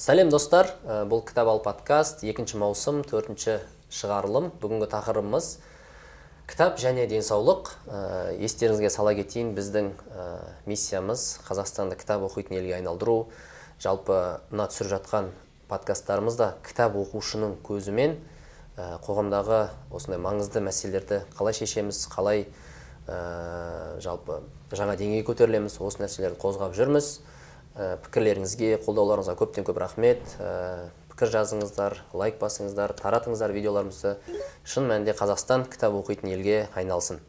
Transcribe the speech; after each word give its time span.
сәлем 0.00 0.30
достар. 0.32 0.70
Ә, 0.88 1.02
бұл 1.04 1.20
кітап 1.28 1.50
ал 1.50 1.58
подкаст 1.60 2.22
екінші 2.24 2.56
маусым 2.56 3.02
төртінші 3.04 3.58
шығарылым 3.92 4.46
бүгінгі 4.62 4.86
тақырыбымыз 4.88 5.48
кітап 6.48 6.78
және 6.80 7.04
денсаулық. 7.10 7.68
Ә, 7.84 7.98
естеріңізге 8.40 8.88
сала 8.88 9.12
кетейін 9.18 9.50
біздің 9.52 9.90
ә, 9.92 10.24
миссиямыз 10.64 11.42
қазақстанды 11.44 11.98
кітап 12.00 12.24
оқитын 12.30 12.56
елге 12.62 12.78
айналдыру. 12.78 13.28
Жалпы 13.76 14.40
мына 14.48 14.70
түсіріп 14.72 14.94
жатқан 14.94 15.28
подкасттарымызда 15.68 16.54
кітап 16.64 16.96
оқушының 16.96 17.58
көзімен 17.68 18.16
ә, 18.80 18.94
қоғамдағы 19.04 19.66
осындай 19.92 20.22
маңызды 20.24 20.64
мәселелерді 20.64 21.26
қалай 21.36 21.60
шешеміз 21.60 22.06
қалай 22.08 22.46
ә, 23.04 24.00
жалпы 24.00 24.40
жаңа 24.72 24.96
деңгейге 24.96 25.28
көтерілеміз 25.28 25.76
осы 25.84 26.06
нәрселерді 26.06 26.40
қозғап 26.40 26.72
жүрміз. 26.72 27.18
Пікірлеріңізге 27.76 28.76
қолдауларыңызға 28.84 29.36
көптен 29.38 29.66
көп 29.68 29.78
рахмет. 29.82 30.22
Ә, 30.42 30.90
пікір 31.12 31.34
жазыңыздар 31.36 31.98
лайк 32.16 32.40
басыңыздар 32.40 32.94
таратыңыздар 32.98 33.52
видеоларымызды. 33.54 34.16
Шын 34.64 34.88
мәнінде 34.90 35.14
қазақстан 35.18 35.68
кітап 35.70 35.94
оқитын 36.00 36.32
елге 36.34 36.64
айналсын. 36.74 37.20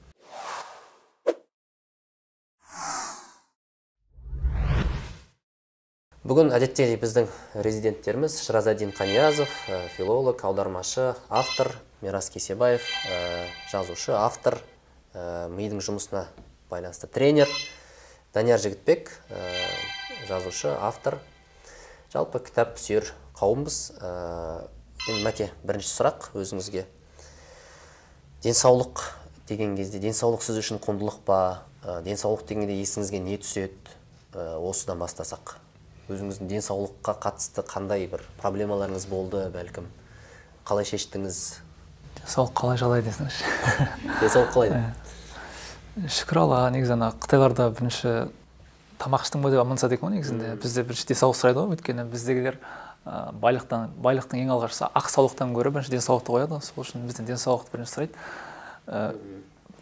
Бүгін 6.22 6.52
әдеттегідей 6.54 6.99
біздің 7.02 7.26
резиденттеріміз 7.66 8.35
шыразадин 8.46 8.91
қаниязов 8.94 9.49
ә, 9.68 9.88
филолог 9.98 10.44
аудармашы 10.46 11.16
автор 11.30 11.73
мирас 12.02 12.30
кесебаев 12.30 12.85
ә, 13.10 13.48
жазушы 13.71 14.13
автор 14.13 14.60
ә, 15.13 15.49
мидың 15.49 15.82
жұмысына 15.82 16.27
байланысты 16.70 17.10
тренер 17.10 17.49
данияр 18.37 18.62
жігітбек 18.62 19.12
жазушы 20.32 20.71
автор. 20.79 21.20
Жалпы 22.13 22.40
кітап 22.46 22.77
сүйер 22.79 23.10
қауымбыз. 23.35 23.79
Ә, 23.99 24.12
енді 25.10 25.24
мәке 25.26 25.48
бірінші 25.68 25.90
сұрақ 25.91 26.29
өзіңізге. 26.40 26.85
Денсаулық 28.46 29.04
деген 29.49 29.76
кезде 29.76 29.99
денсаулық 29.99 30.46
сіз 30.46 30.62
үшін 30.62 30.79
құндылық 30.84 31.20
па? 31.27 31.40
Ә, 31.84 31.99
денсаулық 32.05 32.46
дегенде 32.48 32.77
есіңізге 32.79 33.20
не 33.24 33.40
түседі? 33.41 33.98
Ә, 34.32 34.55
осыдан 34.63 35.02
бастасақ. 35.04 35.57
Өзіңіздің 36.12 36.52
денсаулыққа 36.52 37.18
қатысты 37.27 37.65
қандай 37.68 38.07
бір 38.12 38.24
проблемаларыңыз 38.40 39.07
болды 39.12 39.43
бәлкім? 39.52 39.90
Қалай 40.68 40.87
шештіңіз? 40.87 41.41
Денсаулық 42.21 42.55
қалай 42.55 42.79
жалай 42.79 43.04
десеңізші. 43.04 43.55
Денсаулық 44.21 44.54
қалай? 44.55 44.84
Шүкір 46.20 46.46
аллаға 46.46 46.70
негізі 46.71 46.96
ана 46.96 47.12
қытайларда 47.20 47.71
бірінші 47.76 48.13
тамақ 49.02 49.26
іштің 49.26 49.41
ба 49.41 49.52
деп 49.52 49.62
амансады 49.63 49.98
екен 49.98 50.07
ғой 50.07 50.16
негізінде 50.20 50.55
бізде 50.62 50.84
бірінші 50.85 51.07
денсаулық 51.10 51.38
сұрайды 51.40 51.62
ғой. 51.62 51.76
Өйткені 51.76 52.05
біздегілер 52.12 52.57
ә, 53.05 53.32
байлықтан 53.34 53.96
байлықтың 54.02 54.43
ең 54.43 54.54
алғашқысы 54.55 54.90
ақ 54.93 55.10
саулықтан 55.10 55.55
гөрі 55.58 55.74
бірінші 55.74 55.96
денсаулықты 55.96 56.35
қояды. 56.35 56.60
Ғой 56.60 56.66
сол 56.68 56.85
үшін 56.85 57.08
бізден 57.10 57.30
денсаулықты 57.30 57.74
бірінші 57.74 57.96
сұрайды. 57.96 58.13
Ә, 58.88 59.16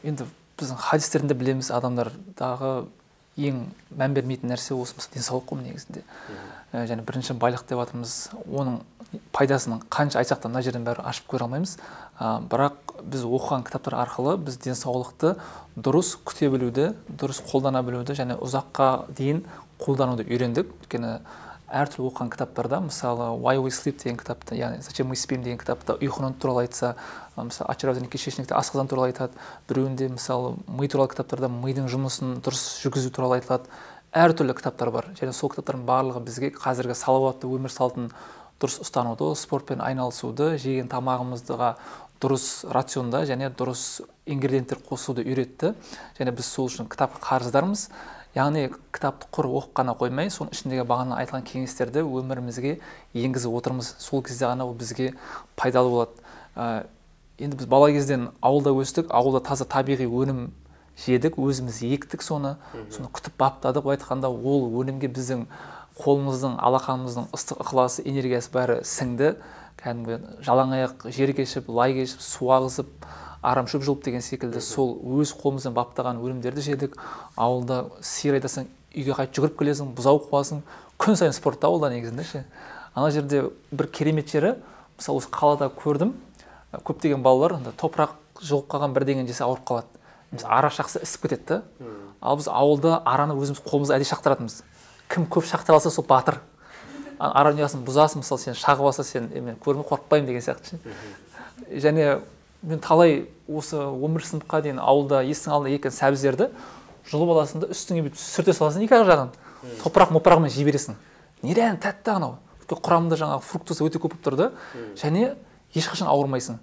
енді 0.03 0.27
біздің 0.59 0.79
хадистерінде 0.85 1.35
білеміз 1.35 1.71
адамдардағы 1.75 2.71
ең 3.39 3.65
мән 3.95 4.15
бермейтін 4.15 4.53
нәрсе 4.53 4.75
осы 4.75 4.95
денсаулық 5.13 5.51
қой 5.51 5.63
негізінде. 5.67 6.03
Ә, 6.71 6.85
және 6.87 7.03
бірінші 7.03 7.35
байлық 7.39 7.67
деп 7.67 7.79
жатырмыз 7.79 8.15
оның 8.47 8.81
пайдасын 9.33 9.81
қанша 9.89 10.19
айтсақ 10.21 10.43
та 10.43 10.51
мына 10.51 10.63
жерден 10.63 10.85
бәрі 10.87 11.03
ашып 11.07 11.27
көре 11.31 11.47
алмаймыз. 11.47 11.77
Ә, 12.19 12.39
бірақ 12.51 12.88
біз 13.03 13.25
оқыған 13.27 13.65
кітаптар 13.67 13.95
арқылы 14.01 14.37
біз 14.41 14.57
денсаулықты 14.63 15.35
дұрыс 15.75 16.15
күте 16.25 16.49
білуді 16.51 16.93
дұрыс 17.09 17.41
қолдана 17.49 17.83
білуді 17.85 18.15
және 18.17 18.37
ұзаққа 18.39 19.09
дейін 19.17 19.43
қолдануды 19.79 20.25
үйрендік. 20.27 20.71
Өйткені 20.83 21.19
әртүрлі 21.69 22.09
оқыған 22.09 22.31
кітаптарда 22.33 22.79
мысалы 22.85 23.29
why 23.37 23.59
we 23.61 23.69
sleep 23.71 24.01
деген 24.01 24.17
кітапта 24.17 24.55
яғни 24.55 24.81
зачем 24.81 25.07
мы 25.07 25.15
спим? 25.15 25.43
деген 25.43 25.59
кітапта 25.59 25.95
ұйқының 26.01 26.39
туралы 26.41 26.65
айтса 26.65 26.95
мысалы 27.37 27.69
очаровательный 27.69 28.09
кишечникте 28.09 28.55
асқазан 28.55 28.87
туралы 28.89 29.11
айтады. 29.13 29.33
Біреуінде 29.69 30.09
мысалы 30.09 30.55
ми 30.67 30.87
туралы 30.87 31.13
кітаптарда 31.13 31.47
мидың 31.47 31.87
жұмысын 31.87 32.41
дұрыс 32.41 32.81
жүргізу 32.83 33.13
туралы 33.13 33.39
айтылады. 33.39 33.69
Әртүрлі 34.09 34.57
кітаптар 34.57 34.89
бар. 34.89 35.11
Және 35.19 35.33
сол 35.33 35.53
кітаптардың 35.53 35.85
барлығы 35.85 36.23
бізге 36.25 36.49
қазіргі 36.57 36.97
салауатты 36.97 37.45
өмір 37.45 37.69
салтын 37.69 38.09
дұрыс 38.59 38.81
ұстануды 38.83 39.29
спортпен 39.39 39.79
айналысуды 39.85 40.57
жеген 40.59 40.89
тамағымызға 40.91 41.75
дұрыс 42.19 42.65
рационда 42.67 43.23
және 43.27 43.49
дұрыс 43.55 44.01
ингредиенттер 44.29 44.81
қосуды 44.83 45.23
үйретті. 45.23 45.73
Және 46.19 46.33
біз 46.35 46.49
сол 46.51 46.67
үшін 46.67 46.89
кітапқа 46.91 47.21
қарыздармыз. 47.23 47.87
Яғни 48.35 48.67
кітапты 48.93 49.29
құр 49.33 49.47
оқып 49.57 49.73
қана 49.79 49.95
қоймай 49.97 50.29
соның 50.29 50.53
ішіндегі 50.53 50.85
бағана 50.89 51.17
айтылған 51.23 51.47
кеңестерді 51.47 52.03
өмірімізге 52.05 52.75
енгізіп 53.17 53.55
отырмыз. 53.57 53.95
Сол 53.97 54.21
кезде 54.21 54.45
ғана 54.45 54.67
ол 54.67 54.75
бізге 54.77 55.13
пайдалы 55.57 55.89
болады. 55.89 56.27
Ә, 56.55 56.85
енді 57.39 57.57
біз 57.57 57.71
бала 57.71 57.89
кезден 57.95 58.29
ауылда 58.41 58.75
өстік 58.75 59.09
ауылда 59.09 59.41
таза 59.49 59.65
табиғи 59.65 60.05
өнім 60.05 60.51
жедік 60.99 61.39
өзіміз 61.39 61.81
ектік 61.89 62.21
соны. 62.21 62.57
Соны 62.91 63.09
күтіп 63.09 63.39
баптадық. 63.39 63.87
Былай 63.87 63.97
айтқанда 63.97 64.29
ол 64.29 64.67
өнімге 64.83 65.09
біздің 65.09 65.47
қолымыздың 65.99 66.59
алақанымыздың 66.63 67.31
ыстық 67.35 67.63
ықыласы 67.65 68.05
энергиясы 68.05 68.51
бәрі 68.53 68.81
сіңді. 68.85 69.33
Кәдімгі 69.79 70.43
жалаң 70.45 70.75
аяқ 70.75 71.07
жер 71.15 71.33
кешіп 71.37 71.69
лай 71.71 71.95
кешіп 71.95 72.21
су 72.23 72.51
ағызып 72.51 72.89
арамшөп 73.41 73.85
жұлып 73.87 74.03
деген 74.03 74.23
секілді. 74.23 74.61
Сол 74.61 74.97
өз 75.19 75.31
қолымызбен 75.39 75.75
баптаған 75.77 76.19
өнімдерді 76.19 76.63
жедік. 76.65 76.97
Ауылда 77.39 77.85
сиыр 78.03 78.39
айдасаң 78.39 78.67
үйге 78.91 79.15
қайтып 79.15 79.37
жүгіріп 79.37 79.59
келесің 79.61 79.93
бұзау 79.95 80.19
қуасың. 80.25 80.63
Күн 80.99 81.15
сайын 81.15 81.35
спортта 81.35 81.69
ауылда 81.69 81.93
негізінде. 81.93 82.25
Ше 82.27 82.43
ана 82.93 83.11
жерде 83.11 83.45
бір 83.71 83.87
керемет 83.87 84.27
жері. 84.27 84.57
Мысалы 84.97 85.21
осы 85.21 85.31
қалада 85.31 85.71
көрдім. 85.71 86.11
Көптеген 86.83 87.23
балалар 87.23 87.55
топырақ 87.79 88.17
жұғып 88.43 88.67
қалған 88.73 88.97
бірдеңені 88.97 89.31
жесе 89.31 89.45
ауырып 89.47 89.63
қалады. 89.69 90.03
Біз 90.33 90.43
ара 90.43 90.69
шақса 90.69 91.01
ісіп 91.01 91.29
кетеді 91.29 91.45
да. 91.47 91.61
Ал 92.21 92.37
біз 92.37 92.51
ауылда 92.51 92.99
араны 93.07 93.39
өзіміз 93.39 93.63
қолымызға 93.63 93.95
әдейі 93.95 94.11
шақтыратынбыз. 94.11 94.59
Кім 95.09 95.25
көп 95.31 95.47
шақтыра 95.47 95.79
алса 95.79 95.89
сол 95.89 96.05
батыр. 96.05 96.41
Ара 97.19 97.53
ұясын 97.53 97.83
бұзасың 97.85 98.23
мысалы 98.23 98.41
сен 98.41 98.55
шағып 98.57 98.89
алса 98.89 99.03
сен 99.03 99.29
мен 99.33 99.57
көрме 99.59 99.83
қорықпаймын 99.85 100.25
деген 100.25 100.41
сияқты. 100.41 100.79
Ше 101.69 101.79
және 101.83 102.21
мен 102.63 102.79
талай 102.79 103.27
осы 103.47 103.77
он 103.77 104.15
бірінші 104.15 104.33
сыныпқа 104.33 104.61
дейін 104.63 104.79
ауылда 104.79 105.21
есіктің 105.27 105.53
алдында 105.53 105.75
еккен 105.75 105.91
сәбіздерді 105.91 106.49
жұлып 107.11 107.33
аласың 107.35 107.63
да 107.63 107.69
үстіңе 107.73 108.05
бүйтіп 108.07 108.19
сүрте 108.19 108.53
саласың 108.55 108.85
екі 108.85 108.95
ақ 108.95 109.05
жағын. 109.09 109.29
Топырақ 109.83 110.13
мопырағымен 110.15 110.51
жей 110.53 110.65
бересің. 110.67 110.95
Нереально 111.43 111.79
тәтті 111.83 112.15
анау? 112.15 112.37
Құрамында 112.69 113.17
жаңағы 113.17 113.43
фруктоза 113.47 113.83
өте 113.87 113.99
көп 113.99 114.13
болып 114.13 114.25
тұр 114.25 114.35
да 114.37 114.51
және 114.99 115.35
ешқашан 115.73 116.07
ауырмайсың. 116.07 116.59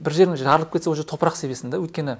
Бір 0.00 0.16
жерің 0.16 0.36
жарылып 0.40 0.72
кетсе 0.72 0.90
ол 0.90 0.96
жер 0.98 1.06
топырақ 1.06 1.38
себесің 1.38 1.70
да. 1.70 1.78
Өйткені 1.78 2.16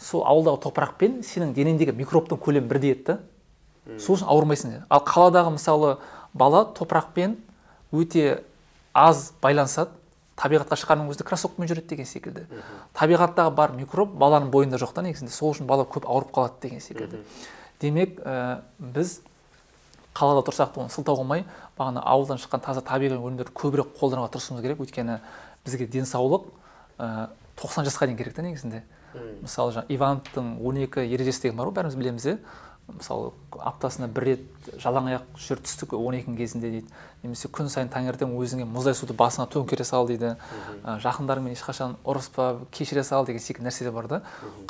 сол 0.00 0.24
ауылдағы 0.24 0.62
топырақпен 0.64 1.20
сенің 1.26 1.52
денеңдегі 1.54 1.92
микробтың 1.98 2.40
көлемі 2.40 2.70
бірдей 2.70 2.94
еді 2.94 3.04
да. 3.04 3.18
Сол 3.98 4.16
үшін 4.16 4.30
ауырмайсың. 4.32 4.78
Ал 4.88 5.04
қаладағы 5.04 5.52
мысалы 5.58 5.98
бала 6.34 6.64
топырақпен 6.74 7.36
өте 7.92 8.42
аз 8.94 9.32
байланысады. 9.42 9.96
Табиғатқа 10.40 10.78
шыққанның 10.80 11.10
өзінде 11.12 11.26
кроссовкамен 11.28 11.68
жүреді 11.68 11.90
деген 11.90 12.06
секілді. 12.08 12.46
Табиғаттағы 12.96 13.50
бар 13.52 13.74
микроб 13.76 14.14
баланың 14.16 14.48
бойында 14.50 14.78
жоқ 14.80 14.94
та 14.96 15.02
негізінде. 15.04 15.32
Сол 15.34 15.52
үшін 15.52 15.66
бала 15.68 15.84
көп 15.84 16.06
ауырып 16.08 16.30
қалады 16.32 16.62
деген 16.62 16.80
секілді. 16.80 17.20
Демек 17.80 18.16
ә, 18.24 18.62
біз 18.78 19.18
қалада 20.16 20.46
тұрсақ 20.48 20.72
та 20.72 20.80
оны 20.80 20.94
сылтау 20.94 21.20
қылмай 21.20 21.44
бағана 21.76 22.00
ауылдан 22.00 22.40
шыққан 22.40 22.64
таза 22.64 22.80
табиғи 22.80 23.18
өнімдерді 23.20 23.52
көбірек 23.52 23.92
қолдануға 24.00 24.32
тырысуымыз 24.32 24.64
керек. 24.64 24.80
Өйткені 24.80 25.18
бізге 25.66 25.86
денсаулық 25.92 26.48
тоқсан 27.60 27.84
жасқа 27.84 28.08
дейін 28.08 28.16
керек 28.16 28.34
та 28.34 28.42
негізінде. 28.42 28.82
Мысалы 29.42 29.74
жаңағы 29.76 29.92
ивановтың 29.96 30.50
он 30.64 30.80
екі 30.86 31.04
ережесі 31.04 31.48
деген 31.48 31.60
бар 31.60 31.68
ғой 31.68 31.76
бәріміз 31.80 31.96
білеміз 31.98 32.26
иә 32.30 32.36
мысалы 32.96 33.30
аптасына 33.56 34.08
бір 34.10 34.26
рет 34.26 34.68
жалаң 34.82 35.08
аяқ 35.10 35.24
жүр 35.40 35.60
түстік 35.64 35.94
он 35.98 36.16
екінің 36.18 36.36
кезінде 36.38 36.70
дейді. 36.70 36.92
Немесе 37.22 37.48
күн 37.52 37.68
сайын 37.72 37.90
таңертең 37.92 38.32
өзіңе 38.36 38.66
мұздай 38.68 38.96
суды 38.96 39.14
басыңа 39.16 39.46
төңкере 39.52 39.84
сал 39.84 40.06
дейді. 40.08 40.34
Ә, 40.84 40.96
жақындарыңмен 41.04 41.56
ешқашан 41.56 41.96
ұрыспа 42.04 42.64
кешіре 42.72 43.04
сал 43.04 43.26
деген 43.28 43.42
секілді 43.42 43.68
нәрселер 43.68 43.92
бар 43.96 44.08
да. 44.08 44.20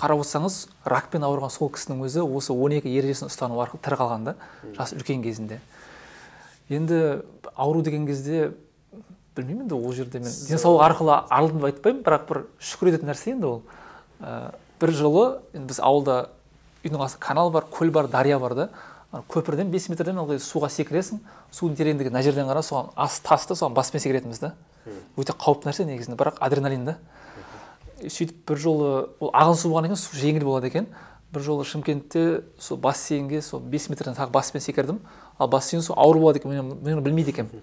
Қарап 0.01 0.25
отырсаңыз 0.25 0.65
ракпен 0.85 1.27
ауырған 1.27 1.53
сол 1.55 1.71
кісінің 1.75 2.03
өзі 2.07 2.25
осы 2.27 2.53
он 2.53 2.75
екі 2.79 2.91
ережесін 2.91 3.31
ұстану 3.31 3.61
арқылы 3.63 3.85
тірі 3.85 4.01
қалған 4.01 4.27
да 4.31 4.37
жасы 4.79 4.99
үлкен 4.99 5.23
кезінде. 5.23 5.61
Енді 6.69 7.23
ауру 7.55 7.83
деген 7.83 8.07
кезде 8.07 8.53
білмеймін 9.37 9.69
енді 9.69 9.79
ол 9.79 9.95
жерде 9.95 10.19
мен 10.19 10.35
денсаулық 10.49 10.85
арқылы 10.89 11.17
арылдым 11.31 11.61
деп 11.61 11.71
айтпаймын 11.71 12.03
бірақ 12.07 12.27
бір 12.29 12.43
шүкір 12.59 12.93
ететін 12.95 13.13
нәрсе 13.13 13.35
енді 13.37 13.47
ол. 13.47 13.63
Ә, 14.21 14.53
бір 14.81 14.95
жылы 14.97 15.25
енді 15.55 15.71
біз 15.71 15.81
ауылда 15.83 16.19
үйдің 16.85 17.05
астында 17.05 17.27
канал 17.27 17.51
бар 17.51 17.67
көл 17.71 17.91
бар 17.91 18.09
дария 18.09 18.39
бар 18.39 18.55
да. 18.55 18.69
Көпірден 19.11 19.71
бес 19.73 19.89
метрден 19.91 20.21
ылғи 20.23 20.39
суға 20.39 20.69
секіресің 20.71 21.19
судың 21.51 21.77
тереңдігі 21.81 22.13
мына 22.13 22.23
жерден 22.23 22.47
қара 22.47 22.63
соған 22.63 22.93
ас 22.95 23.19
тасты 23.25 23.57
соған 23.59 23.75
баспен 23.75 24.01
секіретінбіз 24.01 24.39
да. 24.39 24.53
Өте 25.19 25.35
қауіпті 25.35 25.67
нәрсе 25.67 25.87
негізінде 25.89 26.17
бірақ 26.21 26.39
адреналин 26.41 26.85
да. 26.87 26.97
Сөйтіп 28.01 28.47
бір 28.49 28.63
жолы 28.63 28.93
ол 29.19 29.33
ағын 29.35 29.59
су 29.59 29.73
болғаннан 29.73 29.97
кейін 29.97 30.01
су 30.01 30.17
жеңіл 30.17 30.47
болады 30.47 30.71
екен. 30.71 30.87
Бір 31.35 31.43
жолы 31.43 31.67
шымкентте 31.67 32.45
сол 32.59 32.79
бассейнге 32.79 33.43
сол 33.43 33.61
бес 33.61 33.89
метрден 33.91 34.15
тағы 34.15 34.31
баспен 34.31 34.63
секірдім. 34.63 35.03
Ал 35.39 35.51
бассейн 35.51 35.83
су 35.83 35.99
ауыр 35.99 36.23
болады 36.23 36.39
екен 36.39 36.55
мен 36.55 36.95
оны 36.95 37.03
білмейді 37.03 37.35
екенмін. 37.35 37.61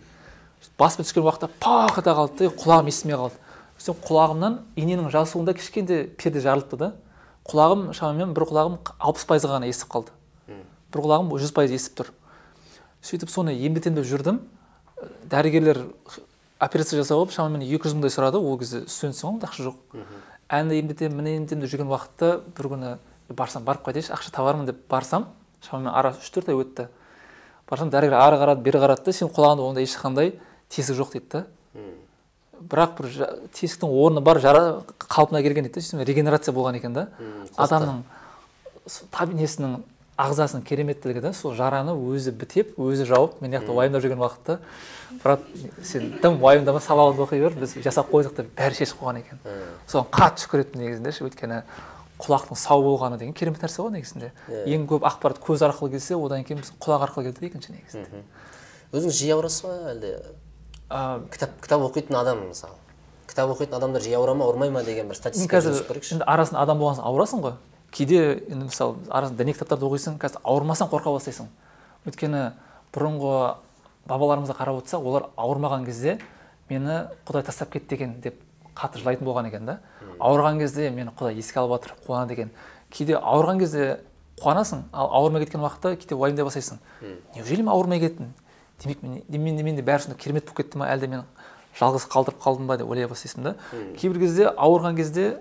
Басыма 0.77 1.07
түскен 1.07 1.23
уақытта 1.23 1.49
пах 1.59 1.97
ете 1.97 2.11
қалды 2.11 2.43
да 2.43 2.53
құлағым 2.59 2.91
естімей 2.91 3.17
қалды. 3.17 3.39
Сөйтсем 3.77 3.97
құлағымнан 4.03 4.59
иненің 4.75 5.09
жасуында 5.13 5.53
кішкентай 5.57 6.07
перде 6.17 6.41
жарылыпты 6.41 6.77
да. 6.77 6.93
Құлағым 7.47 7.91
шамамен 7.95 8.33
бір 8.35 8.47
құлағым 8.49 8.77
алпыс 8.99 9.25
пайызға 9.29 9.57
ғана 9.57 9.69
естіп 9.69 9.91
қалды. 9.94 10.13
Бір 10.94 11.03
құлағым 11.03 11.31
жүз 11.39 11.53
пайыз 11.55 11.73
естіп 11.77 12.01
тұр. 12.01 12.11
сөйтіп 13.01 13.29
соны 13.31 13.53
емдетемін 13.55 14.01
деп 14.01 14.07
жүрдім. 14.09 14.39
Дәрігерлер 15.31 15.83
операция 16.59 16.99
жасауға 17.01 17.31
шамамен 17.31 17.63
екі 17.63 17.88
жүз 17.88 17.95
мыңдай 17.95 18.11
сұрады. 18.11 18.41
Ол 18.41 18.57
кезде 18.59 18.83
студентсің 18.88 19.38
ғой 19.38 19.47
ақша 19.47 19.67
жоқ. 19.67 19.75
Әнді 20.49 20.79
емдетемін 20.81 21.17
міне 21.17 21.35
емдетемін 21.38 21.63
деп 21.63 21.71
жүрген 21.71 21.91
уақытта 21.91 22.31
бір 22.57 22.69
күні 22.73 22.94
барсам 23.35 23.63
барып 23.63 23.85
қайтайыншы 23.88 24.13
ақша 24.15 24.31
табармын 24.31 24.65
деп 24.65 24.88
барсам 24.89 25.27
шамамен 25.61 25.91
ара 25.93 26.15
үш 26.15 26.29
төрт 26.31 26.50
ай 26.50 26.55
өтті. 26.55 26.88
Барсам 27.69 27.91
дәрігер 27.91 28.15
ары 28.15 28.39
қарады 28.39 28.63
бері 28.63 28.79
қарады 28.79 29.05
да 29.05 29.11
сенің 29.11 29.33
құлағыңда 29.35 29.67
ондай 29.67 29.83
ешқандай 29.83 30.33
тесік 30.69 30.95
жоқ 30.95 31.11
дейді 31.17 31.29
да. 31.31 31.45
Бірақ 32.62 32.98
бір 32.98 33.12
тесіктің 33.54 33.92
орны 33.92 34.21
бар 34.21 34.39
жара 34.44 34.63
қалпына 35.00 35.42
келген 35.45 35.68
дейді 35.68 35.98
да 35.98 36.06
регенерация 36.06 36.54
болған 36.54 36.80
екен 36.80 36.94
да. 36.94 37.07
Адамның 37.57 38.04
несінің 39.38 39.80
ағзасының 40.18 40.63
кереметтілігі 40.65 41.21
да 41.21 41.31
сол 41.38 41.54
жараны 41.54 41.94
өзі 41.94 42.31
бітеп 42.33 42.80
өзі 42.81 43.06
жауып 43.06 43.38
мен 43.42 43.51
мына 43.51 43.59
жақта 43.59 43.75
уайымдап 43.75 44.01
жүрген 44.01 44.24
уақытта 44.24 44.56
брат 45.21 45.44
сен 45.86 46.15
тым 46.24 46.39
уайымдама 46.42 46.81
сабағыңды 46.81 47.21
оқи 47.27 47.38
бер 47.44 47.54
біз 47.59 47.75
жасап 47.86 48.09
қойдық 48.09 48.33
деп 48.39 48.50
бәрі 48.57 48.80
шешіп 48.80 49.03
қойған 49.03 49.19
екен. 49.21 49.44
Соған 49.86 50.10
қатты 50.18 50.48
шүкір 50.48 50.63
еттім 50.65 50.81
негізінде 50.81 51.13
ше 51.13 51.27
өйткені 51.27 51.62
құлақтың 52.18 52.57
сау 52.57 52.81
болғаны 52.81 53.19
деген 53.21 53.38
керемет 53.38 53.62
нәрсе 53.62 53.83
ғой 53.83 53.94
негізінде. 53.94 54.31
Ең 54.65 54.89
көп 54.89 55.06
ақпарат 55.06 55.38
көз 55.38 55.62
арқылы 55.69 55.94
келсе 55.94 56.18
одан 56.18 56.42
кейін 56.48 56.63
біз 56.63 56.74
құлақ 56.81 57.06
арқылы 57.06 57.30
келді 57.30 57.51
екінші 57.51 57.77
негізінде. 57.77 58.24
Өзіңіз 58.89 59.21
жиі 59.21 59.36
ауырасыз 59.38 59.68
ба 59.68 59.75
әлде? 59.94 60.15
Кітап 60.89 61.56
кітап 61.62 61.81
оқитын 61.84 62.16
адам 62.16 62.45
мысалы. 62.48 62.75
Кітап 63.28 63.51
оқитын 63.51 63.75
адамдар 63.75 64.01
жиі 64.01 64.16
ауыра 64.16 64.34
ма 64.34 64.45
ауырмай 64.45 64.69
ма 64.72 64.84
деген 64.88 65.10
бір 65.10 65.18
статистика 65.19 65.60
қазір 65.60 65.84
енді 66.16 66.24
арасында 66.24 66.62
адам 66.63 66.80
болған 66.80 67.01
соң 67.01 67.10
ауырасың 67.10 67.44
ғой. 67.44 67.57
Кейде 67.92 68.22
енді 68.48 68.69
мысалы 68.69 68.95
арасында 69.10 69.44
діни 69.44 69.54
кітаптарды 69.57 69.86
оқисың 69.89 70.18
қазір 70.22 70.39
ауырмасаң 70.48 70.88
қорқа 70.94 71.12
бастайсың. 71.18 71.51
Өйткені 72.07 72.54
бұрынғы 72.95 73.36
бабаларымызға 74.07 74.56
қарап 74.56 74.80
отырсақ 74.80 75.04
олар 75.04 75.28
ауырмаған 75.36 75.86
кезде 75.86 76.18
мені 76.69 77.07
құдай 77.28 77.44
тастап 77.44 77.74
кетті 77.75 78.00
екен 78.00 78.16
деп 78.24 78.39
қатты 78.75 79.04
жылайтын 79.04 79.28
болған 79.28 79.51
екен 79.51 79.66
да. 79.68 79.80
Ауырған 80.19 80.60
кезде 80.63 80.89
мені 80.89 81.12
құдай 81.19 81.36
еске 81.36 81.60
алып 81.60 81.81
жатыр 81.81 81.98
қуанады 82.07 82.38
екен 82.38 82.51
кейде 82.92 83.19
ауырған 83.19 83.60
кезде 83.60 84.00
қуанасың 84.39 84.88
ал 84.94 85.12
ауырмай 85.19 85.44
кеткен 85.44 85.62
уақытта 85.62 85.98
кейде 85.98 86.16
уайымдай 86.16 86.45
бастайсың. 86.45 86.80
Неужели 87.36 87.62
мен 87.62 87.74
ауырмай 87.74 88.00
кеттім? 88.00 88.31
Демек 88.83 89.03
мен, 89.03 89.63
менде 89.63 89.81
бәрі 89.81 90.06
сондай 90.06 90.18
керемет 90.19 90.45
болып 90.45 90.57
кетті 90.57 90.77
ма 90.77 90.89
әлде 90.91 91.07
мен 91.07 91.24
жалғыз 91.77 92.07
қалдырып 92.09 92.41
қалдым 92.41 92.68
ба 92.68 92.77
деп 92.77 92.89
ойлай 92.89 93.07
бастайсың 93.09 93.44
да? 93.44 93.56
Кейбір 93.97 94.19
кезде 94.19 94.50
ауырған 94.53 94.95
кезде 94.97 95.39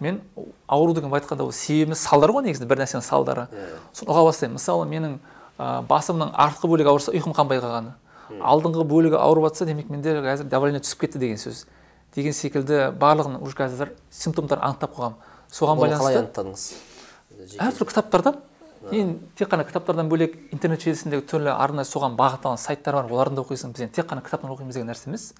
мен 0.00 0.20
ауру 0.68 0.94
деген 0.94 1.10
былай 1.10 1.22
айтқанда 1.22 1.44
ол 1.44 1.52
себебі 1.52 1.94
салдары 1.94 2.32
ғой 2.36 2.44
негізінде 2.46 2.68
бір 2.68 2.82
нәрсенің 2.82 3.04
салдары. 3.06 3.46
Соны 3.92 4.12
ұға 4.12 4.26
бастаймын. 4.28 4.58
Мысалы 4.58 4.86
менің 4.90 5.18
ә, 5.58 5.82
басымның 5.88 6.34
артқы 6.34 6.68
бөлігі 6.68 6.90
ауырса 6.92 7.14
ұйқым 7.16 7.36
қанбай 7.36 7.62
қалғаны. 7.62 7.94
Алдыңғы 8.42 8.84
бөлігі 8.90 9.16
ауырып 9.16 9.48
жатса 9.48 9.66
демек 9.66 9.88
менде 9.88 10.18
қазір 10.20 10.50
давление 10.50 10.82
түсіп 10.84 11.06
кетті 11.06 11.22
деген 11.22 11.40
сөз. 11.40 11.64
Деген 12.14 12.34
секілді 12.36 12.90
барлығын 13.00 13.40
уже 13.40 13.56
қазір 13.56 13.94
симптомдарын 14.10 14.66
анықтап 14.68 14.96
қойғанмын 14.96 15.16
соған 15.52 15.80
байланысты 15.80 16.02
қалай 16.02 16.20
анықтадыңыз? 16.20 16.66
Әртүрлі 17.56 17.88
кітаптардан 17.92 18.40
енді 18.92 19.18
тек 19.36 19.50
қана 19.50 19.64
кітаптардан 19.66 20.08
бөлек 20.10 20.36
интернет 20.52 20.82
желісіндегі 20.84 21.26
түрлі 21.30 21.52
арнайы 21.54 21.88
соған 21.88 22.16
бағытталған 22.18 22.60
сайттар 22.60 22.98
бар 23.00 23.10
олардан 23.10 23.36
да 23.38 23.42
оқисың. 23.42 23.72
Біз 23.74 23.86
енді 23.86 23.94
тек 23.96 24.06
қана 24.10 24.22
кітаптан 24.22 24.52
оқимыз 24.52 24.74
деген 24.74 24.90
нәрсе 24.90 25.08
емес. 25.08 25.32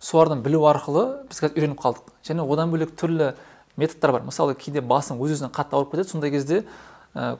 Солардан 0.00 0.42
білу 0.42 0.64
арқылы 0.66 1.26
біз 1.28 1.42
қазір 1.42 1.58
үйреніп 1.58 1.82
қалдық. 1.82 2.10
Және 2.26 2.46
одан 2.46 2.72
бөлек 2.72 2.96
түрлі 2.98 3.34
методтар 3.76 4.12
бар. 4.12 4.24
Мысалы 4.26 4.54
кейде 4.54 4.80
басың 4.80 5.20
өз 5.22 5.36
өзінен 5.36 5.52
қатты 5.54 5.76
ауырып 5.78 5.94
кетеді 5.94 6.10
сондай 6.10 6.30
кезде 6.30 6.64
ә, 7.14 7.36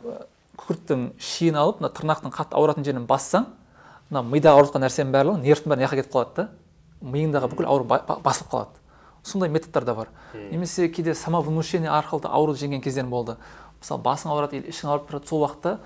күкірттің 0.60 1.10
шиін 1.18 1.58
алып 1.58 1.82
мына 1.82 1.90
тырнақтың 1.96 2.32
қатты 2.32 2.56
ауыратын 2.56 2.86
жерін 2.86 3.06
бассаң 3.08 3.48
мына 4.10 4.22
мида 4.28 4.52
ауырып 4.52 4.70
жатқан 4.70 4.86
нәрсенің 4.86 5.12
барлығы 5.12 5.42
нервтің 5.42 5.72
бәрі 5.72 5.80
мына 5.80 5.88
жаққа 5.88 6.00
кетіп 6.02 6.14
қалады 6.14 6.36
да. 6.36 6.48
Миыңдағы 7.02 7.50
бүкіл 7.50 7.66
ауру 7.66 7.88
басылып 7.88 8.52
қалады. 8.52 8.82
Сондай 9.24 9.48
методтар 9.50 9.84
да 9.84 9.94
бар. 9.94 10.08
Немесе 10.34 10.88
кейде 10.88 11.14
самовнушение 11.14 11.90
арқылы 11.90 12.22
да 12.22 12.28
ауруды 12.28 12.62
жеңген 12.62 12.82
кездерім 12.82 13.10
болды. 13.10 13.36
Мысалы 13.82 14.02
басың 14.06 14.32
ауырады 14.32 14.60
или 14.60 14.72
ішің 14.72 14.92
ауырып 14.92 15.10
тұрады 15.10 15.28
сол 15.28 15.44
уақытта 15.44 15.76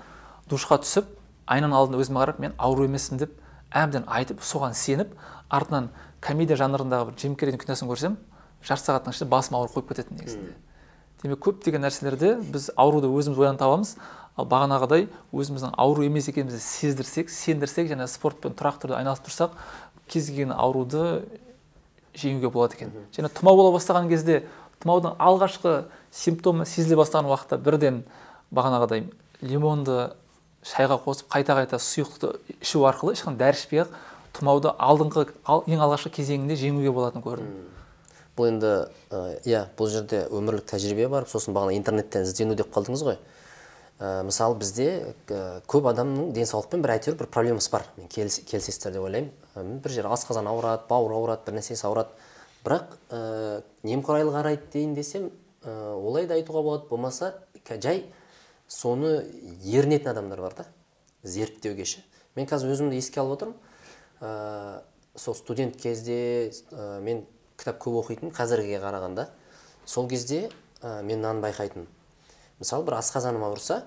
душқа 0.49 0.79
түсіп 0.85 1.09
айнаның 1.49 1.77
алдында 1.81 2.01
өзіме 2.03 2.21
қарап 2.21 2.39
мен 2.43 2.55
ауру 2.57 2.85
емеспін 2.85 3.23
деп 3.23 3.33
әбден 3.73 4.05
айтып 4.07 4.45
соған 4.45 4.77
сеніп 4.77 5.13
артынан 5.49 5.89
комедия 6.21 6.57
жанрындағы 6.59 7.11
бір 7.11 7.17
джим 7.17 7.35
киносын 7.35 7.89
көрсем 7.89 8.17
жарты 8.63 8.89
сағаттың 8.89 9.15
ішінде 9.15 9.29
басым 9.31 9.57
ауырып 9.57 9.77
қойып 9.77 9.91
кететін 9.91 10.17
негізінде. 10.19 10.53
Демек 11.21 11.41
көптеген 11.45 11.83
нәрселерде 11.85 12.35
біз 12.41 12.69
ауруды 12.77 13.09
өзіміз 13.09 13.39
ойланып 13.39 13.61
табамыз. 13.61 13.95
Ал 14.37 14.45
бағанағыдай 14.45 15.07
өзіміздің 15.33 15.73
ауру 15.81 16.03
емес 16.05 16.27
екенімізді 16.29 16.59
сездірсек 16.61 17.31
сендірсек 17.33 17.89
және 17.89 18.05
спортпен 18.11 18.53
тұрақты 18.57 18.85
түрде 18.85 18.97
айналысып 18.99 19.29
тұрсақ 19.29 19.55
кез 20.07 20.29
келген 20.29 20.53
ауруды 20.53 21.23
жеңуге 22.13 22.51
болады 22.53 22.77
екен. 22.77 22.93
Және 23.15 23.31
тұмау 23.33 23.57
бола 23.57 23.73
бастаған 23.73 24.11
кезде 24.11 24.43
тұмаудың 24.83 25.17
алғашқы 25.17 25.73
симптомы 26.11 26.65
сезіле 26.65 26.97
бастаған 26.99 27.29
уақытта 27.31 27.57
бірден 27.61 28.03
бағанағыдай 28.53 29.07
лимонды 29.41 30.11
шайға 30.65 30.99
қосып 31.03 31.29
қайта 31.31 31.55
қайта 31.57 31.79
сұйықты 31.81 32.33
ішу 32.61 32.83
арқылы 32.89 33.15
ешқандай 33.15 33.51
дәрі 33.51 33.59
ішпей 33.59 33.83
ақ 33.83 33.95
тұмауды 34.37 34.73
алдыңғы 34.73 35.27
ең 35.47 35.81
алғашқы 35.85 36.11
кезеңінде 36.17 36.57
жеңуге 36.59 36.91
болатынын 36.93 37.25
көрдім. 37.25 37.51
Бұл 38.37 38.51
енді 38.51 38.73
иә 39.49 39.63
бұл 39.77 39.89
жерде 39.89 40.25
өмірлік 40.29 40.67
тәжірибе 40.69 41.07
бар. 41.09 41.25
Сосын 41.29 41.55
бағана 41.57 41.73
интернеттен 41.77 42.27
іздену 42.27 42.57
деп 42.57 42.69
қалдыңыз 42.75 43.03
ғой. 43.07 43.17
Ә, 43.97 44.21
мысалы 44.27 44.59
бізде 44.61 45.15
ә, 45.25 45.63
көп 45.65 45.87
адамның 45.89 46.29
денсаулықпен 46.35 46.83
бір 46.85 46.93
әйтеуір 46.99 47.17
бір 47.17 47.31
проблемасы 47.33 47.71
бар. 47.73 47.87
Мен 47.97 48.11
келісесіздер 48.13 48.93
деп 48.93 49.07
ойлаймын. 49.07 49.81
Бір 49.81 49.95
жері 49.95 50.13
асқазан 50.13 50.45
ауырады 50.51 50.85
бауыр 50.89 51.15
ауырады 51.17 51.47
бір 51.47 51.57
нәрсесі 51.57 51.87
ауырады. 51.89 52.13
Бірақ 52.61 52.93
ә, 53.09 53.63
немқұрайлы 53.89 54.35
қарайды 54.37 54.69
дейін 54.75 54.93
десем 54.93 55.31
олай 55.63 56.27
да 56.27 56.35
айтуға 56.35 56.61
болады. 56.63 56.89
Болмаса 56.89 57.33
жай 57.67 58.05
соны 58.67 59.25
ерінетін 59.63 60.11
адамдар 60.11 60.41
бар 60.41 60.53
да 60.57 60.65
зерттеуге 61.23 61.85
ше 61.85 62.03
мен 62.35 62.45
қазір 62.47 62.75
өзімді 62.75 62.99
еске 62.99 63.21
алып 63.21 63.37
отырмын. 63.37 63.57
Ә, 64.21 64.81
сол 65.15 65.35
студент 65.35 65.77
кезде 65.81 66.51
ә, 66.71 66.99
мен 67.01 67.25
кітап 67.57 67.79
көп 67.81 67.97
оқитын 68.03 68.33
қазіргіге 68.35 68.79
қарағанда. 68.83 69.27
Сол 69.85 70.07
кезде 70.09 70.49
ә, 70.81 71.01
мен 71.01 71.17
мынаны 71.19 71.41
байқайтынмын. 71.41 71.87
Мысалы 72.59 72.85
бір 72.85 72.99
асқазаным 72.99 73.45
ауырса 73.47 73.83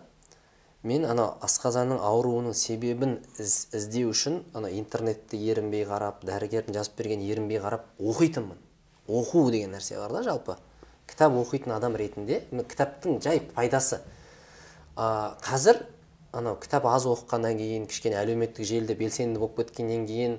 мен 0.82 1.04
ана 1.06 1.28
асқазанның 1.44 2.00
ауруының 2.02 2.54
себебін 2.56 3.18
із, 3.38 3.68
іздеу 3.76 4.10
үшін 4.10 4.42
ана 4.54 4.70
интернетті 4.74 5.38
ерінбей 5.52 5.84
қарап 5.86 6.24
дәрігердің 6.26 6.74
жазып 6.74 6.98
берген 6.98 7.22
ерінбей 7.26 7.60
қарап 7.62 7.86
оқитынмын. 7.98 8.58
Оқу 9.06 9.50
деген 9.50 9.74
нәрсе 9.76 9.98
бар 9.98 10.12
да 10.18 10.22
жалпы. 10.26 10.56
Кітап 11.10 11.34
оқитын 11.36 11.74
адам 11.74 11.96
ретінде 11.98 12.44
кітаптың 12.50 13.20
жай 13.24 13.42
пайдасы. 13.54 14.00
Ә, 14.96 15.36
қазір 15.42 15.82
анау 16.32 16.56
кітап 16.62 16.86
аз 16.86 17.06
оқығаннан 17.10 17.58
кейін 17.58 17.86
кішкене 17.90 18.16
әлеуметтік 18.22 18.64
желіде 18.64 18.94
белсенді 18.94 19.42
болып 19.42 19.58
кеткеннен 19.60 20.06
кейін 20.06 20.38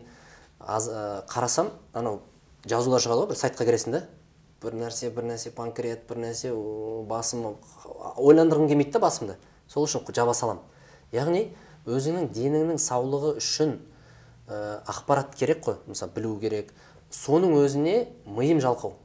аз 0.59 0.87
ә, 0.89 1.03
қарасам 1.29 1.73
анау 1.93 2.21
жазулар 2.65 3.03
шығады 3.03 3.25
ғой 3.25 3.31
бір 3.33 3.41
сайтқа 3.43 3.67
кіресің 3.67 3.97
да. 3.97 4.05
Бір 4.61 4.77
нәрсе 4.77 5.09
бір 5.09 5.25
нәрсе 5.31 5.51
панкреат 5.55 6.07
бір 6.09 6.23
нәрсе 6.25 6.53
басым 7.09 7.55
ойландырғым 8.15 8.69
келмейді 8.69 8.93
да 8.93 9.01
басымды 9.01 9.37
сол 9.67 9.87
үшін 9.87 10.05
жаба 10.13 10.35
саламын 10.37 10.61
яғни 11.15 11.47
өзіңнің 11.89 12.29
деніңнің 12.35 12.79
саулығы 12.79 13.35
үшін 13.41 13.79
ә, 14.47 14.81
ақпарат 14.89 15.35
керек 15.35 15.63
қой. 15.65 15.77
Мысалы 15.87 16.13
білу 16.15 16.35
керек. 16.39 16.71
Соның 17.11 17.55
өзіне 17.59 18.07
миым 18.25 18.61
жалқау. 18.63 18.95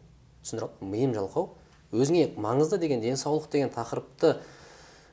Түсіндір 0.44 0.68
миым 0.80 1.14
жалқау. 1.16 1.55
Өзіңе 1.96 2.28
маңызды 2.40 2.78
деген 2.82 3.00
денсаулық 3.04 3.50
деген 3.52 3.72
тақырыпты 3.74 4.36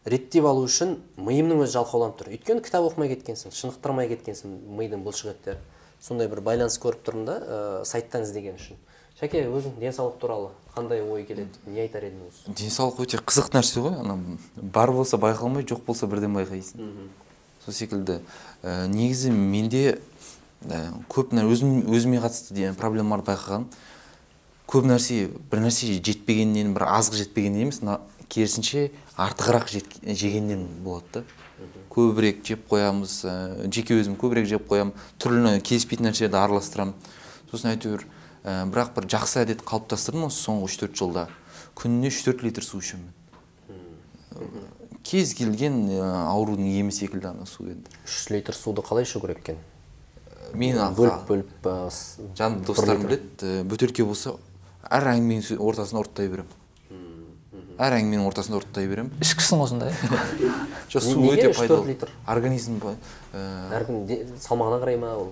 реттеп 0.05 0.45
алу 0.45 0.65
үшін 0.67 0.97
миымның 1.15 1.63
өзі 1.63 1.77
жалқауланып 1.77 2.17
тұр. 2.19 2.31
Өйткені 2.35 2.63
кітап 2.63 2.87
оқымай 2.89 3.13
кеткенсің 3.13 3.53
шынықтырмай 3.55 4.09
кеткенсің 4.11 4.57
мидың 4.75 5.05
бұлшықеттері 5.05 5.61
сондай 6.03 6.27
бір 6.27 6.41
байланыс 6.43 6.75
көріп 6.83 7.05
тұрмын 7.07 7.29
да 7.29 7.37
ә, 7.39 7.59
сайттан 7.87 8.25
іздеген 8.27 8.57
үшін. 8.59 8.79
Шәке 9.19 9.45
өзің 9.47 9.77
денсаулық 9.79 10.17
туралы 10.19 10.49
қандай 10.75 10.99
ой 11.05 11.23
келеді? 11.23 11.61
Не 11.69 11.85
айтар 11.85 12.03
едіңіз 12.09 12.41
денсаулық 12.59 13.05
өте 13.05 13.21
қызық 13.23 13.53
нәрсе 13.55 13.79
ғой. 13.85 13.95
Ана 14.01 14.17
бар 14.57 14.91
болса 14.91 15.17
байқалмай 15.21 15.63
жоқ 15.63 15.85
болса 15.87 16.09
бірден 16.11 16.35
байқайсың. 16.35 16.91
Сол 17.63 17.77
секілді. 17.77 18.19
Ә, 18.63 18.89
негізі 18.91 19.31
менде 19.31 20.01
ә, 20.67 20.89
көп 21.07 21.31
өзім, 21.31 21.85
өзіме 21.87 22.19
қатысты 22.19 22.73
проблемаларды 22.75 23.31
байқағаным 23.31 23.69
көп 24.69 24.87
нәрсе 24.89 25.27
бір 25.51 25.63
нәрсе 25.65 25.93
жетпегеннен 25.99 26.73
бір 26.75 26.87
азғы 26.89 27.23
жетпегеннен 27.23 27.67
емес 27.67 27.81
керісінше 28.33 28.89
артығырақ 29.19 29.67
жет- 29.69 29.99
жегеннен 30.03 30.65
болады 30.83 31.21
да. 31.21 31.23
Көбірек 31.93 32.39
жеп 32.43 32.63
қоямыз 32.71 33.11
ә, 33.29 33.33
жеке 33.71 33.99
өзім 34.01 34.15
көбірек 34.17 34.47
жеп 34.49 34.65
қоямын 34.67 34.95
түрлі 35.21 35.59
келіспейтін 35.61 36.07
нәрселерді 36.09 36.39
араластырамын. 36.39 36.95
Сосын 37.51 37.69
әйтеуір 37.75 38.07
ә, 38.43 38.65
бірақ 38.73 38.95
бір 38.95 39.07
жақсы 39.13 39.43
әдет 39.43 39.61
қалыптастырдым 39.61 40.25
осы 40.27 40.41
соңғы 40.47 40.65
үш 40.65 40.77
төрт 40.81 40.97
жылда. 40.97 41.27
Күніне 41.77 42.09
үш 42.09 42.23
төрт 42.25 42.41
литр 42.43 42.65
су 42.65 42.81
ішемін. 42.81 43.13
Кез 45.05 45.35
келген 45.37 45.77
ә, 45.93 46.01
аурудың 46.33 46.65
емі 46.79 46.91
секілді 46.95 47.29
ана 47.29 47.45
су 47.45 47.67
енді. 47.69 47.93
үш 48.07 48.29
литр 48.33 48.57
суды 48.57 48.81
қалай 48.81 49.05
ішу 49.05 49.21
керек 49.21 49.43
екен? 49.45 49.61
Мен 50.57 50.81
бөліп 50.97 51.29
бөліп 51.29 51.69
жанды 52.37 52.65
достарым 52.65 53.05
біледі 53.05 53.45
ә, 53.45 53.63
бөтелке 53.63 54.03
болса 54.03 54.33
әр 54.89 55.07
әңгіменің 55.13 55.59
ортасына 55.63 56.01
ұрттай 56.03 56.29
беремін. 56.31 56.59
Әр 57.81 57.95
әңгіменің 57.97 58.27
ортасында 58.29 58.59
ұрттай 58.59 58.87
беремін. 58.89 59.13
Ішкісің 59.23 59.61
ғой 59.61 59.69
сонда 59.71 59.87
иә 59.89 60.49
жоқ 60.93 61.05
су 61.07 61.23
өте 61.31 61.49
пайдалы. 61.57 61.87
литр? 61.89 62.11
организм 62.29 62.77
ә, 62.83 63.45
әркім 63.79 64.03
де- 64.07 64.19
салмағына 64.43 64.81
қарай 64.83 64.99
ма 65.01 65.13
ол? 65.17 65.31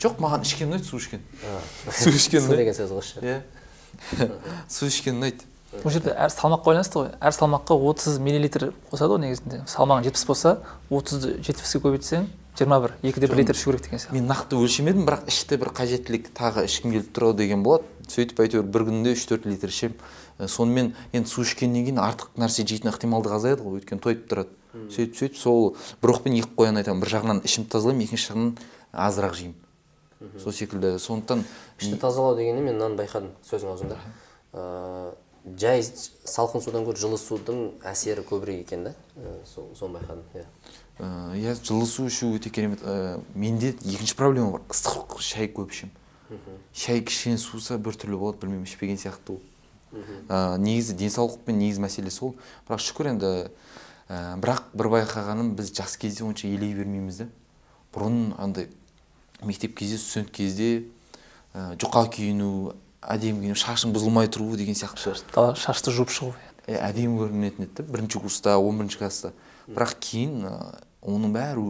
жоқ 0.00 0.16
маған 0.22 0.46
ішкен 0.46 0.70
ұнайды 0.70 0.88
су 0.88 0.96
ішкен. 0.96 1.20
Су 1.90 2.10
ішкен 2.10 2.40
су 2.40 2.48
ұнайды. 2.48 2.62
деген 2.62 2.78
сөз 2.78 2.94
ғой 2.94 3.04
иә. 3.20 3.42
Су 4.68 4.88
ішкен 4.88 5.20
ұнайды. 5.20 5.44
Ол 5.82 5.90
жерде 5.90 6.14
әр 6.14 6.32
салмаққа 6.32 6.70
байланысты 6.70 7.00
ғой. 7.02 7.10
Әр 7.20 7.36
салмаққа 7.36 7.76
30 7.76 8.18
миллилитр 8.22 8.70
қосады 8.92 9.16
ғой 9.16 9.24
негізінде. 9.26 9.60
Салмағың 9.68 10.08
жетпіс 10.08 10.24
болса 10.28 10.56
отызды 10.88 11.36
жетпіске 11.42 11.82
көбейтсең 11.82 12.28
жиырма 12.58 12.78
бір 12.84 12.92
екіде 13.02 13.26
бір 13.26 13.40
литр 13.42 13.56
ішу 13.56 13.72
керек 13.72 13.82
деген 13.82 13.98
сияқты. 13.98 14.14
мен 14.14 14.28
нақты 14.30 14.54
өлшемедім 14.54 15.06
бірақ 15.08 15.26
іште 15.26 15.58
бір 15.58 15.72
қажеттілік 15.74 16.28
тағы 16.38 16.64
ішкім 16.68 16.92
келіп 16.94 17.08
тұр 17.10 17.26
ау 17.26 17.34
деген 17.34 17.64
болады 17.66 17.82
сөйтіп 18.10 18.44
әйтеуір 18.44 18.68
бір 18.68 18.86
күнде 18.90 19.14
үш 19.14 19.24
төрт 19.30 19.48
литр 19.48 19.72
ішемін 19.72 19.98
Ә, 20.34 20.48
сонымен 20.50 20.94
енді 21.14 21.30
су 21.30 21.44
ішкеннен 21.46 21.84
кейін 21.86 22.00
артық 22.02 22.34
нәрсе 22.42 22.64
жейтін 22.66 22.90
ықтималдық 22.90 23.36
азаяды 23.36 23.62
ғой 23.62 23.78
өйткені 23.78 24.02
тойып 24.02 24.24
тұрады. 24.30 24.50
Сөйтіп 24.90 25.14
сөйтіп 25.20 25.38
сол 25.38 25.76
бір 26.02 26.14
оқпен 26.16 26.34
екі 26.40 26.50
қоян 26.58 26.80
айтамын 26.80 27.04
бір 27.04 27.12
жағынан 27.12 27.42
ішімді 27.46 27.70
тазалаймын 27.70 28.06
екінші 28.08 28.32
жағынан 28.32 28.50
азырақ 28.90 29.36
жеймін. 29.38 29.54
Сол 30.42 30.56
секілді. 30.58 30.96
Сондықтан 30.98 31.46
ішті 31.78 32.00
тазалау 32.02 32.34
дегенде 32.34 32.66
мен 32.66 32.80
мынаны 32.80 32.98
байқадым 32.98 33.30
сөзің 33.46 33.70
аузында. 33.76 34.00
Ә, 34.50 35.14
жай 35.54 35.86
салқын 35.86 36.66
судан 36.66 36.88
гөрі 36.88 36.98
жылы 36.98 37.20
судың 37.22 37.64
әсері 37.86 38.26
көбірек 38.26 38.66
екен 38.66 38.88
да? 38.88 38.96
Ә, 39.14 39.38
сол 39.46 39.70
соны 39.78 40.00
байқадым 40.00 40.26
иә. 40.34 40.48
Иә 41.38 41.54
жылы 41.62 41.86
су 41.86 42.08
ішу 42.10 42.34
өте 42.34 42.50
керемет. 42.50 42.82
Ә, 42.82 43.20
менде 43.34 43.76
екінші 43.84 44.18
проблема 44.18 44.56
бар 44.58 44.66
ыстық 44.66 45.20
шай 45.22 45.46
көп 45.46 45.70
ішемін. 45.70 45.94
Шай 46.74 47.02
кішкене 47.04 47.38
суыса 47.38 47.78
біртүрлі 47.78 48.18
болады 48.20 48.40
білмеймін 48.42 48.68
ішпеген 48.68 49.00
сияқты 49.00 49.36
ол. 49.36 49.40
Ә, 50.28 50.56
негізі 50.58 50.96
денсаулықпен 50.98 51.58
негізі 51.58 51.84
мәселе 51.84 52.10
сол 52.10 52.34
бірақ 52.68 52.82
шүкір 52.82 53.12
енді 53.14 53.32
ә, 54.08 54.34
бірақ 54.42 54.72
бір 54.74 54.90
байқағаным 54.96 55.54
біз 55.58 55.70
жас 55.74 55.96
кезде 55.96 56.24
онша 56.24 56.48
елей 56.48 56.74
бермейміз 56.74 57.24
да. 57.24 57.28
Бұрын 57.94 58.34
андай 58.38 58.68
мектеп 59.42 59.76
кезде 59.78 59.98
студент 60.02 60.32
кезде 60.34 60.88
ә, 61.54 61.76
жұқа 61.78 62.08
киіну 62.16 62.74
әдемі 63.04 63.46
киіну 63.46 63.60
шашың 63.60 63.94
бұзылмай 63.94 64.26
тұру 64.32 64.56
деген 64.58 64.74
сияқты. 64.74 65.14
Шашты 65.54 65.94
жуып 65.94 66.10
шығу 66.10 66.34
е, 66.66 66.78
әдемі 66.78 67.20
көрінетін 67.20 67.66
еді 67.66 67.78
да 67.78 67.86
бірінші 67.88 68.22
курста 68.24 68.56
он 68.58 68.78
бірінші 68.80 68.98
класста 68.98 69.32
бірақ 69.68 69.96
кейін 70.00 70.46
ә, 70.48 70.54
оның 71.04 71.34
бәрі 71.34 71.66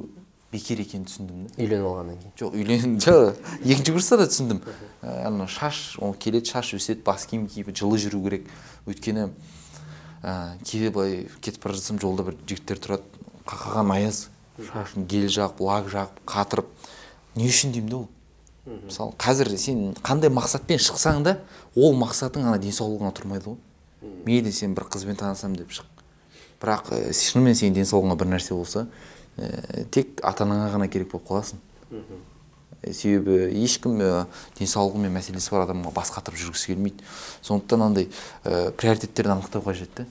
бекер 0.54 0.80
екенін 0.80 1.08
түсіндім 1.08 1.42
да. 1.49 1.54
Үйленіп 1.58 1.88
алғаннан 1.90 2.20
кейін. 2.20 2.34
Жоқ 2.38 2.54
үйлен 2.54 2.96
жоқ 3.02 3.40
екінші 3.64 3.94
курста 3.96 4.18
да 4.20 4.28
түсіндім. 4.30 4.61
Ә, 5.02 5.26
ана 5.26 5.49
шаш 5.50 5.99
ол 5.99 6.14
келеді 6.14 6.54
шаш 6.54 6.73
өседі 6.78 7.02
бас 7.04 7.26
киім 7.26 7.49
киіп 7.50 7.73
жылы 7.75 7.99
жүру 7.99 8.23
керек. 8.28 8.46
Өйткені 8.87 9.28
ә, 10.23 10.54
кейде 10.62 10.90
былай 10.94 11.26
кетіп 11.40 11.66
бара 11.66 11.76
жатсам 11.76 11.99
жолда 12.02 12.25
бір 12.28 12.38
жігіттер 12.46 12.80
тұрады 12.87 13.25
қақаған 13.44 13.94
аяз 13.99 14.28
шашын 14.70 15.08
гель 15.11 15.28
жағып 15.28 15.61
лак 15.64 15.90
жағып 15.92 16.20
қатырып. 16.30 16.68
Не 17.34 17.49
үшін 17.50 17.75
деймін 17.75 17.90
да 17.90 17.96
ол? 17.96 18.08
Мысалы 18.64 19.12
қазір 19.20 19.50
сен 19.61 19.90
қандай 20.00 20.30
мақсатпен 20.32 20.80
шықсаң 20.80 21.25
да 21.26 21.38
ол 21.76 21.96
мақсатың 21.99 22.46
ана 22.46 22.61
денсаулығыңа 22.62 23.11
тұрмайды 23.18 23.50
ғой. 23.50 23.58
Мейлі 24.25 24.52
сен 24.52 24.76
бір 24.76 24.87
қызбен 24.92 25.18
танысамын 25.20 25.58
деп 25.58 25.75
шық. 25.75 25.90
Бірақ 26.62 26.94
ә, 26.94 27.12
шынымен 27.12 27.58
сенің 27.58 27.76
денсаулығыңа 27.82 28.16
бір 28.20 28.30
нәрсе 28.32 28.56
болса 28.56 28.87
ә, 29.38 29.84
тек 29.90 30.20
ата 30.22 30.44
анаңа 30.44 30.72
ғана 30.74 30.88
керек 30.88 31.12
болып 31.12 31.28
қаласың. 31.28 31.62
Ә, 31.90 32.92
себебі 32.92 33.50
ешкім 33.62 34.00
ә, 34.00 34.26
денсаулығымен 34.58 35.14
мәселесі 35.18 35.54
бар 35.54 35.68
адамға 35.68 35.94
бас 35.94 36.12
қатырып 36.14 36.40
жүргісі 36.42 36.74
келмейді. 36.74 37.06
Сондықтан 37.42 37.88
андай 37.88 38.10
ә, 38.44 38.70
приоритеттерді 38.72 39.36
анықтау 39.38 39.64
қажет 39.64 39.94
та 39.94 40.06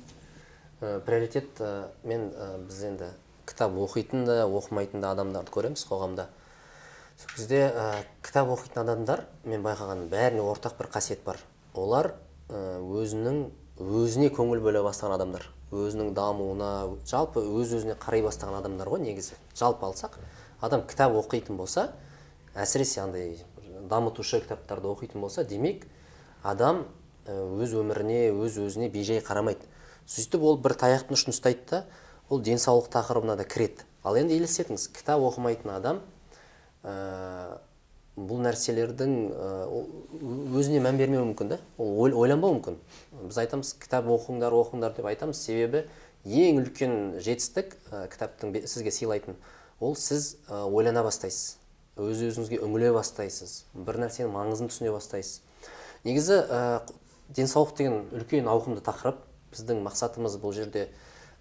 Ә, 0.83 0.99
приоритет 0.99 1.59
ә, 1.63 1.87
мен 2.03 2.33
ә, 2.35 2.57
біз 2.67 2.81
енді 2.83 3.07
кітап 3.47 3.75
оқитын 3.79 4.25
да 4.27 4.41
оқымайтын 4.51 4.99
да 4.99 5.13
адамдарды 5.13 5.53
көреміз 5.53 5.85
қоғамда. 5.87 6.25
Сол 7.21 7.31
кезде 7.37 7.61
ә, 7.69 7.85
кітап 8.25 8.51
оқитын 8.51 8.81
адамдар 8.83 9.23
мен 9.47 9.63
байқағаным 9.63 10.09
бәріне 10.11 10.43
ортақ 10.43 10.75
бір 10.81 10.89
қасиет 10.91 11.23
бар. 11.23 11.39
Олар 11.73 12.11
өзінің 12.51 13.45
өзіне 13.79 14.27
көңіл 14.35 14.59
бөле 14.65 14.83
бастаған 14.83 15.15
адамдар. 15.21 15.47
Өзінің 15.73 16.13
дамуына 16.17 16.69
жалпы 17.09 17.41
өз 17.41 17.73
өзіне 17.79 17.95
қарай 17.99 18.23
бастаған 18.25 18.59
адамдар 18.61 18.89
ғой 18.91 19.01
негізі. 19.03 19.37
Жалпы 19.57 19.87
алсақ 19.87 20.17
адам 20.61 20.85
кітап 20.87 21.15
оқитын 21.17 21.57
болса 21.57 21.89
әсіресе 22.55 23.01
андай 23.03 23.37
дамытушы 23.89 24.41
кітаптарды 24.43 24.87
оқитын 24.91 25.21
болса 25.21 25.43
демек 25.43 25.87
адам 26.43 26.85
ә, 27.25 27.33
өз 27.33 27.73
өміріне 27.79 28.31
өз 28.31 28.59
өзіне 28.61 28.89
бейжай 28.93 29.23
қарамайды. 29.23 29.65
Сөйтіп 30.05 30.43
ол 30.43 30.57
бір 30.61 30.77
таяқтың 30.79 31.17
ұшын 31.17 31.33
ұстайды 31.33 31.67
да 31.69 31.83
ол 32.29 32.41
денсаулық 32.43 32.89
тақырыбына 32.93 33.37
да 33.39 33.45
кіреді. 33.47 33.85
Ал 34.03 34.17
енді 34.19 34.37
елестетіңіз 34.37 34.89
кітап 34.95 35.23
оқымайтын 35.23 35.75
адам 35.75 36.01
ә, 36.83 37.59
бұл 38.15 38.43
нәрселердің 38.45 39.13
өзіне 40.53 40.81
мән 40.85 40.99
бермеуі 40.99 41.25
мүмкін 41.31 41.49
да? 41.55 41.57
Ол 41.81 41.95
ой- 42.05 42.13
ойланбауы 42.13 42.59
мүмкін. 42.59 42.77
Біз 43.25 43.39
айтамыз 43.41 43.73
кітап 43.81 44.05
оқыңдар 44.05 44.53
оқыңдар 44.53 44.93
деп 44.93 45.07
айтамыз. 45.09 45.39
Себебі 45.39 45.87
ең 46.23 46.61
үлкен 46.61 46.93
жетістік 47.23 47.73
ә, 47.89 48.05
кітаптың 48.13 48.53
сізге 48.67 48.93
сыйлайтын 48.93 49.35
ол 49.79 49.95
сіз 49.95 50.35
ойлана 50.47 51.03
бастайсыз. 51.03 51.57
Өз 51.97 52.21
өзіңізге 52.29 52.61
үңіле 52.61 52.93
бастайсыз. 52.93 53.63
Бір 53.73 53.99
нәрсенің 54.05 54.31
маңызын 54.33 54.69
түсіне 54.69 54.93
бастайсыз. 54.93 55.41
Негізі 56.05 56.37
ә, 56.45 56.61
денсаулық 57.33 57.75
деген 57.77 57.99
үлкен 58.13 58.49
ауқымды 58.49 58.85
тақырып. 58.85 59.19
Біздің 59.53 59.81
мақсатымыз 59.85 60.37
бұл 60.41 60.53
жерде 60.53 60.87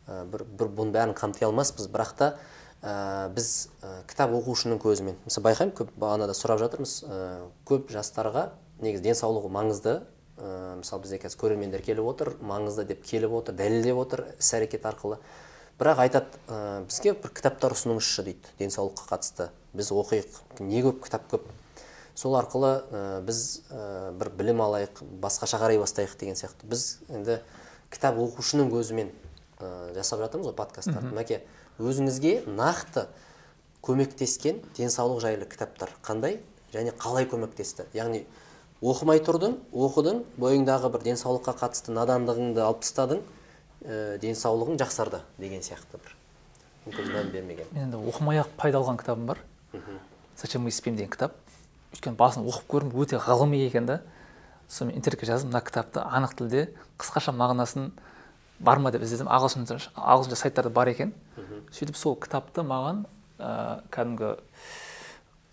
ә, 0.08 0.24
бір, 0.24 0.44
бір 0.44 0.72
бұның 0.72 0.92
бәрін 0.96 1.14
қамти 1.16 1.44
алмаспыз. 1.46 1.88
Бірақ 1.92 2.16
та 2.16 2.34
ә, 2.82 3.28
біз 3.34 3.70
ә, 3.82 4.02
кітап 4.10 4.34
оқушының 4.34 4.80
көзімен 4.82 5.16
мысалы 5.24 5.46
байқаймын 5.48 5.76
көп 5.78 5.94
бағанада 6.02 6.34
сұрап 6.36 6.60
жатырмыз 6.62 6.96
ә, 7.06 7.20
көп 7.68 7.92
жастарға 7.94 8.50
негізі 8.82 9.06
денсаулығы 9.06 9.52
маңызды. 9.54 9.94
Ә, 10.42 10.76
мысалы 10.80 11.04
бізде 11.04 11.20
қазір 11.22 11.38
көрермендер 11.44 11.84
келіп 11.86 12.08
отыр 12.10 12.34
маңызды 12.42 12.86
деп 12.88 13.04
келіп 13.06 13.38
отыр 13.38 13.54
дәлелдеп 13.54 14.02
отыр 14.02 14.24
іс 14.38 14.52
әрекет 14.56 14.86
арқылы. 14.88 15.20
Бірақ 15.78 16.02
айтады 16.02 16.40
ә, 16.48 16.82
бізге 16.88 17.14
бір 17.14 17.30
кітаптар 17.36 17.76
ұсыныңызшы 17.76 18.24
дейді 18.26 18.54
денсаулыққа 18.58 19.06
қатысты. 19.12 19.50
Біз 19.72 19.92
оқиық 19.94 20.62
не 20.66 20.82
көп 20.82 21.04
кітап 21.06 21.28
көп 21.30 21.46
сол 22.18 22.34
арқылы 22.40 22.72
ә, 22.90 23.20
біз 23.22 23.62
ә, 23.70 24.12
бір 24.18 24.32
білім 24.40 24.64
алайық 24.66 25.04
басқаша 25.22 25.60
қарай 25.62 25.78
бастайық 25.80 26.16
деген 26.18 26.36
сияқты. 26.36 26.66
Біз 26.66 26.98
енді 27.08 27.38
кітап 27.92 28.18
оқушының 28.20 28.72
көзімен 28.72 29.12
ә, 29.60 29.92
жасап 29.96 30.24
жатырмыз 30.24 30.50
ғой 30.50 30.56
подкасттарды. 30.58 31.14
Мәке 31.16 31.42
өзіңізге 31.80 32.34
нақты 32.46 33.06
көмектескен 33.82 34.62
денсаулық 34.76 35.22
жайлы 35.24 35.46
кітаптар 35.50 35.92
қандай 36.04 36.40
және 36.72 36.92
қалай 36.96 37.26
көмектесті? 37.30 37.86
Яғни 37.96 38.24
оқымай 38.82 39.22
тұрдың 39.24 39.56
оқыдың 39.72 40.22
бойыңдағы 40.42 40.90
бір 40.92 41.06
денсаулыққа 41.06 41.54
қатысты 41.60 41.94
надандығыңды 41.94 42.62
алып 42.62 42.82
тастадың 42.82 43.22
ә, 43.84 44.18
денсаулығың 44.22 44.78
жақсарды 44.82 45.22
деген 45.38 45.62
сияқты 45.62 46.00
бір. 46.02 46.16
Мүмкін 46.86 47.12
мән 47.14 47.30
бермеген. 47.30 47.68
Мен 47.72 47.88
енді 47.88 48.00
оқымай 48.10 48.42
ақ 48.42 48.54
пайда 48.58 48.80
алған 48.80 48.98
кітабым 48.98 49.26
бар. 49.26 49.38
Зачем 50.36 50.62
мы 50.62 50.70
спим 50.70 50.96
деген 50.96 51.10
кітап? 51.10 51.36
Өйткені 51.94 52.16
басын 52.16 52.46
оқып 52.48 52.66
көрдім 52.72 52.96
өте 52.98 53.20
ғылыми 53.22 53.60
екен 53.66 53.86
да. 53.86 54.00
Сонымен 54.68 54.98
интернетке 54.98 55.26
жаздым 55.26 55.52
мына 55.52 55.60
кітапты 55.62 56.00
анық 56.02 56.34
тілде 56.38 56.70
қысқаша 56.98 57.34
мағынасын 57.36 57.92
бар 58.62 58.78
ма 58.78 58.92
деп 58.94 59.02
іздедім. 59.02 59.28
Ағылшынша 59.28 59.92
ағылшынша 59.96 60.38
сайттарда 60.38 60.70
бар 60.70 60.92
екен. 60.92 61.12
Сөйтіп 61.72 61.96
сол 61.98 62.16
кітапты 62.16 62.64
маған 62.66 63.04
ә, 63.38 63.82
кәдімгі 63.92 64.36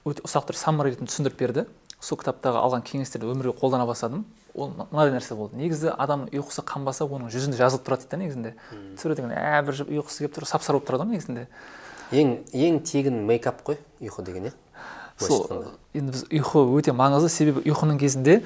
өте 0.06 0.24
ұсақ 0.26 0.50
түрде 0.50 0.62
саммари 0.62 0.94
ретінде 0.94 1.12
түсіндіріп 1.12 1.40
берді. 1.40 1.66
Сол 2.00 2.20
кітаптағы 2.22 2.62
алған 2.62 2.84
кеңестерді 2.88 3.28
өмірге 3.28 3.56
қолдана 3.60 3.88
бастадым. 3.90 4.24
Ол 4.56 4.72
мынадай 4.72 5.12
нәрсе 5.18 5.36
болды. 5.36 5.58
Негізі 5.60 5.92
адамның 5.92 6.32
ұйқысы 6.32 6.64
қанбаса 6.68 7.06
оның 7.06 7.30
жүзінде 7.34 7.60
жазылып 7.60 7.84
тұрады 7.86 8.06
дейді 8.06 8.12
да 8.12 8.22
негізінде. 8.24 8.54
Түсіре 8.96 9.18
деген 9.20 9.34
ә 9.36 9.60
бір 9.68 9.84
ұйқысы 9.84 10.24
келіп 10.24 10.38
тұр 10.38 10.48
сап 10.48 10.64
сары 10.64 10.80
болып 10.80 10.88
тұрады 10.90 11.06
ғой 11.06 11.18
негізінде 11.18 11.48
ең 12.12 12.32
ең 12.56 12.80
тегін 12.88 13.20
мейкап 13.28 13.62
қой 13.68 13.78
ұйқы 14.02 14.24
деген 14.26 14.50
иә? 14.50 14.54
Сол 15.20 15.46
енді 15.94 16.16
біз 16.16 16.24
ұйқы 16.32 16.64
өте 16.80 16.96
маңызды. 16.96 17.30
Себебі 17.30 17.62
ұйқының 17.68 18.00
кезінде 18.02 18.40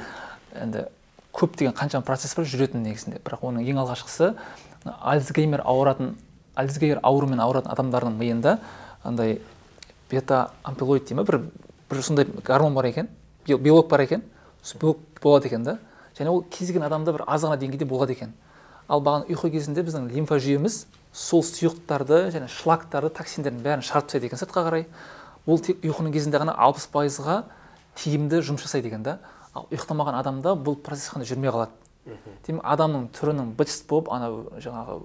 енді 0.57 0.87
көптеген 1.33 1.73
қаншама 1.73 2.05
процесс 2.05 2.35
бар 2.37 2.45
жүретін 2.45 2.83
негізінде. 2.85 3.19
Бірақ 3.25 3.47
оның 3.49 3.65
ең 3.65 3.81
алғашқысы 3.81 4.33
альцгеймер 4.85 5.63
ауыратын 5.65 6.13
альцгеймер 6.55 7.01
ауруымен 7.03 7.41
ауыратын 7.41 7.71
адамдардың 7.73 8.17
миында 8.19 8.59
андай 9.03 9.39
бета 10.11 10.51
ампилоид 10.63 11.07
дей 11.07 11.17
ма? 11.17 11.23
бір 11.23 11.41
бір 11.89 12.01
сондай 12.01 12.25
гормон 12.45 12.73
бар 12.73 12.85
екен 12.85 13.09
белок 13.47 13.89
бар 13.89 14.01
екен 14.01 14.23
белок 14.79 14.99
болады 15.21 15.47
екен 15.47 15.63
да. 15.63 15.79
Және 16.17 16.29
ол 16.29 16.43
кез 16.43 16.67
келген 16.67 16.83
адамда 16.83 17.13
бір 17.13 17.23
аз 17.27 17.41
ғана 17.41 17.57
деңгейде 17.57 17.85
болады 17.85 18.13
екен. 18.13 18.33
Ал 18.87 19.01
бағана 19.01 19.25
ұйқы 19.25 19.49
кезінде 19.51 19.81
біздің 19.81 20.11
лимфа 20.13 20.37
жүйеміз 20.37 20.85
сол 21.13 21.41
сұйықтарды 21.41 22.29
және 22.33 22.47
шлактарды 22.51 23.09
токсиндердің 23.17 23.63
бәрін 23.63 23.85
шығарып 23.85 24.09
тастайды 24.09 24.29
екен 24.29 24.41
сыртқа 24.41 24.65
қарай. 24.67 24.85
Ол 25.47 25.59
тек 25.59 25.81
ұйқының 25.81 26.13
кезінде 26.13 26.39
ғана 26.41 26.53
алпыс 26.53 26.85
пайызға 26.93 27.43
тиімді 27.97 28.43
жұмыс 28.45 28.67
жасайды 28.67 28.91
екен 28.91 29.03
да. 29.03 29.17
Ал 29.53 29.67
ұйықтамаған 29.69 30.17
адамда 30.19 30.55
бұл 30.57 30.77
процесс 30.81 31.13
қандай 31.13 31.29
жүрмей 31.29 31.53
қалады. 31.53 31.71
Демек 32.47 32.63
адамның 32.65 33.09
түрінің 33.15 33.53
быт 33.57 33.73
болып 33.89 34.09
анау 34.11 34.47
жаңағы 34.59 34.99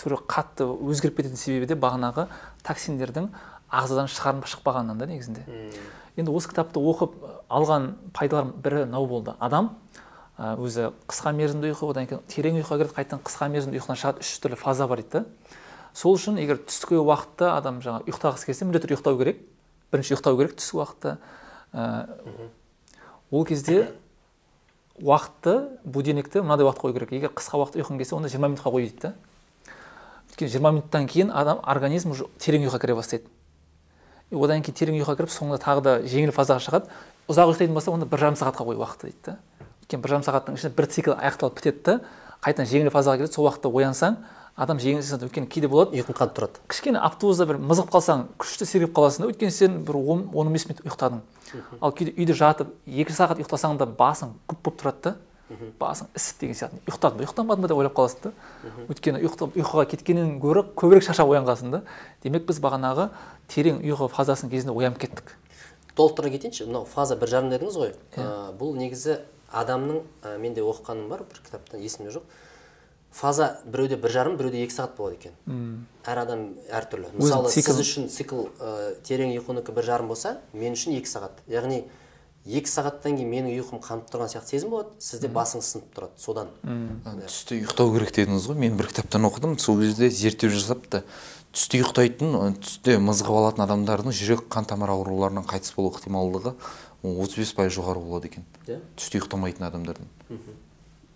түрі 0.00 0.18
қатты 0.26 0.66
өзгеріп 0.66 1.20
кететін 1.20 1.38
себебі 1.38 1.68
де 1.70 1.76
бағанағы 1.78 2.26
токсиндердің 2.66 3.28
ағзадан 3.72 4.08
шығарып 4.10 4.48
шықпағанынан 4.50 4.98
да 4.98 5.06
негізінде. 5.06 5.44
Енді 6.16 6.32
осы 6.32 6.50
кітапты 6.50 6.80
оқып 6.80 7.14
алған 7.52 7.92
пайдаларым 8.16 8.54
бірі 8.64 8.86
мынау 8.86 9.06
болды? 9.06 9.36
Адам 9.38 9.74
өзі 10.38 10.90
қысқа 11.06 11.32
мерзімді 11.36 11.70
ұйқы 11.72 11.90
одан 11.92 12.08
кейін 12.08 12.24
терең 12.32 12.58
ұйқыға 12.62 12.80
кіреді 12.80 12.96
қайтадан 12.96 13.22
қысқа 13.22 13.48
мерзімді 13.52 13.78
ұйқыдан 13.78 14.00
шығады 14.00 14.24
үш 14.24 14.32
түрлі 14.42 14.58
фаза 14.58 14.88
бар 14.88 15.02
дейді 15.04 15.12
да. 15.12 15.24
Сол 15.94 16.16
үшін 16.16 16.40
егер 16.40 16.60
түскі 16.64 16.98
уақытта 17.04 17.52
адам 17.58 17.82
жаңа 17.84 18.00
ұйықтағысы 18.08 18.48
келсе 18.48 18.64
міндетті 18.64 18.88
түрде 18.88 18.96
ұйықтау 18.96 19.18
керек. 19.20 19.42
Бірінші 19.92 20.16
ұйықтау 20.16 20.38
керек 20.40 20.56
түскі 20.56 20.80
уақытта. 20.80 21.16
Ол 23.32 23.44
кезде 23.48 23.90
уақытты 25.00 25.80
будильникті 25.84 26.42
мынадай 26.44 26.66
уақытқа 26.68 26.92
қою 26.92 26.94
керек. 26.94 27.12
Егер 27.12 27.32
қысқа 27.32 27.58
уақытта 27.58 27.80
ұйқың 27.80 27.98
келсе 27.98 28.14
онда 28.14 28.28
жиырма 28.28 28.52
минутқа 28.52 28.70
қой 28.70 28.84
дейді 28.84 29.00
да. 29.00 29.14
Өйткені 30.30 30.50
жиырма 30.52 30.72
минуттан 30.76 31.06
кейін 31.08 31.32
адам 31.32 31.62
организм 31.64 32.12
уже 32.12 32.28
терең 32.38 32.68
ұйқыға 32.68 32.80
кіре 32.84 32.94
бастайды. 32.94 33.24
Одан 34.30 34.62
кейін 34.62 34.76
терең 34.76 35.00
ұйқыға 35.00 35.16
кіріп 35.16 35.32
соңында 35.32 35.58
тағы 35.64 35.82
да 35.82 35.96
жеңіл 36.04 36.32
фазаға 36.36 36.60
шығады. 36.60 36.92
Ұзақ 37.32 37.52
ұйықтайтын 37.52 37.74
болса 37.74 37.90
онда 37.90 38.06
бір 38.06 38.20
жарым 38.20 38.36
сағатқа 38.36 38.68
қой 38.68 38.76
уақытты 38.76 39.08
дейді 39.08 39.24
да. 39.26 39.38
Өйткені 39.80 40.02
бір 40.02 40.12
жарым 40.12 40.26
сағаттың 40.28 40.60
ішінде 40.60 40.76
бір 40.76 40.86
цикл 40.92 41.16
аяқталып 41.16 41.56
бітеді 41.56 41.82
да 41.88 41.98
қайтадан 42.44 42.68
жеңіл 42.68 42.92
фазаға 42.92 43.16
келеді. 43.22 43.32
Сол 43.32 43.48
уақытта 43.48 43.72
оянсаң 43.72 44.16
адам 44.56 44.78
жеңіл 44.78 45.00
өйткені 45.00 45.48
кейде 45.48 45.68
болады. 45.68 45.96
ұйқың 45.96 46.16
қатып 46.16 46.36
тұрады. 46.36 46.60
Кішкене 46.68 47.00
автобуста 47.00 47.46
бір 47.48 47.58
мызғып 47.58 47.90
қалсаң 47.92 48.26
күшті 48.38 48.66
сергіп 48.68 48.92
қаласың 48.96 49.24
да. 49.24 49.32
Өйткені 49.32 49.50
сен 49.50 49.82
бір 49.84 49.96
он 49.96 50.28
он 50.34 50.52
бес 50.52 50.66
минут 50.68 50.84
ұйықтадың. 50.84 51.20
Ал 51.80 51.92
кейде 51.92 52.12
үйде 52.12 52.34
жатып 52.36 52.72
екі 52.86 53.12
сағат 53.12 53.40
ұйықтасаң 53.40 53.78
да 53.80 53.86
басың 53.86 54.34
күп 54.46 54.62
болып 54.62 54.82
тұрады 54.82 55.02
да. 55.02 55.16
Басың 55.80 56.08
ісіп 56.16 56.40
деген 56.40 56.56
сияқты. 56.56 56.80
Ұйықтадым 56.88 57.18
ба? 57.18 57.24
Ұйықтамадым 57.24 57.62
ба 57.62 57.68
деп 57.68 57.80
ойлап 57.80 57.96
қаласың 57.96 58.20
да. 58.24 58.32
Өйткені 58.88 59.20
ұйқыға 59.24 59.86
кеткеннен 59.90 60.38
гөрі 60.40 60.64
көбірек 60.76 61.04
шаршап 61.04 61.28
оянғансың 61.28 61.72
да. 61.72 61.82
Демек 62.24 62.46
біз 62.48 62.60
бағанағы 62.60 63.10
терең 63.52 63.82
ұйқы 63.84 64.08
фазасының 64.12 64.52
кезінде 64.52 64.72
оянып 64.72 64.98
кеттік. 65.02 65.36
Толықтыра 65.96 66.30
кетейінші. 66.32 66.70
Мынау 66.70 66.86
фаза 66.88 67.18
бір 67.20 67.28
жарым 67.28 67.52
дедіңіз 67.52 67.76
ғой. 67.76 67.92
Ә, 68.16 68.48
бұл 68.56 68.72
негізі 68.80 69.18
адамның 69.52 70.00
ә, 70.24 70.38
менде 70.40 70.64
оқығаным 70.64 71.10
бар 71.12 71.26
бір 71.28 71.42
кітаптан 71.44 71.84
есімде 71.84 72.14
жоқ. 72.16 72.24
Фаза 73.12 73.58
біреуде 73.64 73.96
бір 74.00 74.14
жарым 74.14 74.36
біреуде 74.40 74.62
екі 74.64 74.74
сағат 74.74 74.96
болады 74.96 75.18
екен. 75.18 75.34
Үм. 75.46 75.86
әр 76.06 76.22
адам 76.24 76.44
әртүрлі. 76.72 77.12
Мысалы 77.18 77.50
сіз 77.52 77.80
үшін 77.80 78.08
цикл 78.10 78.48
ә, 78.58 78.94
терең 79.06 79.34
ұйқынікі 79.38 79.74
бір 79.76 79.86
жарым 79.86 80.08
болса 80.10 80.38
мен 80.52 80.74
үшін 80.74 80.96
екі 80.96 81.10
сағат. 81.10 81.42
Яғни 81.50 81.84
екі 82.46 82.72
сағаттан 82.72 83.18
кейін 83.20 83.30
менің 83.30 83.60
ұйқым 83.60 83.82
қанып 83.84 84.08
тұрған 84.10 84.32
сияқты 84.32 84.56
сезім 84.56 84.72
болады 84.72 84.96
сізде 84.98 85.30
басыңыз 85.30 85.68
сынып 85.76 85.92
тұрады 85.94 86.18
содан. 86.18 86.50
Түсте 87.22 87.60
ұйықтау 87.60 87.92
керек 87.94 88.14
дедіңіз 88.16 88.48
ғой. 88.50 88.58
Мен 88.64 88.80
бір 88.80 88.90
кітаптан 88.90 89.28
оқыдым 89.28 89.58
сол 89.62 89.78
кезде 89.78 90.10
зерттеу 90.10 90.50
жасапты. 90.50 91.04
Түсте 91.52 91.82
ұйықтайтын 91.82 92.56
түсте 92.64 92.96
мызғып 92.98 93.38
алатын 93.38 93.66
адамдардың 93.68 94.16
жүрек 94.16 94.48
қан 94.50 94.66
тамыр 94.66 94.96
ауруларынан 94.96 95.46
қайтыс 95.46 95.76
болу 95.76 95.92
ықтималдығы 95.92 96.56
отыз 97.02 97.38
бес 97.38 97.52
пайыз 97.54 97.76
жоғары 97.76 98.02
болады 98.02 98.30
екен. 98.30 98.46
Иә. 98.66 98.80
Түсте 98.96 99.20
ұйықтамайтын 99.20 99.68
адамдардың. 99.68 100.08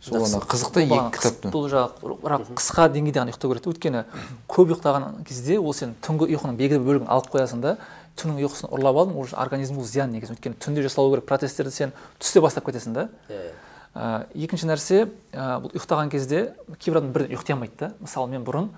Сол 0.07 0.23
ана 0.23 0.40
қызықты 0.47 0.87
екі 0.87 1.03
кітапты 1.19 1.51
бұл 1.51 1.69
жаңағы 1.73 2.16
бірақ 2.23 2.49
қысқа 2.55 2.88
деңгейде 2.95 3.21
ғана 3.21 3.35
ұйықтау 3.35 3.53
керек 3.53 3.69
өйткені 3.73 4.03
көп 4.47 4.73
ұйықтаған 4.73 5.25
кезде 5.27 5.59
ол 5.59 5.75
сен 5.75 5.97
түнгі 6.07 6.31
ұйқының 6.31 6.59
белгілі 6.61 6.79
бір 6.79 6.87
бөлігін 6.87 7.11
алып 7.11 7.33
қоясың 7.35 7.62
да 7.64 7.77
түннің 8.16 8.40
ұйқысын 8.47 8.71
ұрлап 8.73 8.97
алдың 9.03 9.19
уже 9.21 9.37
организмге 9.37 9.83
ол 9.83 9.88
зиян 9.88 10.12
негізі. 10.14 10.37
Өйткені 10.37 10.57
түнде 10.62 10.85
жасалу 10.87 11.12
керек 11.12 11.27
процесстерді 11.29 11.73
сен 11.75 11.92
түсте 12.19 12.40
бастап 12.40 12.64
кетесің 12.69 12.95
да. 12.97 13.09
Иә 13.29 14.27
екінші 14.47 14.71
нәрсе 14.71 15.03
ә, 15.33 15.59
бұл 15.61 15.75
ұйықтаған 15.75 16.11
кезде 16.12 16.55
кейбір 16.81 17.03
адам 17.03 17.12
бірден 17.12 17.37
ұйықтай 17.37 17.57
алмайды 17.57 17.77
да. 17.81 17.92
Мысалы 18.01 18.33
мен 18.33 18.45
бұрын 18.45 18.71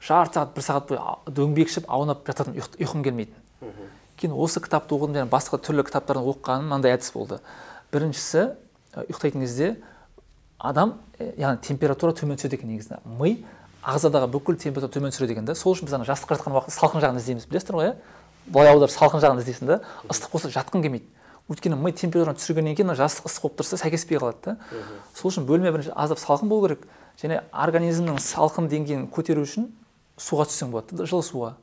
жарты 0.00 0.38
сағат 0.38 0.54
бір 0.56 0.66
сағат 0.66 0.88
бойы 0.88 1.34
дөңбекшіп 1.36 1.88
аунап 1.88 2.24
жататын 2.28 2.56
ұйқым 2.56 3.04
келмейтін. 3.04 3.36
Кейін 4.18 4.34
осы 4.36 4.60
кітапты 4.60 4.96
оқыдым 4.96 5.20
және 5.20 5.30
басқа 5.30 5.60
түрлі 5.62 5.84
кітаптардан 5.88 6.24
оқығаным 6.32 6.68
мынандай 6.68 6.96
әдіс 6.96 7.12
болды. 7.14 7.40
Біріншісі 7.92 8.50
ұйықтайтын 9.04 9.44
кезде 9.44 9.76
адам 10.58 10.98
яғни 11.18 11.62
температура 11.62 12.12
төмен 12.12 12.38
түседі 12.38 12.58
екен 12.58 12.72
негізінде 12.72 12.98
ми 13.18 13.44
ағзадағы 13.82 14.28
бүкіл 14.32 14.58
температура 14.58 14.92
төмен 14.98 15.14
түсіреді 15.14 15.36
екен 15.36 15.46
да 15.46 15.54
сол 15.54 15.76
үшін 15.76 15.86
біз 15.86 15.94
ана 15.98 16.08
жастыққа 16.08 16.38
жатқан 16.38 16.56
уақытта 16.56 16.74
салқын 16.74 17.04
жағын 17.04 17.20
іздейміз 17.20 17.46
білесіздер 17.46 17.78
ғой 17.78 17.86
иә? 17.88 17.94
Былай 18.48 18.72
аударып 18.72 18.90
салқын 18.90 19.22
жағын 19.22 19.42
іздейсің 19.42 19.70
да 19.70 19.80
ыстық 20.10 20.32
болса 20.32 20.50
жатқың 20.50 20.82
келмейді. 20.82 21.06
Өйткені 21.48 21.78
ми 21.78 21.92
температураны 21.92 22.36
түсіргеннен 22.40 22.74
кейін 22.76 22.92
жастық 22.98 23.28
ыстық 23.30 23.46
болып 23.46 23.60
тұрса 23.62 23.78
сәйкеспей 23.80 24.18
қалады 24.18 24.42
да. 24.44 24.56
Сол 25.14 25.30
үшін 25.30 25.46
бөлме 25.48 25.70
бірінші 25.72 25.94
аздап 25.94 26.18
салқын 26.18 26.48
болу 26.50 26.66
керек. 26.66 26.82
Және 27.22 27.40
организмнің 27.52 28.18
салқын 28.20 28.68
деңгейін 28.68 29.06
көтеру 29.14 29.46
үшін 29.46 29.70
суға 30.18 30.48
түссең 30.50 30.74
болады 30.74 31.06
жылы 31.08 31.24
суға. 31.24 31.54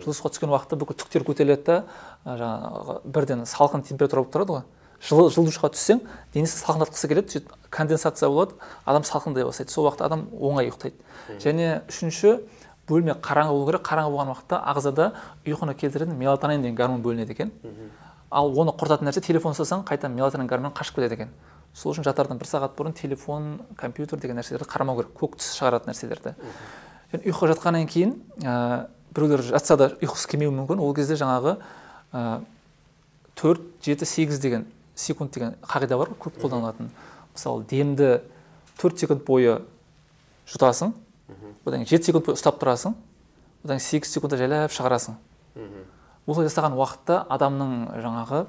Жылы 0.00 0.14
суға 0.14 0.32
түскен 0.32 0.52
уақытта 0.54 0.78
бүкіл 0.80 0.96
түктер 1.02 1.26
көтеріледі 1.28 1.64
да 1.66 1.82
жаңағы 2.24 3.00
бірден 3.04 3.44
салқын 3.44 3.84
температура 3.84 4.22
болып 4.22 4.34
тұрады 4.34 4.56
ғой. 4.56 4.64
Жылы 5.06 5.30
жылы 5.30 5.50
душқа 5.50 5.70
түссең 5.74 6.02
денесін 6.34 6.60
салқындатқысы 6.60 7.08
келеді 7.08 7.36
сөйтіп 7.36 7.52
конденсация 7.70 8.28
болады 8.28 8.56
адам 8.84 9.04
салқындай 9.06 9.44
бастайды. 9.46 9.70
Сол 9.70 9.86
уақытта 9.86 10.06
адам 10.06 10.26
оңай 10.34 10.70
ұйықтайды. 10.70 10.96
Және 11.42 11.82
үшінші 11.90 12.40
бөлме 12.88 13.14
қараңғы 13.22 13.54
болу 13.54 13.66
керек. 13.70 13.84
Қараңғы 13.86 14.12
болған 14.14 14.32
уақытта 14.32 14.60
ағзада 14.72 15.12
ұйқыны 15.46 15.76
келтіретін 15.78 16.16
мелатонин 16.18 16.62
деген 16.62 16.76
гормон 16.78 17.02
бөлінеді 17.02 17.36
екен. 17.36 17.52
Ал 18.30 18.50
оны 18.58 18.74
құртатын 18.74 19.06
нәрсе 19.06 19.22
телефон 19.22 19.54
ұстасаң 19.54 19.84
қайтадан 19.86 20.14
мелатонин 20.14 20.48
гормоны 20.50 20.74
қашып 20.74 20.98
кетеді 20.98 21.20
екен. 21.20 21.32
Сол 21.74 21.92
үшін 21.92 22.06
жатардан 22.06 22.38
бір 22.38 22.48
сағат 22.48 22.76
бұрын 22.78 22.94
телефон 22.96 23.60
компьютер 23.76 24.18
деген 24.18 24.38
нәрселерді 24.40 24.66
қарамау 24.70 25.02
керек. 25.02 25.12
Көк 25.18 25.36
түс 25.38 25.52
шығаратын 25.58 25.92
нәрселерді. 25.92 26.34
Және 27.12 27.28
ұйқыға 27.30 27.52
жатқаннан 27.52 27.86
кейін 27.90 28.14
ә, 28.42 28.86
біреулер 29.14 29.44
жатса 29.44 29.76
да 29.76 29.90
ұйқысы 30.00 30.30
келмеуі 30.32 30.54
мүмкін. 30.56 30.80
Ол 30.80 30.94
кезде 30.96 31.18
жаңағы 31.20 31.58
төрт 33.36 33.68
жеті 33.84 34.08
сегіз 34.08 34.40
деген 34.40 34.66
секунд 34.96 35.34
деген 35.34 35.54
қағида 35.62 35.98
бар 36.00 36.12
көп 36.20 36.40
қолданылатын. 36.40 36.88
Мысалы 37.34 37.64
демді 37.68 38.22
төрт 38.80 38.98
секунд 38.98 39.24
бойы 39.26 39.60
жұтасың 40.48 40.94
одан 41.66 41.82
кейін 41.82 41.90
жеті 41.90 42.10
секунд 42.10 42.26
бойы 42.26 42.38
ұстап 42.38 42.58
тұрасың 42.62 42.96
одан 43.64 43.76
кейін 43.76 43.84
сегіз 43.86 44.12
секундта 44.16 44.38
жайлап 44.40 44.72
шығарасың. 44.74 45.16
Осылай 46.26 46.48
жасаған 46.48 46.74
уақытта 46.74 47.20
адамның 47.30 47.74
жаңағы 48.02 48.40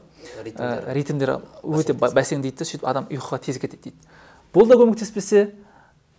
ә, 0.57 0.93
ритмдері 0.97 1.37
өте 1.61 1.93
бәсеңдейді. 1.93 2.57
да 2.57 2.65
сөйтіп 2.65 2.87
адам 2.89 3.05
ұйқыға 3.11 3.37
тез 3.45 3.59
кетеді 3.61 3.91
дейді. 3.91 3.97
Бұл 4.53 4.65
да 4.65 4.77
көмектеспесе 4.79 5.51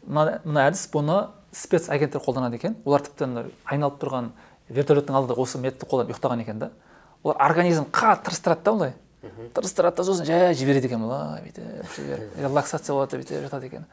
мына, 0.07 0.39
мына 0.45 0.69
әдіс 0.69 0.85
бұны 0.93 1.17
спецагенттер 1.51 2.23
қолданады 2.23 2.61
екен. 2.61 2.77
Олар 2.85 3.03
тіпті 3.03 3.49
айналып 3.67 3.99
тұрған 3.99 4.31
вертолеттің 4.71 5.19
алдында 5.19 5.35
осы 5.35 5.59
методты 5.59 5.91
қолданып 5.91 6.15
ұйықтаған 6.15 6.45
екен 6.45 6.63
да. 6.63 6.71
Олар 7.25 7.43
организм 7.43 7.91
қатты 7.91 8.29
тырыстырады 8.29 8.63
да 8.63 8.73
былай 8.73 8.95
тырыстырады 9.55 9.97
да 9.97 10.05
сосын 10.05 10.27
жай 10.27 10.55
жібереді 10.55 10.87
екен 10.87 11.03
былай 11.03 11.43
бүйтіп 11.43 11.95
жіберіп 11.97 12.37
релаксация 12.39 12.95
болады 12.95 13.19
бүйтіп 13.19 13.47
жатады 13.47 13.67
екен. 13.67 13.87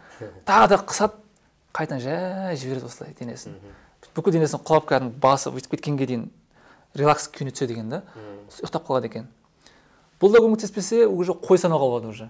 Тағы 0.45 0.67
да 0.69 0.77
қысады 0.81 1.17
қайтадан 1.73 2.03
жай 2.03 2.55
жібереді 2.55 2.85
осылай 2.85 3.15
денесін. 3.19 3.55
Бүкіл 4.15 4.37
денесін 4.37 4.61
құлап 4.61 4.85
кәдімгі 4.91 5.17
басы 5.19 5.49
бүйтіп 5.49 5.73
кеткенге 5.75 6.05
дейін 6.05 6.27
релакс 6.93 7.25
күйіне 7.33 7.55
түседі 7.55 7.73
екен 7.79 7.89
да. 7.89 8.03
Ұйықтап 8.61 8.85
қалады 8.85 9.09
екен. 9.09 9.25
Бұл 10.21 10.31
да 10.31 10.39
көмектеспесе 10.39 11.07
уже 11.09 11.33
қой 11.33 11.57
санауға 11.59 11.89
болады 11.89 12.07
уже. 12.07 12.29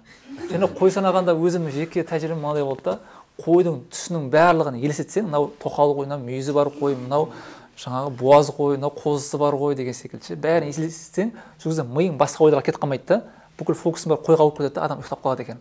Және 0.49 0.71
қой 0.79 0.89
санағанда 0.89 1.35
өзімнің 1.35 1.75
жеке 1.75 2.01
тәжірибем 2.07 2.41
мынандай 2.41 2.63
болды 2.65 2.81
да 2.87 2.99
қойдың 3.43 3.83
түсінің 3.91 4.29
барлығын 4.33 4.79
елестетсең 4.79 5.27
мынау 5.27 5.51
тоқал 5.61 5.93
қой 5.93 6.07
мынау 6.07 6.23
мүйізі 6.23 6.55
бар 6.55 6.71
қой 6.73 6.95
мынау 6.95 7.29
жаңағы 7.75 8.11
буаз 8.19 8.49
қой 8.55 8.77
мынау 8.77 8.93
қозысы 8.95 9.37
бар 9.37 9.55
қой 9.59 9.75
деген 9.75 9.93
секілді 9.93 10.31
ше. 10.31 10.35
Бәрін 10.39 10.71
елестетсең 10.71 11.33
сол 11.59 11.71
кезде 11.71 11.83
миың 11.83 12.15
басқа 12.19 12.47
ойларға 12.47 12.69
кетіп 12.69 12.83
қалмайды 12.83 13.07
да. 13.09 13.21
Бүкіл 13.59 13.75
фокусың 13.79 14.13
бәрі 14.13 14.23
қойға 14.27 14.47
ауып 14.47 14.61
кетеді 14.61 14.75
да 14.77 14.85
адам 14.87 15.03
ұйықтап 15.03 15.21
қалады 15.23 15.45
екен. 15.45 15.59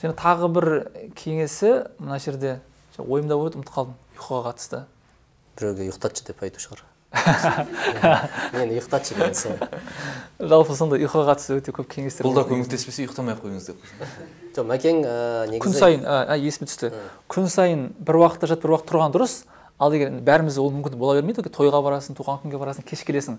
Және 0.00 0.16
тағы 0.16 0.48
бір 0.52 0.70
кеңесі 1.16 1.74
мына 1.98 2.18
жерде 2.20 2.58
ойымда 2.98 3.36
болды 3.36 3.60
ұмытып 3.60 3.76
қалдым 3.76 3.94
ұйқыға 4.16 4.42
қатысты. 4.48 4.82
Біреуге 5.58 5.88
ұйықтатшы 5.88 6.26
деп 6.28 6.42
айту 6.44 6.60
шығар. 6.64 6.84
Мені 8.54 8.74
ұйықтатшы 8.74 9.14
деген 9.14 9.34
жалпы 10.40 10.74
сондай 10.74 11.04
ұйқыға 11.04 11.28
қатысты 11.30 11.58
өте 11.60 11.74
көп 11.74 11.88
кеңестер 11.92 12.26
бұл 12.26 12.34
да 12.34 12.42
көмектеспесе 12.48 13.04
ұйықтамай 13.04 13.36
ақ 13.36 13.44
қойыңыз 13.44 13.68
деп. 13.70 13.84
Жоқ 14.56 14.66
мәкең 14.66 15.00
негізі 15.52 15.62
күн 15.62 15.76
сайын 15.78 16.06
есіме 16.42 16.68
түсті. 16.70 16.90
Күн 17.30 17.46
сайын 17.52 17.84
бір 18.02 18.18
уақытта 18.18 18.50
жатып 18.50 18.66
бір 18.66 18.74
уақыт 18.74 18.90
тұрған 18.90 19.14
дұрыс. 19.14 19.36
Ал 19.78 19.90
деген 19.90 20.20
бәрімізде 20.24 20.60
ол 20.62 20.72
мүмкін 20.74 20.96
бола 20.98 21.18
бермейді 21.18 21.42
ғой 21.42 21.52
тойға 21.54 21.80
барасың 21.82 22.16
туған 22.18 22.40
күнге 22.44 22.58
барасың 22.60 22.86
кеш 22.86 23.04
келесің. 23.04 23.38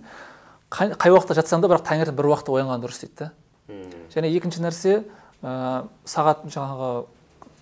Қай, 0.69 0.91
қай 0.97 1.13
уақытта 1.13 1.37
жатсаң 1.37 1.61
да 1.63 1.69
бірақ 1.71 1.85
таңертең 1.87 2.15
бір 2.17 2.29
уақытта 2.31 2.55
оянған 2.55 2.83
дұрыс 2.83 2.99
дейді 3.03 3.15
да. 3.19 3.31
Және 4.13 4.31
екінші 4.35 4.63
нәрсе 4.65 4.95
ә, 5.41 5.85
сағат 6.03 6.43
жаңағы 6.49 7.05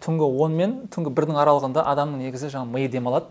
түнгі 0.04 0.30
он 0.44 0.58
мен 0.58 0.76
түнгі 0.92 1.14
бірдің 1.14 1.38
аралығында 1.44 1.86
адамның 1.94 2.26
негізі 2.26 2.50
жаңағы 2.54 2.74
миы 2.74 2.90
демалады. 2.92 3.30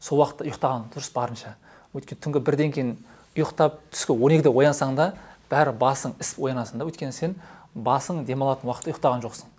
Сол 0.00 0.22
уақытта 0.22 0.46
ұйықтаған 0.46 0.88
дұрыс 0.94 1.10
барынша. 1.14 1.56
Өйткені 1.96 2.22
түнгі 2.22 2.44
бірден 2.46 2.72
кейін 2.72 2.94
ұйықтап 3.34 3.80
түскі 3.90 4.14
он 4.14 4.36
екіде 4.38 4.52
оянсаң 4.52 4.94
да 4.96 5.10
бәрі 5.50 5.74
басың 5.80 6.14
ісіп 6.20 6.44
оянасың 6.46 6.78
да. 6.78 6.86
Өйткені 6.86 7.12
сен 7.12 7.34
басың 7.74 8.22
демалатын 8.28 8.68
уақытта 8.70 8.92
ұйықтаған 8.92 9.24
жоқсың. 9.26 9.50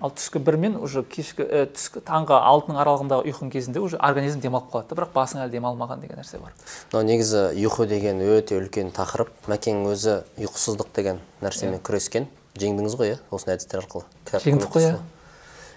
Ал 0.00 0.12
түскі 0.16 0.40
бір 0.40 0.56
мен 0.56 0.76
уже 0.80 1.02
кешкі 1.04 1.44
ә, 1.44 1.66
түскі 1.68 2.00
таңғы 2.06 2.38
алтының 2.38 2.78
аралығындағы 2.80 3.28
ұйқың 3.28 3.50
кезінде 3.52 3.82
уже 3.84 3.98
организм 4.00 4.40
демалып 4.40 4.70
қалады 4.72 4.88
да 4.88 4.96
бірақ 4.96 5.12
басың 5.12 5.42
әлі 5.44 5.52
демалмаған 5.52 6.00
деген 6.00 6.20
нәрсе 6.22 6.40
бар. 6.40 6.54
Мынау 6.92 7.04
негізі 7.04 7.42
ұйқы 7.52 7.86
деген 7.90 8.22
өте 8.24 8.56
үлкен 8.56 8.94
тақырып. 8.96 9.28
Мәкең 9.50 9.84
өзі 9.92 10.22
ұйқысыздық 10.40 10.88
деген 10.96 11.20
нәрсемен 11.44 11.82
күрескен. 11.84 12.30
Жеңдіңіз 12.56 12.96
ғой 12.96 13.12
иә 13.12 13.20
осындай 13.30 13.58
әдістер 13.58 13.84
арқылы? 13.84 14.08
Жеңдік 14.32 14.72
қой 14.72 14.88
иә. 14.88 14.96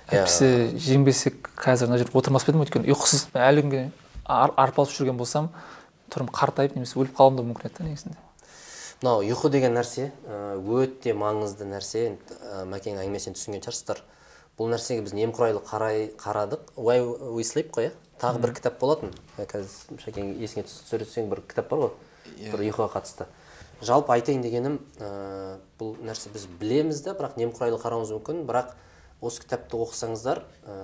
әйтпесе 0.07 0.71
жеңбесек 0.79 1.51
қазір 1.59 1.91
мына 1.91 1.99
жерде 1.99 2.15
отырмас 2.17 2.47
па 2.47 2.51
едім 2.51 2.63
өйткені? 2.63 2.89
Ұйқысыз 2.95 3.27
әлі 3.35 3.67
күнге 3.67 3.83
арпалысып 4.25 5.03
жүрген 5.03 5.19
болсам 5.19 5.51
түрім 6.11 6.31
қартайып 6.31 6.75
немесе 6.75 6.97
өліп 6.99 7.15
қалуым 7.19 7.37
да 7.37 7.45
мүмкін 7.45 7.69
еді 7.69 7.77
да 7.77 7.87
негізінде. 7.87 8.17
Мынау 9.01 9.23
ұйқы 9.25 9.49
деген 9.49 9.73
нәрсе 9.73 10.11
өте 10.61 11.15
маңызды 11.17 11.65
нәрсе. 11.65 12.03
Мәкең 12.69 12.99
әңгімесінен 13.01 13.33
түсінген 13.33 13.63
шығарсыздар. 13.65 14.01
Бұл 14.59 14.69
нәрсеге 14.69 15.01
біз 15.07 15.15
немқұрайлы 15.17 15.63
қарай 15.65 16.11
қарадық. 16.21 16.75
Why 16.77 17.01
we 17.33 17.41
sleep 17.41 17.71
қой 17.73 17.87
иә? 17.87 17.93
Тағы 18.21 18.43
бір 18.43 18.53
кітап 18.59 18.77
болатын. 18.77 19.09
Қазір 19.39 20.03
шәкең 20.03 20.35
есіңе 20.43 20.67
түсірсең 20.69 21.31
бір 21.31 21.41
кітап 21.49 21.71
бар 21.71 21.81
ғой. 21.87 21.95
Иә. 22.37 22.51
бір 22.53 22.63
ұйқыға 22.67 22.91
қатысты. 22.93 23.25
Жалпы 23.81 24.13
айтайын 24.13 24.43
дегенім 24.45 24.77
ә, 25.01 25.57
бұл 25.79 25.95
нәрсе 26.05 26.29
біз 26.29 26.45
білеміз 26.61 27.01
да 27.01 27.15
бірақ 27.17 27.39
немқұрайлы 27.41 27.79
қарауымыз 27.81 28.13
мүмкін. 28.13 28.43
Бірақ 28.45 28.75
осы 29.21 29.41
кітапты 29.41 29.81
оқысаңыздар 29.81 30.43
ә, 30.69 30.75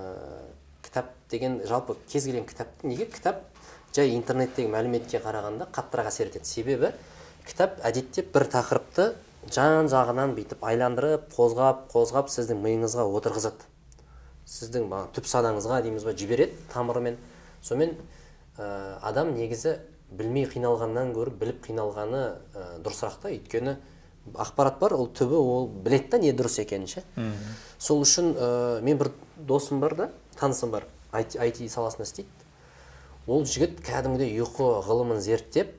кітап 0.81 1.13
деген 1.29 1.61
жалпы 1.69 1.93
кез 2.09 2.25
келген 2.25 2.49
кітап 2.49 2.73
неге 2.81 3.05
кітап 3.05 3.45
жай 3.93 4.15
интернеттегі 4.15 4.73
мәліметке 4.73 5.21
қарағанда 5.21 5.69
қаттырақ 5.69 6.09
әсер 6.09 6.31
етеді? 6.31 6.49
Себебі 6.49 6.91
кітап 7.47 7.79
әдетте 7.87 8.23
бір 8.33 8.45
тақырыпты 8.51 9.07
жан 9.53 9.87
жағынан 9.91 10.35
бүйтіп 10.35 10.63
айландырып 10.67 11.27
қозғап 11.33 11.85
қозғап 11.93 12.31
сіздің 12.31 12.59
миыңызға 12.63 13.05
отырғызады. 13.17 13.67
Сіздің 14.47 14.87
түп 15.15 15.27
санаңызға 15.27 15.81
дейміз 15.85 16.05
ба 16.07 16.13
жібереді 16.17 16.57
тамырымен. 16.73 17.17
Сонымен 17.63 17.95
ә, 18.57 18.97
адам 19.01 19.33
негізі 19.35 19.77
білмей 20.11 20.47
қиналғаннан 20.51 21.13
гөрі 21.15 21.35
біліп 21.39 21.63
қиналғаны 21.67 22.23
ә, 22.55 22.67
дұрысырақ 22.83 23.21
та. 23.23 23.31
Өйткені 23.31 23.77
ақпарат 24.35 24.79
бар 24.79 24.97
ол 24.97 25.07
түбі 25.07 25.39
ол 25.39 25.67
біледі 25.67 26.11
да 26.11 26.21
не 26.23 26.33
дұрыс 26.35 26.59
екенін 26.63 26.87
ше. 26.91 27.03
Сол 27.79 28.03
үшін 28.03 28.33
ә, 28.35 28.81
мен 28.83 28.99
бір 28.99 29.13
досым 29.37 29.79
бар 29.79 29.95
да 29.95 30.09
танысым 30.39 30.71
бар 30.71 30.87
IT, 31.13 31.63
саласында 31.71 32.03
істейді. 32.03 32.29
Ол 33.27 33.45
жігіт 33.47 33.79
кәдімгідей 33.83 34.35
ұйқы 34.43 34.67
ғылымын 34.87 35.19
зерттеп 35.23 35.73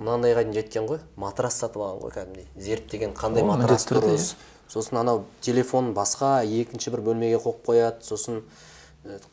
мынандайға 0.00 0.44
дейін 0.44 0.56
жеткен 0.58 0.86
ғой 0.88 1.00
матрас 1.16 1.60
сатып 1.62 1.82
алған 1.82 2.00
ғой 2.02 2.14
кәдімгідей. 2.14 2.46
Зерттеген 2.56 3.14
қандай 3.18 3.44
матрас 3.46 3.86
дұрыс. 3.90 4.34
Сосын 4.68 4.98
анау 5.02 5.24
телефон 5.44 5.92
басқа 5.94 6.42
екінші 6.44 6.94
бір 6.94 7.04
бөлмеге 7.10 7.38
қойып 7.44 7.66
қояды 7.68 8.06
сосын 8.06 8.40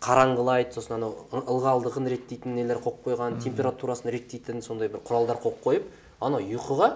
қараңғылайды 0.03 0.75
сосын 0.75 0.97
анау 0.97 1.15
ылғалдығын 1.31 2.09
реттейтін 2.11 2.57
нелер 2.59 2.81
қойып 2.83 3.05
қойған 3.07 3.39
температурасын 3.41 4.11
реттейтін 4.11 4.61
сондай 4.61 4.91
бір 4.91 4.99
құралдар 5.07 5.39
қойып 5.39 5.63
қойып 5.63 5.89
анау 6.19 6.43
ұйқыға 6.43 6.89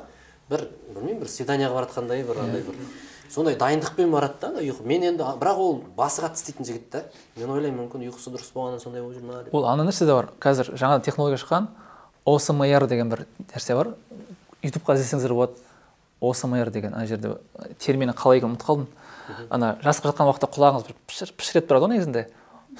бір 0.51 0.67
білмеймін 0.91 1.21
бір 1.23 1.32
свиданиеға 1.32 1.73
бара 1.80 1.88
жатқандай 1.88 2.25
бір 2.28 2.43
андай 2.43 2.65
бір. 2.67 2.75
Сондай 3.32 3.56
дайындықпен 3.58 4.12
барады 4.12 4.51
да 4.51 4.62
ұйқы. 4.62 4.84
Мен 4.86 5.01
енді 5.08 5.25
бірақ 5.39 5.58
ол 5.58 5.80
басы 5.97 6.21
қатты 6.21 6.38
істейтін 6.43 6.67
жігіт 6.67 6.89
та. 6.93 6.99
Мен 7.39 7.49
ойлаймын 7.49 7.88
мүмкін 7.88 8.04
ұйқысы 8.12 8.30
дұрыс 8.30 8.51
болғаннан 8.54 8.84
сондай 8.84 9.01
болып 9.01 9.17
жүр 9.17 9.25
ма 9.25 9.39
деп. 9.47 9.56
Ол 9.56 9.65
ана 9.65 9.88
нәрсе 9.88 10.06
де 10.06 10.13
бар. 10.13 10.30
Қазір 10.38 10.75
жаңа 10.78 10.99
технология 11.01 11.41
шыққан. 11.41 11.71
Осмр 12.26 12.88
деген 12.88 13.10
бір 13.10 13.26
нәрсе 13.54 13.76
бар. 13.76 13.94
Ютубқа 14.64 14.96
іздесеңіздер 14.98 15.34
болады. 15.34 15.60
Осмр 16.22 16.70
деген 16.72 16.94
ана 16.94 17.06
жерде 17.06 17.38
термині 17.80 18.14
қалай 18.18 18.40
екенін 18.40 18.56
ұмытып 18.56 18.66
қалдым. 18.66 18.88
Ана 19.50 19.76
жасқа 19.84 20.12
жатқан 20.12 20.30
уақытта 20.30 20.50
құлағыңыз 20.54 20.88
бір 20.88 20.98
пішір 21.08 21.34
пішір 21.38 21.62
етіп 21.62 21.70
тұрады 21.70 21.86
ғой 21.86 21.94
негізінде. 21.96 22.28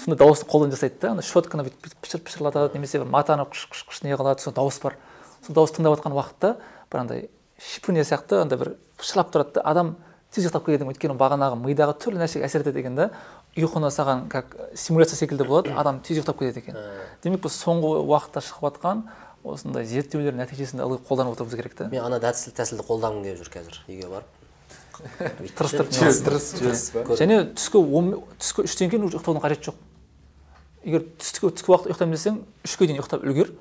Сондай 0.02 0.20
дауысты 0.20 0.50
қолдан 0.50 0.74
жасайды 0.74 1.00
да 1.02 1.12
ана 1.14 1.24
щетканы 1.26 1.66
бүйтіп 1.68 2.02
пішір 2.02 2.24
пішірлатады 2.26 2.74
немесе 2.76 3.00
бір 3.00 3.08
матаны 3.08 3.46
қыш 3.50 3.68
қыш 3.72 3.86
қыш 3.90 4.04
не 4.04 4.16
қылады 4.16 4.42
сол 4.44 4.54
дауыс 4.54 4.80
бар. 4.84 4.98
Сол 5.46 5.56
дауысты 5.56 5.80
тыңдап 5.80 5.98
жатқан 5.98 6.16
уақытта 6.18 6.56
бір 6.92 7.00
андай 7.00 7.30
шипуния 7.58 8.04
сияқты 8.04 8.42
андай 8.42 8.60
бір 8.60 8.74
пышырлап 9.00 9.32
тұрады 9.32 9.56
да 9.56 9.64
адам 9.66 9.96
тез 10.36 10.46
ұйықтап 10.46 10.66
кетеді 10.68 10.90
өйткені 10.92 11.16
бағанағы 11.16 11.60
мидағы 11.64 11.96
түрлі 12.04 12.20
нәрсеге 12.20 12.46
әсер 12.46 12.66
етеді 12.66 12.82
екен 12.84 12.96
да. 12.98 13.10
Ұйқыны 13.56 13.88
саған 13.88 14.28
как 14.28 14.52
симуляция 14.76 15.16
секілді 15.16 15.48
болады 15.48 15.72
адам 15.80 16.02
тез 16.04 16.20
ұйықтап 16.20 16.42
кетеді 16.42 16.60
екен. 16.60 16.80
Демек 17.24 17.46
біз 17.46 17.56
соңғы 17.56 18.02
уақытта 18.04 18.44
шығып 18.44 18.68
жатқан 18.68 19.06
осындай 19.46 19.86
зерттеулер 19.86 20.36
нәтижесінде 20.38 20.84
ылғи 20.86 21.02
қолданып 21.08 21.36
отыруымыз 21.36 21.56
керек 21.60 21.76
та. 21.78 21.88
Мен 21.92 22.04
ана 22.06 22.20
тәсіл 22.24 22.56
тәсілді 22.58 22.86
қолданғым 22.88 23.26
келіп 23.26 23.42
жүр 23.44 23.52
қазір 23.54 23.80
үйге 23.88 24.10
барып. 24.10 24.30
Тырыстырып 25.60 27.20
және 27.20 27.42
түскі 27.54 27.82
он 27.84 28.12
түскі 28.40 28.66
үштен 28.66 28.92
кейін 28.94 29.08
уже 29.10 29.20
ұйықтаудың 29.20 29.44
қажеті 29.44 29.70
жоқ. 29.70 29.80
Егер 30.86 31.06
түскі 31.20 31.52
түскі 31.52 31.74
уақытта 31.74 31.92
ұйықтаймын 31.92 32.16
десең 32.16 32.40
үшке 32.66 32.88
дейін 32.88 33.02
ұйықтап 33.02 33.26
үлгер 33.26 33.52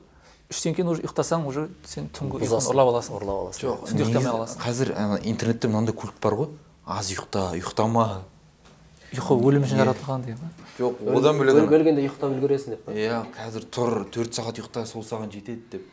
үштен 0.53 0.77
кейін 0.77 0.92
уже 0.92 1.05
ұйықтасаң 1.05 1.49
уже 1.49 1.66
сен 1.88 2.09
түнгі 2.14 2.38
ұйқыны 2.38 2.61
ұрлап 2.70 2.92
аласың. 2.92 3.16
Ұрлап 3.18 3.40
аласың. 3.44 3.64
Жоқ 3.64 3.88
түнде 3.88 4.05
ұйықтай 4.05 4.20
алмай 4.20 4.35
қаласың. 4.37 4.62
қазір 4.64 4.92
интернетте 5.25 5.70
мынандай 5.73 5.97
культ 5.97 6.20
бар 6.23 6.37
ғой. 6.38 6.51
Аз 6.85 7.11
ұйықта 7.11 7.49
ұйықтама. 7.57 8.07
Ұйқы 9.14 9.37
өлім 9.48 9.64
үшін 9.64 9.81
жаратылған 9.81 10.24
деген 10.27 10.40
ба 10.42 10.48
жоқ 10.79 11.00
одан 11.18 11.38
бөлек 11.38 11.59
өлгенде 11.62 12.03
ұйықтап 12.05 12.35
үлгересің 12.35 12.74
деп 12.74 12.83
па? 12.85 12.94
Иә 12.94 13.20
қазір 13.37 13.66
тұр 13.70 14.05
төрт 14.11 14.35
сағат 14.35 14.59
ұйықта 14.59 14.85
сол 14.90 15.05
саған 15.07 15.31
жетеді 15.33 15.79
деп. 15.79 15.85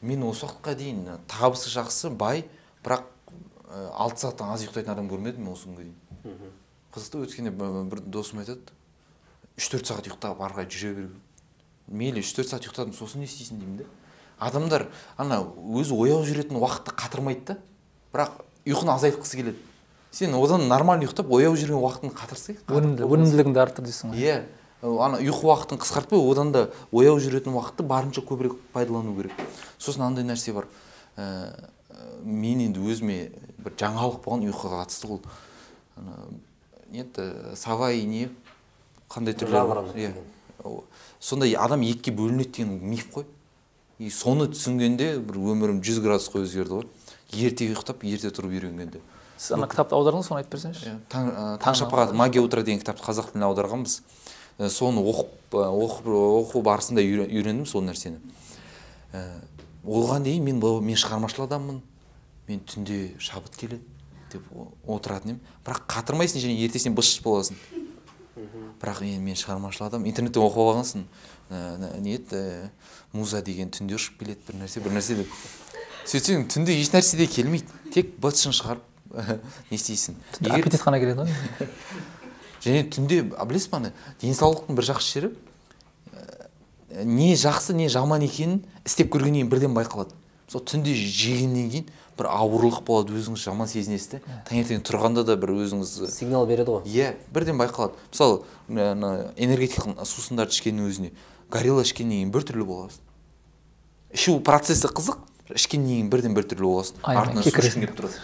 Мен 0.00 0.22
осы 0.28 0.46
уақытқа 0.46 0.74
дейін 0.78 1.18
табысы 1.26 1.72
жақсы 1.74 2.10
бай 2.14 2.44
бірақ 2.84 3.10
алты 3.96 4.24
сағаттан 4.24 4.54
аз 4.54 4.64
ұйықтайтын 4.64 4.94
адам 4.94 5.10
көрмедім 5.10 5.50
осы 5.50 5.68
күнге 5.68 5.88
дейін. 5.88 6.54
Қызықты 6.94 7.24
өткенде 7.26 7.50
бір 7.50 8.04
досым 8.06 8.44
айтады 8.44 8.74
үш 9.58 9.68
төрт 9.72 9.90
сағат 9.90 10.08
ұйықтап 10.10 10.40
ары 10.44 10.54
қарай 10.60 10.70
жүре 10.70 10.94
бер 10.94 11.10
мейлі 11.90 12.22
үш 12.22 12.32
төрт 12.36 12.52
сағат 12.52 12.68
ұйықтадым 12.68 12.94
сосын 12.94 13.24
не 13.24 13.28
істейсің 13.28 13.60
деймін 13.62 13.82
да 13.82 13.88
адамдар 14.38 14.88
ана 15.16 15.40
өзі 15.42 15.94
ояу 15.94 16.24
жүретін 16.26 16.58
уақытты 16.58 16.94
қатырмайды 16.94 17.54
да. 17.54 17.58
Бірақ 18.14 18.30
ұйқыны 18.66 18.94
азайтқысы 18.94 19.38
келеді. 19.38 19.58
Сен 20.14 20.34
одан 20.38 20.68
нормально 20.70 21.08
ұйықтап 21.08 21.30
ояу 21.34 21.56
жүрген 21.58 21.80
уақытын 21.80 22.14
қатырсай 22.14 22.58
өнімділігіңді 22.70 23.60
арттыр 23.60 23.88
дейсің 23.88 24.14
ғой. 24.14 24.22
Иә 24.22 24.42
ана 24.84 25.18
ұйқы 25.18 25.48
уақытын 25.48 25.80
қысқартпай 25.80 26.20
одан 26.20 26.52
да 26.52 26.68
ояу 26.92 27.18
жүретін 27.18 27.56
уақытты 27.56 27.86
барынша 27.88 28.22
көбірек 28.22 28.58
пайдалану 28.72 29.14
керек. 29.16 29.32
Сосын 29.78 30.04
андай 30.06 30.24
нәрсе 30.24 30.52
бар. 30.52 30.68
Ә, 31.16 31.70
мен 32.22 32.60
енді 32.66 32.84
өзіме 32.84 33.32
бір 33.64 33.74
жаңалық 33.80 34.20
болған 34.24 34.44
ұйқыға 34.50 34.82
қатысты 34.84 35.08
ол. 35.08 35.22
Не 36.92 37.00
еді 37.00 37.56
савай 37.56 38.04
не 38.04 38.28
қандай 39.08 39.34
түрлі 39.34 39.64
иә. 39.96 40.12
сондай 41.20 41.54
адам 41.54 41.80
екіге 41.80 42.16
бөлінеді 42.16 42.50
деген 42.50 42.78
миф 42.82 43.08
қой. 43.10 43.24
И 43.98 44.10
соны 44.10 44.48
түсінгенде 44.50 45.18
бір 45.18 45.38
өмірім 45.38 45.80
жүз 45.80 46.02
градусқа 46.02 46.42
өзгерді 46.44 46.82
ғой. 46.82 46.86
Ерте 47.32 47.68
ұйықтап 47.70 48.04
ерте 48.04 48.28
тұрып 48.28 48.58
үйренгенде. 48.58 49.00
Сіз 49.38 49.54
ана 49.56 49.68
кітапты 49.68 49.96
аудардыңыз 49.96 50.28
соны 50.28 50.42
айтып 50.42 50.54
берсеңізші. 50.56 50.84
Иә 50.88 50.96
таң 51.10 51.30
таң 51.62 51.78
шапағат 51.80 52.14
магия 52.14 52.42
утра 52.44 52.62
деген 52.62 52.80
кітапты 52.82 53.04
қазақ 53.04 53.32
тіліне 53.32 53.48
аударғанбыз. 53.48 54.00
Соны 54.70 55.02
оқып 55.02 55.56
оқып 55.58 56.06
оқу 56.14 56.62
барысында 56.62 57.02
үйрендім 57.02 57.66
сол 57.66 57.82
нәрсені. 57.82 58.20
Оған 59.84 60.24
дейін 60.24 60.44
мен 60.46 60.60
мен 60.62 60.96
шығармашыл 60.96 61.48
адаммын. 61.48 61.82
Мен 62.48 62.60
түнде 62.68 63.16
шабыт 63.18 63.56
келеді 63.56 63.82
деп 64.32 64.46
отыратын 64.86 65.34
едім. 65.34 65.40
Бірақ 65.66 65.84
қатырмайсың 65.88 66.44
және 66.44 66.56
ертесіне 66.66 66.94
быт 66.94 67.20
боласың. 67.24 67.56
Бірақ 68.80 69.02
енді 69.02 69.22
мен 69.24 69.36
шығармашыл 69.38 69.88
адам 69.88 70.06
интернеттен 70.06 70.44
оқып 70.44 70.62
алғансың. 70.62 71.04
Не 72.00 72.16
еді 72.16 72.70
муза 73.12 73.42
деген 73.42 73.70
түнде 73.74 73.98
ұшып 73.98 74.18
келеді 74.22 74.40
бір 74.48 74.60
нәрсе 74.62 74.82
бір 74.84 74.96
нәрсе 74.96 75.18
деп. 75.22 75.30
Сөйтсең 76.04 76.48
түнде 76.52 76.74
еш 76.76 76.90
нәрсе 76.92 77.16
де 77.16 77.26
келмейді. 77.26 77.68
Тек 77.94 78.16
быт 78.20 78.36
шығарып 78.40 78.82
не 79.70 79.78
істейсің. 79.78 80.18
Аппетит 80.50 80.82
қана 80.82 81.00
келеді 81.02 81.24
ғой. 81.24 81.68
Және 82.64 82.86
түнде 82.92 83.22
білесіз 83.24 83.70
ба 83.72 83.80
ана 83.82 83.92
денсаулықтың 84.22 84.78
бір 84.78 84.88
жақсы 84.90 85.18
жері 85.18 85.32
не 87.04 87.34
жақсы 87.34 87.74
не 87.74 87.88
жаман 87.92 88.22
екенін 88.24 88.62
істеп 88.86 89.10
көргеннен 89.12 89.42
кейін 89.44 89.52
бірден 89.52 89.76
байқалады. 89.76 90.14
Мысалы 90.46 90.64
түнде 90.70 90.94
жегеннен 90.94 91.70
кейін 91.72 91.88
бір 92.18 92.28
ауырлық 92.30 92.82
болады 92.86 93.16
өзіңіз 93.18 93.42
жаман 93.42 93.68
сезінесіз 93.68 94.14
де. 94.14 94.20
Таңертең 94.48 94.84
тұрғанда 94.86 95.24
да 95.26 95.36
бір 95.40 95.56
өзіңіз 95.56 95.94
сигнал 96.14 96.46
береді 96.46 96.76
ғой. 96.76 96.86
Иә 96.86 97.14
бірден 97.34 97.58
байқалады. 97.58 97.98
Мысалы 98.12 98.42
ана 98.70 99.32
энергетикалық 99.34 100.04
сусындарды 100.06 100.54
ішкеннің 100.54 100.92
өзіне 100.92 101.10
горилла 101.50 101.82
ішкеннен 101.82 102.22
кейін 102.22 102.32
біртүрлі 102.34 102.68
боласың 102.68 103.04
ішу 104.14 104.38
процесі 104.46 104.88
қызық 104.94 105.18
ішкеннен 105.54 105.90
кейін 105.90 106.10
бірден 106.12 106.36
біртүрлі 106.36 106.68
боласың 106.68 107.02
артынан 107.02 107.42
су 107.42 107.50
ішкің 107.50 107.82
келіп 107.82 107.96
тұрады. 107.98 108.20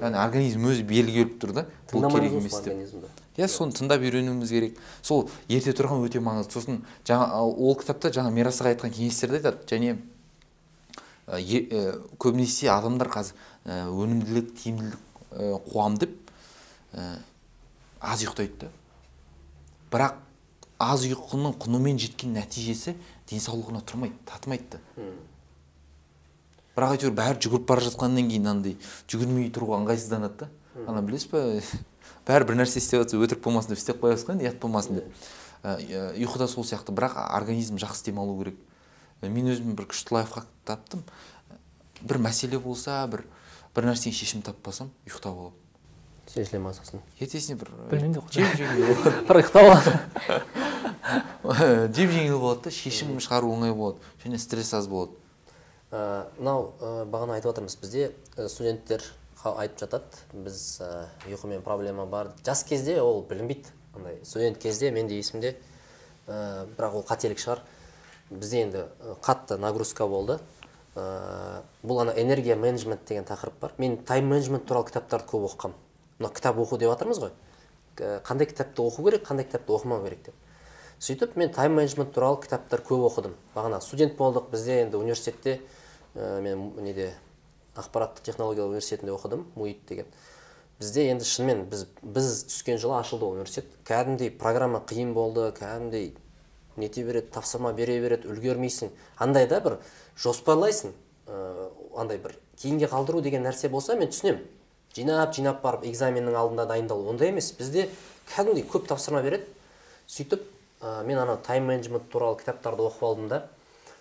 Яғни 0.00 0.18
организм 0.20 0.66
өзі 0.70 0.84
белгі 0.88 1.22
беріп 1.24 1.38
тұр 1.42 1.52
да 1.56 1.66
бұл 1.92 2.08
керек 2.12 2.36
емес 2.40 2.58
деп 2.64 3.06
иә 3.36 3.48
соны 3.52 3.76
тыңдап 3.76 4.04
үйренуіміз 4.04 4.52
керек 4.52 4.78
сол 5.04 5.26
ерте 5.48 5.72
тұрған 5.76 6.04
өте 6.06 6.20
маңызды 6.24 6.56
сосын 6.56 6.78
жаңа 7.08 7.42
ол 7.44 7.76
кітапта 7.80 8.10
жаңа 8.14 8.32
мирас 8.32 8.60
аға 8.62 8.74
айтқан 8.74 8.94
кеңестерді 8.96 9.40
айтады 9.40 9.68
және 9.68 9.96
е- 11.36 11.66
ә, 11.68 11.82
көбінесе 12.18 12.70
адамдар 12.72 13.10
қазір 13.12 13.34
ә, 13.66 13.88
өнімділік 13.92 14.52
тиімділік 14.56 14.98
ә, 15.32 15.60
қуам 15.68 15.98
деп 16.00 16.16
ә, 16.94 17.18
аз 18.00 18.24
ұйықтайды 18.24 18.66
да 18.66 18.72
бірақ 19.92 20.16
аз 20.78 21.04
ұйқының 21.08 21.56
құнымен 21.60 21.98
жеткен 22.00 22.34
нәтижесі 22.36 22.96
денсаулығына 23.30 23.80
тұрмайды 23.88 24.16
татымайды 24.28 24.76
да 24.76 25.04
бірақ 26.76 26.94
әйтеуір 26.96 27.14
бәрі 27.16 27.40
жүгіріп 27.42 27.66
бара 27.68 27.84
жатқаннан 27.86 28.30
кейін 28.30 28.50
андай 28.52 28.76
жүгірмей 29.10 29.50
тұруға 29.54 29.80
ыңғайсызданады 29.82 30.44
да. 30.44 30.48
Ана 30.86 31.02
білесіз 31.02 31.30
ба 31.32 31.42
бәрі 32.28 32.48
бір 32.50 32.60
нәрсе 32.60 32.82
істеп 32.82 33.02
жатса 33.02 33.20
өтірік 33.20 33.42
болмасын 33.44 33.72
деп 33.72 33.80
істеп 33.80 34.02
қоясыз 34.02 34.28
ғой 34.28 34.36
енді 34.36 34.48
ұят 34.50 34.60
болмасын 34.60 35.00
деп. 35.00 35.26
Ә, 35.62 35.76
ә, 35.80 36.06
ұйқы 36.20 36.38
да 36.42 36.48
сол 36.52 36.66
сияқты. 36.68 36.92
Бірақ 36.92 37.16
организм 37.24 37.80
жақсы 37.80 38.10
демалу 38.10 38.36
керек. 38.42 38.58
Ә, 39.22 39.30
мен 39.32 39.48
өзім 39.50 39.72
бір 39.78 39.88
күшті 39.90 40.18
лайфхак 40.18 40.46
таптым. 40.68 41.04
Бір 42.02 42.20
мәселе 42.28 42.60
болса 42.60 43.06
бір 43.08 43.24
бір 43.76 43.88
нәрсеге 43.90 44.14
шешім 44.16 44.44
таппасам 44.44 44.92
ұйықтап 45.08 45.32
аламын 45.32 45.62
шешіле 46.32 46.60
ма 46.60 46.72
сосын? 46.74 47.00
Ертесіне 47.20 47.58
бір 47.60 47.70
Білмеймін 47.90 48.16
де 48.16 48.20
жеп 48.34 48.56
жеңіл 48.58 48.86
болады. 48.90 49.12
Бір 49.28 49.36
ұйықтап 49.40 49.62
алады 49.64 49.92
жеп 51.96 52.10
жеңіл 52.14 52.38
болады 52.40 52.66
да 52.66 52.72
шешім 52.74 53.20
шығару 53.22 53.52
оңай 53.54 53.72
болады 53.76 53.98
және 54.24 54.40
стресс 54.42 54.74
аз 54.76 54.88
болады. 54.90 55.12
Мынау 55.90 56.72
ә, 56.80 57.04
бағана 57.04 57.36
айтып 57.36 57.52
жатырмыз 57.52 57.76
бізде 57.80 58.10
ә, 58.36 58.48
студенттер 58.48 59.04
айтып 59.46 59.84
жатады. 59.84 60.20
Біз 60.32 60.82
ұйқымен 61.30 61.62
проблема 61.62 62.06
бар. 62.06 62.32
Жас 62.44 62.64
кезде 62.66 63.00
ол 63.00 63.22
білінбейді. 63.28 63.70
Андай 63.94 64.18
студент 64.24 64.58
кезде 64.58 64.90
менде 64.90 65.16
есімде. 65.16 65.56
Ә, 66.26 66.66
бірақ 66.76 67.00
ол 67.00 67.06
қателік 67.06 67.38
шығар. 67.38 67.62
Бізде 68.30 68.62
енді 68.66 68.84
қатты 69.22 69.60
нагрузка 69.62 70.08
болды. 70.10 70.40
Ә, 70.96 71.62
бұл 71.82 72.02
ана 72.02 72.14
энергия 72.18 72.56
менеджмент 72.56 73.06
деген 73.06 73.24
тақырып 73.24 73.60
бар. 73.60 73.74
Мен 73.78 73.98
тайм 74.02 74.32
менеджмент 74.32 74.66
туралы 74.66 74.90
кітаптарды 74.90 75.30
көп 75.30 75.50
оқығанмын 75.52 75.82
мына 76.18 76.32
кітап 76.32 76.56
оқу 76.56 76.78
деп 76.80 76.90
жатырмыз 76.90 77.20
ғой. 77.20 77.32
Қандай 78.24 78.48
кітапты 78.48 78.82
оқу 78.82 79.04
керек 79.04 79.26
қандай 79.26 79.44
кітапты 79.44 79.72
оқымау 79.72 80.04
керек 80.04 80.22
деп. 80.24 80.34
Сөйтіп 80.98 81.36
мен 81.36 81.52
тайм 81.52 81.76
менеджмент 81.76 82.14
туралы 82.14 82.40
кітаптар 82.40 82.80
көп 82.80 83.04
оқыдым. 83.10 83.34
Бағана 83.54 83.80
студент 83.84 84.16
болдық. 84.16 84.48
Бізде 84.50 84.80
енді 84.82 84.96
университетте 84.96 85.60
ә, 86.16 86.40
мен 86.40 86.72
неде 86.82 87.12
ақпараттық 87.76 88.24
технологиялар 88.24 88.72
университетінде 88.72 89.12
оқыдым 89.12 89.44
муит 89.54 89.84
деген. 89.88 90.06
Бізде 90.80 91.06
енді 91.10 91.24
шынымен 91.24 91.64
біз 91.70 91.86
біз 92.02 92.30
түскен 92.50 92.80
жылы 92.80 92.98
ашылды 92.98 93.24
ол 93.24 93.36
университет. 93.36 93.68
Кәдімгідей 93.88 94.30
программа 94.30 94.82
қиын 94.84 95.12
болды 95.16 95.48
кәдімгідей 95.56 96.14
нете 96.76 97.04
береді 97.04 97.30
тапсырма 97.32 97.72
бере 97.72 98.00
береді 98.00 98.28
үлгермейсің. 98.32 98.92
Андай 99.16 99.46
да 99.48 99.60
бір 99.60 99.78
жоспарлайсың 100.20 100.92
ә, 101.28 101.70
андай 101.96 102.18
бір 102.18 102.36
кейінге 102.60 102.90
қалдыру 102.92 103.22
деген 103.24 103.44
нәрсе 103.44 103.68
болса 103.72 103.96
мен 103.96 104.12
түсінемін. 104.12 104.44
Жинап 104.96 105.34
жинап 105.36 105.62
барып 105.62 105.84
экзаменнің 105.88 106.36
алдында 106.36 106.66
дайындалу 106.68 107.08
ондай 107.12 107.32
емес. 107.32 107.52
Бізде 107.56 107.88
кәдімгідей 108.34 108.68
көп 108.68 108.88
тапсырма 108.88 109.22
береді. 109.24 109.48
Сөйтіп 110.08 110.44
ә, 110.80 111.04
мен 111.04 111.18
анау 111.18 111.40
тайм 111.44 111.68
менеджмент 111.68 112.08
туралы 112.12 112.36
кітаптарды 112.40 112.84
оқып 112.84 113.04
алдым 113.04 113.28
да 113.32 113.46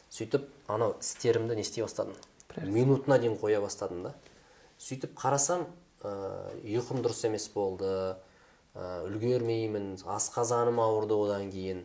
сөйтіп 0.09 0.47
анау 0.67 0.95
істерімді 1.01 1.55
не 1.55 1.65
істей 1.65 1.83
бастадым? 1.85 2.15
Минутына 2.55 3.17
дейін 3.19 3.35
қоя 3.39 3.59
бастадым 3.63 4.03
да. 4.05 4.13
Сөйтіп 4.79 5.15
қарасам 5.19 5.65
ә, 6.03 6.13
ұйқым 6.63 7.01
дұрыс 7.03 7.25
емес 7.27 7.49
болды 7.53 7.89
ә, 7.89 8.15
үлгермеймін 9.07 9.97
асқазаным 10.05 10.79
ауырды 10.83 11.17
одан 11.17 11.51
кейін. 11.51 11.83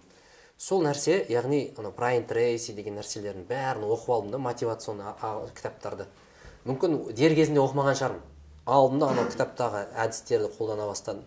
Сол 0.61 0.85
нәрсе 0.85 1.25
яғни 1.33 1.71
ана 1.81 1.91
брайан 1.97 2.27
трейси 2.29 2.75
деген 2.77 2.99
нәрселердің 3.01 3.47
бәрін 3.49 3.87
оқып 3.89 4.13
алдым 4.15 4.35
да 4.35 4.43
мотивационный 4.45 5.15
кітаптарды. 5.57 6.07
Мүмкін 6.69 6.99
дер 7.17 7.35
кезінде 7.35 7.63
оқымаған 7.63 7.97
шығармын. 7.97 8.27
Алдым 8.67 9.01
да 9.01 9.09
анау 9.15 9.31
кітаптағы 9.33 9.87
әдістерді 10.05 10.51
қолдана 10.59 10.87
бастадым. 10.91 11.25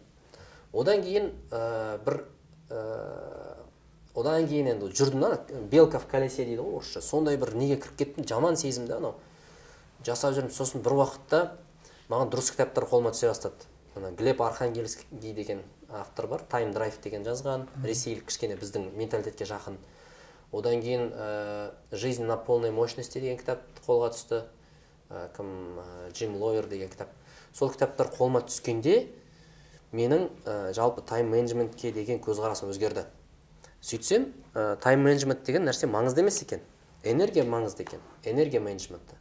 Одан 0.71 1.01
кейін 1.01 1.31
ә, 1.49 1.97
бір 2.05 2.21
ә, 2.69 2.83
одан 4.15 4.47
кейін 4.47 4.67
енді 4.75 4.89
жүрдім 4.93 5.23
да 5.23 5.61
белка 5.71 5.99
в 5.99 6.07
колесе 6.09 6.45
дейді 6.45 6.61
ғой 6.61 6.79
орысша. 6.79 7.01
Сондай 7.01 7.37
бір 7.37 7.55
неге 7.55 7.77
кіріп 7.81 7.97
кеттім? 7.97 8.27
Жаман 8.29 8.57
сезімде 8.57 8.97
анау. 8.97 9.15
Жасап 10.05 10.35
жүрмін 10.37 10.53
сосын 10.53 10.83
бір 10.85 10.97
уақытта 10.99 11.43
маған 12.11 12.29
дұрыс 12.33 12.51
кітаптар 12.53 12.85
қолыма 12.89 13.13
түсе 13.15 13.31
бастады. 13.31 13.69
Ана 13.95 14.11
глеб 14.11 14.41
архангельский 14.41 15.33
деген 15.33 15.63
автор 15.89 16.27
бар 16.27 16.41
тайм 16.49 16.73
драйв 16.73 16.99
деген 17.03 17.25
жазған. 17.25 17.67
Ресейлік 17.83 18.25
кішкене 18.29 18.57
біздің 18.57 18.91
менталитетке 18.97 19.45
жақын. 19.45 19.77
Одан 20.51 20.81
кейін 20.81 21.09
ә, 21.13 21.71
жизнь 21.91 22.25
на 22.25 22.37
полной 22.37 22.71
мощности 22.71 23.19
деген 23.19 23.37
кітап 23.37 23.61
қолға 23.87 24.11
түсті. 24.13 24.43
Ә, 25.09 25.29
кім? 25.37 25.79
Ә, 25.79 26.11
джим 26.13 26.35
лойер 26.37 26.67
деген 26.69 26.89
кітап. 26.89 27.09
Сол 27.53 27.71
кітаптар 27.73 28.09
қолыма 28.13 28.43
түскенде 28.45 29.07
менің 29.93 30.29
ә, 30.45 30.73
жалпы 30.73 31.01
тайм 31.01 31.29
менеджментке 31.29 31.91
деген 31.91 32.21
көзқарасым 32.21 32.73
өзгерді. 32.73 33.05
Сөйтсем 33.83 34.31
ә, 34.55 34.77
тайм 34.81 35.03
менеджмент 35.03 35.43
деген 35.43 35.67
нәрсе 35.67 35.89
маңызды 35.91 36.23
емес 36.23 36.41
екен. 36.41 36.63
Энергия 37.03 37.43
маңызды 37.43 37.83
екен. 37.83 37.99
Энергия 38.23 38.63
менеджменті 38.63 39.19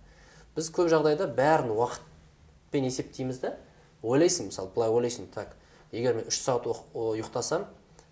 біз 0.57 0.68
көп 0.72 0.90
жағдайда 0.92 1.29
бәрін 1.33 1.72
уақытпен 1.72 2.87
есептейміз 2.88 3.40
да. 3.42 3.55
Ойлайсың 4.03 4.51
мысалы 4.51 4.72
былай 4.75 4.90
ойлайсың 4.92 5.31
так 5.33 5.55
егер 5.92 6.16
мен 6.18 6.29
үш 6.29 6.40
сағат 6.42 6.68
ұйықтасам 6.92 7.64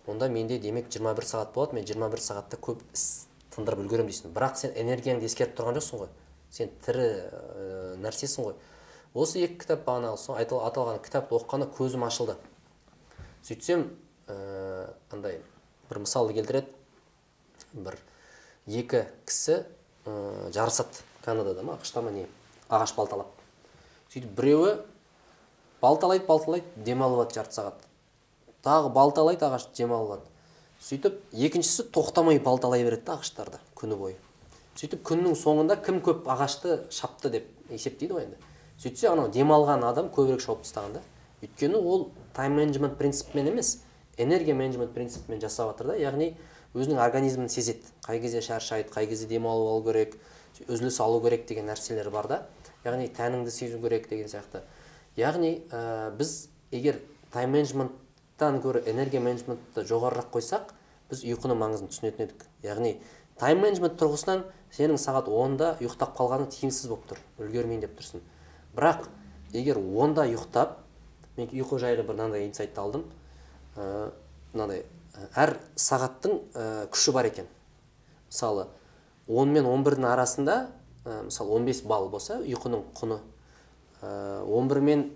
онда 0.08 0.28
менде 0.32 0.58
демек 0.58 0.88
21 0.88 1.26
сағат 1.28 1.52
болады 1.54 1.76
мен 1.76 1.84
21 1.84 2.24
сағатта 2.24 2.60
көп 2.60 2.82
іс 2.94 3.26
тындырып 3.52 3.84
үлгеремін 3.84 4.10
дейсің. 4.12 4.32
Бірақ 4.34 4.56
сен 4.56 4.74
энергияңды 4.78 5.26
ескеріп 5.28 5.56
тұрған 5.58 5.76
жоқсың 5.80 6.04
ғой. 6.04 6.10
Сен 6.50 6.70
тірі 6.86 7.06
ә, 7.28 7.96
нәрсесің 8.00 8.46
ғой. 8.46 8.54
Осы 9.12 9.42
екі 9.42 9.58
кітап 9.64 9.84
бағанағы 9.88 10.20
сол 10.22 10.38
аталған 10.38 11.02
кітапты 11.02 11.34
оқығанда 11.36 11.68
көзім 11.74 12.06
ашылды. 12.06 12.36
Сөйтсем 13.42 13.88
ә, 14.30 14.94
андай 15.10 15.40
бір 15.90 16.03
мысалды 16.07 16.38
келтіреді. 16.38 16.70
Бір 17.74 17.98
екі 18.66 19.05
кісі 19.26 19.61
ә, 20.07 20.48
жарысады 20.55 21.05
канадада 21.24 21.66
ма 21.66 21.76
ақшта 21.76 22.03
ма 22.03 22.14
не? 22.14 22.26
Ағаш 22.70 22.94
балталап. 22.96 23.31
Сөйтіп 24.14 24.33
біреуі 24.38 24.79
балталайды 25.83 26.26
балталайды 26.26 26.85
демалып 26.87 27.20
алады 27.20 27.40
жарты 27.40 27.61
сағат. 27.61 27.87
Тағы 28.64 28.94
балталайды 28.94 29.46
ағаш 29.46 29.70
демалып 29.76 30.14
алады 30.14 30.31
сөйтіп 30.81 31.18
екіншісі 31.37 31.85
тоқтамай 31.92 32.40
балталай 32.40 32.85
береді 32.85 33.05
да 33.05 33.18
ағаштарды 33.18 33.59
күні 33.76 33.98
бойы. 34.00 34.14
Сөйтіп 34.81 35.03
күннің 35.05 35.37
соңында 35.37 35.76
кім 35.85 36.00
көп 36.05 36.29
ағашты 36.31 36.79
шапты 36.94 37.31
деп 37.35 37.48
есептейді 37.68 38.16
ғой 38.16 38.24
енді. 38.29 38.38
Сөйтсе 38.81 39.11
анау 39.11 39.29
демалған 39.29 39.85
адам 39.85 40.09
көбірек 40.14 40.40
шауып 40.40 40.64
тастаған 40.64 40.96
да. 40.96 41.03
Өйткені 41.44 41.76
ол 41.76 42.07
тайм 42.33 42.57
менеджмент 42.57 42.96
принципімен 42.96 43.53
емес. 43.53 43.83
Энергия 44.22 44.54
менеджмент 44.54 44.92
принципімен 44.94 45.40
жасап 45.40 45.72
жатыр 45.72 45.92
да. 45.92 45.96
Яғни 45.98 46.35
өзінің 46.74 47.00
организмін 47.02 47.48
сезеді. 47.48 47.88
Қай 48.04 48.20
кезде 48.20 48.42
шаршайды 48.44 48.92
қай 48.92 49.09
кезде 49.11 49.26
демалып 49.30 49.70
алу 49.72 49.85
керек 49.87 50.16
үзіліс 50.68 51.00
алу 51.00 51.20
керек 51.24 51.46
деген 51.48 51.66
нәрселер 51.70 52.11
бар 52.11 52.28
да. 52.28 52.42
Яғни 52.85 53.09
тәніңді 53.16 53.50
сезу 53.50 53.80
керек 53.83 54.09
деген 54.09 54.28
сияқты. 54.28 54.62
Яғни 55.16 55.62
ә, 55.70 56.11
біз 56.16 56.48
егер 56.70 57.00
тайм 57.33 57.52
менеджменттан 57.56 58.61
гөрі 58.62 58.85
энергия 58.90 59.20
менеджментті 59.20 59.85
жоғарырақ 59.88 60.30
қойсақ 60.33 60.74
біз 61.11 61.24
ұйқының 61.26 61.59
маңызын 61.61 61.90
түсінетін 61.90 62.28
едік. 62.28 62.44
Яғни 62.62 62.96
тайм 63.40 63.64
менеджмент 63.64 63.98
тұрғысынан 64.00 64.44
сенің 64.76 65.00
сағат 65.02 65.28
онда 65.28 65.74
ұйықтап 65.80 66.14
қалғаның 66.18 66.50
тиімсіз 66.54 66.88
болып 66.90 67.09
тұр. 67.11 67.22
Үлгермейін 67.42 67.83
деп 67.85 67.96
тұрсың. 67.98 68.22
Бірақ 68.76 69.09
егер 69.52 69.80
онда 69.80 70.28
ұйықтап 70.30 70.78
мен 71.37 71.50
ұйқы 71.50 71.80
жайлы 71.83 72.04
бір 72.04 72.14
мынандай 72.14 72.46
инсайтты 72.46 72.80
алдым. 72.80 73.04
Мынандай 73.76 74.85
ә, 75.14 75.26
әр 75.44 75.54
сағаттың 75.78 76.37
ә, 76.54 76.66
күші 76.92 77.14
бар 77.14 77.28
екен. 77.30 77.48
Мысалы 78.30 78.66
10 79.28 79.54
мен 79.54 79.68
11-дің 79.68 80.09
арасында 80.11 80.56
ә, 81.04 81.22
мысалы 81.26 81.59
15 81.61 81.85
балл 81.90 82.09
болса 82.12 82.40
ұйқының 82.40 82.85
құны. 82.98 83.20
Ә, 84.02 84.42
11 84.46 84.87
мен 84.87 85.06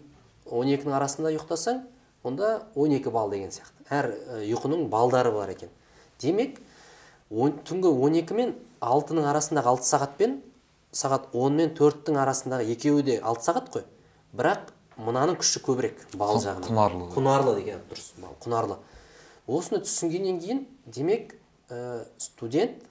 12-ның 0.50 0.96
арасында 0.98 1.32
ұйықтасаң 1.34 1.82
онда 2.24 2.54
12 2.74 3.10
балл 3.14 3.32
деген 3.32 3.52
сияқты. 3.54 3.86
Әр 3.90 4.10
ұйқының 4.42 4.88
балдары 4.92 5.32
бар 5.34 5.52
екен. 5.54 5.72
Демек 6.20 6.60
он, 7.30 7.58
түнгі 7.66 7.90
12 7.90 8.36
мен 8.36 8.54
алтының 8.84 9.28
арасындағы 9.30 9.72
алты 9.72 9.88
сағат 9.88 10.18
пен 10.18 10.38
сағат 10.94 11.32
он 11.34 11.56
мен 11.58 11.72
төрттің 11.74 12.18
арасындағы 12.22 12.68
екеуі 12.74 13.04
де 13.06 13.18
алты 13.18 13.48
сағат 13.48 13.70
қой. 13.74 13.84
Бірақ 14.36 14.70
мынаның 14.96 15.38
күші 15.40 15.62
көбірек 15.64 16.02
бал 16.14 16.38
жағынан 16.42 16.68
құнарлы. 16.68 17.08
құнарлы 17.14 17.54
деген 17.58 17.80
дұрыс 17.90 18.12
құнарлы. 18.44 18.78
Осыны 19.46 19.80
түсінгеннен 19.84 20.40
кейін 20.40 20.66
демек 20.86 21.34
ә, 21.68 22.04
студент 22.18 22.82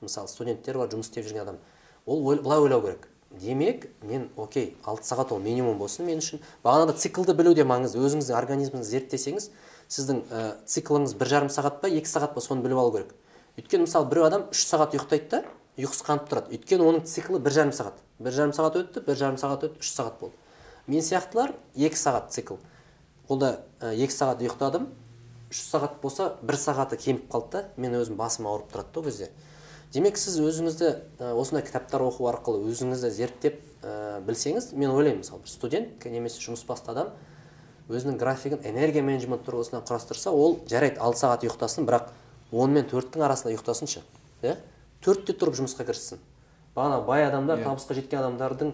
мысалы 0.00 0.28
студенттер 0.28 0.78
бар 0.78 0.90
жұмыс 0.90 1.10
істеп 1.10 1.26
жүрген 1.28 1.42
адам 1.42 1.58
ол 2.06 2.22
былай 2.22 2.58
ойлау 2.58 2.82
керек. 2.82 3.08
Демек 3.30 3.88
мен 4.02 4.28
окей 4.36 4.76
алты 4.84 5.06
сағат 5.06 5.32
ол 5.32 5.38
минимум 5.40 5.78
болсын 5.78 6.06
мен 6.06 6.18
үшін. 6.18 6.42
Бағанағы 6.64 6.96
циклды 6.98 7.34
білу 7.34 7.54
де 7.54 7.64
маңызды. 7.64 8.00
Өзіңіздің 8.02 8.36
организміңізді 8.36 8.90
зерттесеңіз 8.90 9.48
сіздің 9.88 10.22
ә, 10.28 10.42
циклыңыз 10.66 11.14
бір 11.16 11.30
жарым 11.30 11.52
сағат 11.52 11.80
па 11.80 11.88
екі 11.88 12.08
сағат 12.10 12.34
па 12.34 12.40
соны 12.44 12.64
біліп 12.64 12.82
алу 12.82 12.92
керек. 12.92 13.14
Өйткені 13.56 13.86
мысалы 13.86 14.08
біреу 14.10 14.26
адам 14.26 14.48
үш 14.52 14.66
сағат 14.68 14.96
ұйықтайды 14.96 15.28
да 15.30 15.42
ұйқысы 15.78 16.04
қанып 16.04 16.28
тұрады. 16.28 16.52
Өйткені 16.56 16.86
оның 16.88 17.06
циклі 17.08 17.40
бір 17.40 17.56
жарым 17.56 17.72
сағат. 17.72 18.00
Бір 18.18 18.36
жарым 18.36 18.52
сағат 18.56 18.78
өтті 18.82 19.04
бір 19.06 19.16
жарым 19.16 19.40
сағат 19.40 19.66
өтті 19.68 19.80
үш 19.80 19.92
сағат 19.92 20.20
болды. 20.20 20.36
Мен 20.86 21.04
сияқтылар 21.04 21.54
екі 21.76 21.98
сағат 21.98 22.32
цикл. 22.34 22.58
Ол 23.28 23.38
да 23.38 23.52
екі 23.80 24.12
сағат 24.12 24.42
ұйықтадым. 24.42 24.88
Үш 25.52 25.64
сағат 25.68 26.00
болса 26.02 26.32
бір 26.42 26.58
сағаты 26.58 26.96
кеміп 26.96 27.28
қалды 27.32 27.52
да 27.52 27.64
мен 27.76 27.98
өзім 28.00 28.16
басым 28.16 28.48
ауырып 28.48 28.72
тұрады 28.72 28.94
да 28.94 29.00
ол 29.00 29.06
кезде. 29.06 29.30
Демек 29.92 30.16
сіз 30.16 30.38
өзіңізді 30.40 30.88
ә, 31.20 31.34
осындай 31.36 31.66
кітаптар 31.66 32.00
оқу 32.06 32.24
арқылы 32.30 32.70
өзіңізді 32.72 33.10
зерттеп 33.12 33.58
ә, 33.84 34.22
білсеңіз 34.24 34.70
мен 34.72 34.88
ойлаймын 34.88 35.20
мысалы 35.20 35.42
бір 35.44 35.52
студент 35.52 36.06
немесе 36.08 36.40
жұмысбасты 36.40 36.94
адам 36.94 37.10
өзінің 37.92 38.16
графигін 38.16 38.64
энергия 38.64 39.04
менеджмент 39.04 39.44
тұрғысынан 39.44 39.84
құрастырса 39.84 40.32
ол 40.32 40.62
жарайды 40.70 40.96
алты 40.96 41.20
сағат 41.20 41.44
ұйықтасын 41.44 41.84
бірақ 41.84 42.08
он 42.52 42.72
мен 42.72 42.88
төрттің 42.88 43.26
арасында 43.26 43.52
ұйықтасыншы 43.52 44.00
иә? 44.40 44.56
Төртте 45.04 45.36
тұрып 45.36 45.60
жұмысқа 45.60 45.84
кіріссін 45.84 46.22
бағана 46.72 47.02
бай 47.04 47.26
адамдар 47.26 47.60
табысқа 47.60 47.98
жеткен 47.98 48.22
адамдардың 48.22 48.72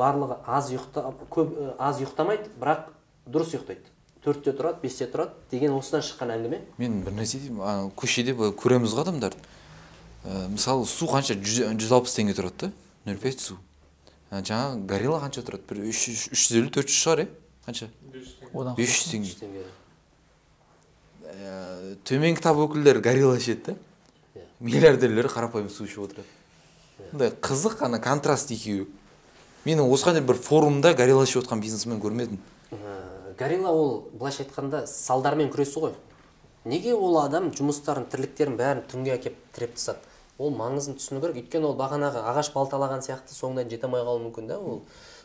барлығы 0.00 0.40
аз 0.48 0.72
ұйықта 0.72 1.06
көп 1.30 1.54
аз 1.78 2.00
ұйықтамайды 2.00 2.50
бірақ 2.60 2.90
дұрыс 3.28 3.54
ұйықтайды. 3.54 3.96
Төртте 4.24 4.52
тұрады 4.56 4.82
бесте 4.82 5.06
тұрады 5.08 5.36
деген 5.50 5.72
осыдан 5.76 6.02
шыққан 6.04 6.34
әңгіме. 6.34 6.60
Мен 6.80 7.00
бір 7.06 7.14
нәрсе 7.16 7.40
деймін 7.40 7.92
көшеде 7.96 8.34
былай 8.36 8.52
көреміз 8.52 8.92
ғой 8.96 9.06
адамдарды 9.06 9.40
ә, 10.24 10.48
мысалы 10.52 10.84
су 10.84 11.08
қанша 11.08 11.36
жүз 11.40 11.92
алпыс 11.96 12.16
теңге 12.18 12.36
тұрады 12.36 12.68
да 12.68 12.72
нөл 13.06 13.20
пять 13.20 13.40
су. 13.40 13.56
Ә, 14.30 14.42
жаңағы 14.44 14.84
горилла 14.90 15.22
қанша 15.24 15.44
тұрады 15.46 15.64
бір 15.70 15.82
үш 15.88 16.04
жүз 16.04 16.26
үш 16.34 16.44
жүз 16.50 16.58
елу 16.60 16.72
төрт 16.76 16.92
жүз 16.92 17.00
шығар 17.00 17.24
иә 17.24 17.28
қанша? 17.64 17.88
бес 18.76 18.92
жүз 18.98 19.08
теңге. 19.14 19.34
Теңге. 19.40 19.64
Ә, 21.30 21.96
төменгі 22.04 22.44
тап 22.44 22.60
өкілдері 22.60 23.00
горилла 23.00 23.40
ішеді 23.40 23.72
да. 23.72 23.76
Иә. 24.36 24.44
миллиардерлер 24.60 25.32
қарапайым 25.32 25.72
су 25.72 25.88
ішіп 25.88 26.04
отырады. 26.04 26.28
Мындай 27.12 27.32
қызық 27.40 27.80
ана 27.88 27.98
контраст 28.04 28.52
екеуі. 28.52 28.84
Мен 29.64 29.82
осыған 29.84 30.18
дейін 30.18 30.28
бір 30.28 30.38
форумда 30.40 30.94
горилла 30.94 31.24
ішіп 31.26 31.44
отқан 31.44 31.60
бизнесмен 31.60 32.00
көрмедім. 32.00 32.38
Ә, 32.72 33.34
горилла 33.38 33.72
ол 33.72 33.92
былайша 34.12 34.44
айтқанда 34.44 34.86
салдармен 34.86 35.50
күресу 35.52 35.84
ғой. 35.84 35.94
Неге 36.64 36.94
ол 36.94 37.18
адам 37.20 37.50
жұмыстарын 37.56 38.06
тірліктерін 38.12 38.56
бәрін 38.60 38.82
түнге 38.90 39.14
әкеліп 39.16 39.38
тіреп 39.56 39.76
тастады? 39.76 40.04
Ол 40.40 40.52
маңызын 40.56 40.96
түсіну 40.96 41.20
керек. 41.20 41.36
Өйткені 41.42 41.68
ол 41.68 41.76
бағанағы 41.76 42.20
ағаш 42.32 42.52
балталаған 42.54 43.04
сияқты 43.04 43.36
соңына 43.36 43.66
жете 43.68 43.88
алмай 43.88 44.04
қалуы 44.04 44.24
мүмкін 44.26 44.48
да 44.48 44.58
ол. 44.58 44.82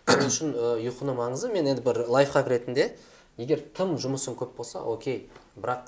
Сол 0.07 0.25
үшін 0.27 0.55
ұйқының 0.83 1.15
маңызы 1.15 1.51
мен 1.53 1.67
енді 1.71 1.83
бір 1.85 2.03
лайфхак 2.11 2.47
ретінде 2.51 2.89
егер 3.37 3.63
тым 3.75 3.95
жұмысың 3.95 4.35
көп 4.39 4.55
болса 4.57 4.83
окей. 4.83 5.29
Бірақ 5.55 5.87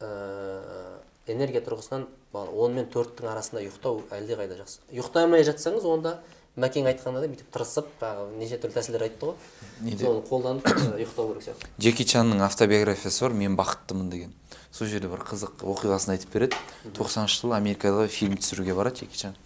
ә, 0.00 0.98
энергия 1.26 1.62
тұрғысынан 1.62 2.06
он 2.32 2.74
мен 2.74 2.86
төрттің 2.92 3.30
арасында 3.32 3.64
ұйықтау 3.66 4.02
әлдеқайда 4.14 4.58
жақсы. 4.62 4.80
Ұйықтай 4.92 5.26
алмай 5.26 5.46
жатсаңыз 5.46 5.86
онда 5.88 6.18
мәкең 6.58 6.88
айтқандай 6.90 7.28
бүйтіп 7.30 7.50
тырысып 7.54 7.88
бағағы 8.00 8.38
неше 8.40 8.58
түрлі 8.58 8.74
тәсілдер 8.78 9.04
айтты 9.06 9.30
ғой. 9.30 9.96
Соны 10.00 10.22
қолданып 10.28 10.68
ұйықтау 10.98 11.32
керек 11.32 11.44
сияқты. 11.46 11.70
Джеки 11.78 12.06
чанның 12.08 12.42
автобиографиясы 12.46 13.24
бар 13.24 13.36
мен 13.38 13.56
бақыттымын 13.58 14.10
деген. 14.10 14.32
Сол 14.72 14.90
жерде 14.90 15.10
бір 15.10 15.22
қызық 15.28 15.62
оқиғасын 15.62 16.14
айтып 16.16 16.34
береді. 16.34 16.58
Тоқсаныншы 16.98 17.42
жылы 17.42 17.56
америкаға 17.58 18.08
фильм 18.10 18.36
түсіруге 18.40 18.74
барады 18.74 19.04
джеки 19.04 19.16
чан. 19.18 19.38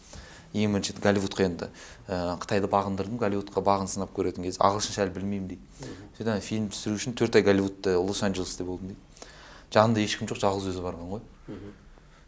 Ең 0.53 0.75
бірінші 0.75 0.97
голливудқа 1.01 1.47
енді 1.47 1.69
ә, 2.09 2.37
қытайды 2.43 2.69
бағындырдым 2.69 3.17
голливудқа 3.21 3.63
бағын 3.65 3.89
сынап 3.89 4.11
көретін 4.13 4.45
кезде 4.45 4.61
ағылшынша 4.61 5.07
әлі 5.07 5.15
білмеймін 5.15 5.47
дейді. 5.49 5.95
Сөйтіп 6.19 6.45
фильм 6.45 6.67
түсіру 6.75 6.99
үшін 6.99 7.17
төрт 7.17 7.39
ай 7.41 7.47
голливудта 7.47 7.95
лос 7.97 8.21
анджелесте 8.27 8.67
болдым 8.69 8.93
дейді. 8.93 9.31
Жанында 9.73 10.05
ешкім 10.05 10.29
жоқ 10.29 10.43
жалғыз 10.43 10.69
өзі 10.75 10.85
барған 10.85 11.09
ғой. 11.15 11.25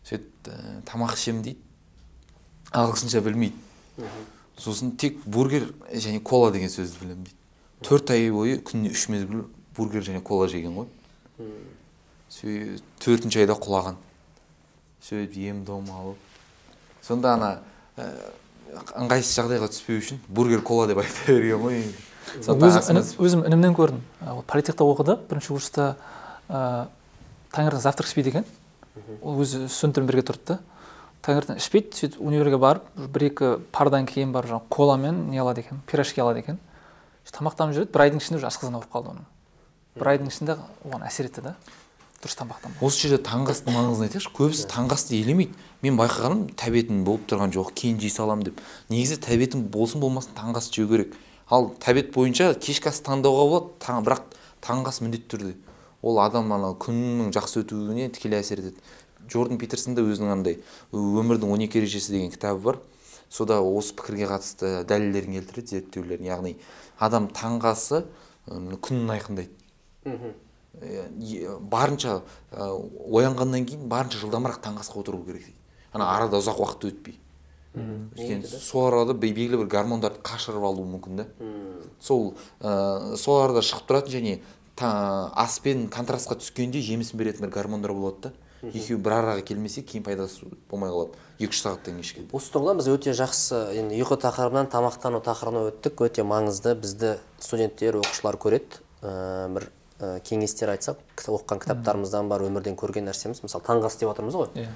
Сөйтіп 0.09 0.49
ә, 0.49 0.81
тамақ 0.89 1.19
ішемін 1.19 1.45
дейді. 1.45 1.61
Ағылшынша 2.73 3.21
білмейді. 3.29 3.61
Сосын 4.59 4.95
тек 4.97 5.19
бургер 5.27 5.71
және 5.93 6.21
кола 6.21 6.51
деген 6.55 6.71
сөзді 6.71 7.01
білемін 7.03 7.25
дейді. 7.25 7.37
Төрт 7.85 8.11
ай 8.15 8.31
бойы 8.31 8.59
күніне 8.63 8.95
үш 8.95 9.09
мезгіл 9.13 9.45
бургер 9.77 10.05
және 10.07 10.23
кола 10.23 10.49
жеген 10.49 10.77
ғой. 10.79 10.89
Сөйтіп 12.31 12.83
төртінші 13.03 13.45
айда 13.45 13.59
құлаған. 13.59 13.99
Сөйтіп 15.05 15.37
ем 15.51 15.65
дом 15.65 15.91
алып. 15.91 16.19
Сонда 17.05 17.35
ана 17.35 17.51
ә, 17.99 18.09
ыңғайсыз 19.03 19.37
жағдайға 19.39 19.69
түспеу 19.75 20.01
үшін 20.01 20.23
бургер 20.29 20.63
кола 20.65 20.87
деп 20.91 21.03
айта 21.03 21.29
берген 21.29 21.61
ғой 21.63 21.83
өзім, 23.21 23.45
інімнен 23.47 23.75
көрдім. 23.77 24.01
Ол 24.33 24.43
политехта 24.49 24.87
оқыды 24.87 25.19
бірінші 25.29 25.53
курста 25.53 25.89
ә, 26.49 26.87
таңертең 27.55 27.83
завтрак 27.85 28.09
ішпейді 28.09 28.33
екен. 28.33 28.47
Ол 29.21 29.43
өзі 29.45 29.67
студенттермен 29.69 30.09
бірге 30.09 30.25
тұрды 30.31 30.55
да. 30.55 30.59
Таңертең 31.25 31.59
ішпейді 31.61 31.99
сөйтіп 31.99 32.21
универге 32.21 32.59
барып 32.61 32.89
бір 33.15 33.27
екі 33.31 33.53
пардан 33.73 34.07
кейін 34.09 34.33
барып 34.35 34.53
жаңағы 34.53 34.69
коламен 34.71 35.23
не 35.31 35.41
алады 35.41 35.65
екен 35.65 35.81
пирожки 35.89 36.21
алады 36.21 36.45
екен. 36.45 36.59
Тамақтанып 37.33 37.75
жүреді 37.79 37.95
бір 37.95 38.05
айдың 38.05 38.21
ішінде 38.21 38.39
уже 38.39 38.51
асқазан 38.51 38.77
ауырып 38.77 38.93
қалды 38.93 39.15
оның. 39.15 39.25
Бір 39.97 40.11
айдың 40.13 40.29
ішінде 40.29 40.59
оған 40.85 41.07
әсер 41.09 41.31
етті 41.31 41.47
да 41.49 41.55
дұрыс 42.25 42.39
тамақтанбау 42.39 42.89
осы 42.89 43.05
жерде 43.05 43.19
таңғы 43.25 43.53
астың 43.53 43.75
маңызын 43.75 44.07
айтайықшы 44.07 44.31
көбісі 44.37 44.69
таңғы 44.71 44.97
асты 44.97 45.19
елемейді. 45.19 45.53
Мен 45.85 45.99
байқағаным 45.99 46.47
тәбетім 46.57 47.03
болып 47.05 47.27
тұрған 47.29 47.53
жоқ 47.53 47.75
кейін 47.77 47.99
жей 48.01 48.13
саламын 48.15 48.47
деп. 48.49 48.63
Негізі 48.89 49.19
тәбетім 49.21 49.67
болсын 49.69 50.01
болмасын 50.01 50.33
таңғы 50.39 50.63
ас 50.63 50.71
жеу 50.73 50.89
керек. 50.89 51.13
Ал 51.53 51.69
тәбет 51.85 52.15
бойынша 52.15 52.55
кешкі 52.57 52.89
ас 52.89 53.03
таңдауға 53.05 53.45
болады 53.51 53.77
таң, 53.85 54.01
бірақ 54.07 54.23
таңғы 54.65 54.89
ас 54.89 55.01
міндетті 55.05 55.29
түрде. 55.35 55.53
Ол 56.01 56.21
адам 56.25 56.53
ана 56.57 56.73
күннің 56.81 57.29
жақсы 57.37 57.61
өтуіне 57.61 58.09
тікелей 58.13 58.41
әсер 58.41 58.65
етеді. 58.65 58.81
Джордан 59.29 59.59
питерсон 59.59 59.95
да 59.95 60.03
өзінің 60.03 60.33
андай 60.33 60.59
өмірдің 60.93 61.51
он 61.53 61.65
екі 61.67 61.81
ережесі 61.83 62.13
деген 62.13 62.31
кітабы 62.35 62.61
бар. 62.61 62.79
Сода 63.29 63.61
осы 63.61 63.95
пікірге 63.97 64.29
қатысты 64.31 64.85
дәлелдерін 64.87 65.39
келтіреді 65.41 65.77
зерттеулерін. 65.79 66.29
Яғни 66.29 66.57
адам 67.03 67.29
таңғы 67.35 67.71
асы 67.73 68.05
ы, 68.47 68.77
күнін 68.79 69.11
айқындайды. 69.17 69.53
Барынша 71.61 72.21
оянғаннан 72.53 73.67
кейін 73.67 73.89
барынша 73.91 74.19
жылдамырақ 74.23 74.61
таңғы 74.65 74.83
асқа 74.85 75.01
отыру 75.03 75.23
керек 75.27 75.47
дейді. 75.47 75.59
Ана 75.95 76.09
арада 76.17 76.41
ұзақ 76.43 76.59
уақыт 76.63 76.89
өтпей. 76.91 77.19
Өйткені 77.75 78.47
сол 78.47 78.87
арада 78.89 79.15
бе- 79.15 79.33
белгілі 79.35 79.65
бір 79.65 79.71
гормондарды 79.71 80.21
қашырып 80.23 80.63
алуы 80.63 80.87
мүмкін 80.93 81.17
да 81.23 81.27
сол 82.01 82.35
ә, 82.61 83.17
сол 83.17 83.41
арада 83.43 83.63
шығып 83.67 83.89
тұратын 83.89 84.13
және 84.15 84.35
та, 84.77 85.31
аспен 85.35 85.89
контрастқа 85.89 86.37
түскенде 86.39 86.79
жемісін 86.83 87.19
беретін 87.19 87.47
бір 87.49 87.55
гормондар 87.55 87.93
болады 87.93 88.29
да. 88.29 88.33
Екеуі 88.71 89.01
бір 89.03 89.17
араға 89.19 89.45
келмесе 89.47 89.83
кейін 89.83 90.05
пайдасы 90.07 90.49
болмай 90.71 90.91
қалады. 90.93 91.21
Екі 91.39 91.51
үш 91.51 91.63
сағаттан 91.65 91.97
кейін 91.99 92.05
ішкен 92.05 92.29
осы 92.33 92.53
тұрғыдан 92.55 92.81
біз 92.81 92.89
өте 92.93 93.15
жақсы 93.19 93.61
енді 93.81 93.99
ұйқы 94.01 94.19
тақырыбынан 94.23 94.69
тамақтану 94.73 95.21
тақырыбына 95.25 95.69
өттік. 95.73 96.05
Өте 96.07 96.25
маңызды. 96.25 96.77
Бізді 96.79 97.17
студенттер 97.43 97.99
оқушылар 98.01 98.39
көреді. 98.39 98.81
Ә, 99.03 99.49
бір 99.55 99.69
ә, 99.99 100.21
кеңестер 100.27 100.71
айтсақ 100.75 101.01
кітап 101.17 101.41
оқыған 101.41 101.65
кітаптарымыздан 101.65 102.31
бар 102.31 102.45
өмірден 102.47 102.79
көрген 102.79 103.09
нәрсеміз. 103.09 103.43
Мысалы 103.45 103.67
таңғы 103.67 103.91
ас 103.91 103.99
деп 103.99 104.13
жатырмыз 104.13 104.39
ғой. 104.39 104.51
Иә. 104.55 104.71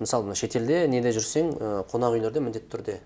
Мысалы 0.00 0.28
мына 0.28 0.36
шетелде 0.38 0.84
неде 0.88 1.12
жүрсең 1.16 1.54
ә, 1.56 1.72
қонақ 1.90 2.16
үйлерде 2.18 2.42
міндетті 2.44 2.70
түрде 2.72 2.98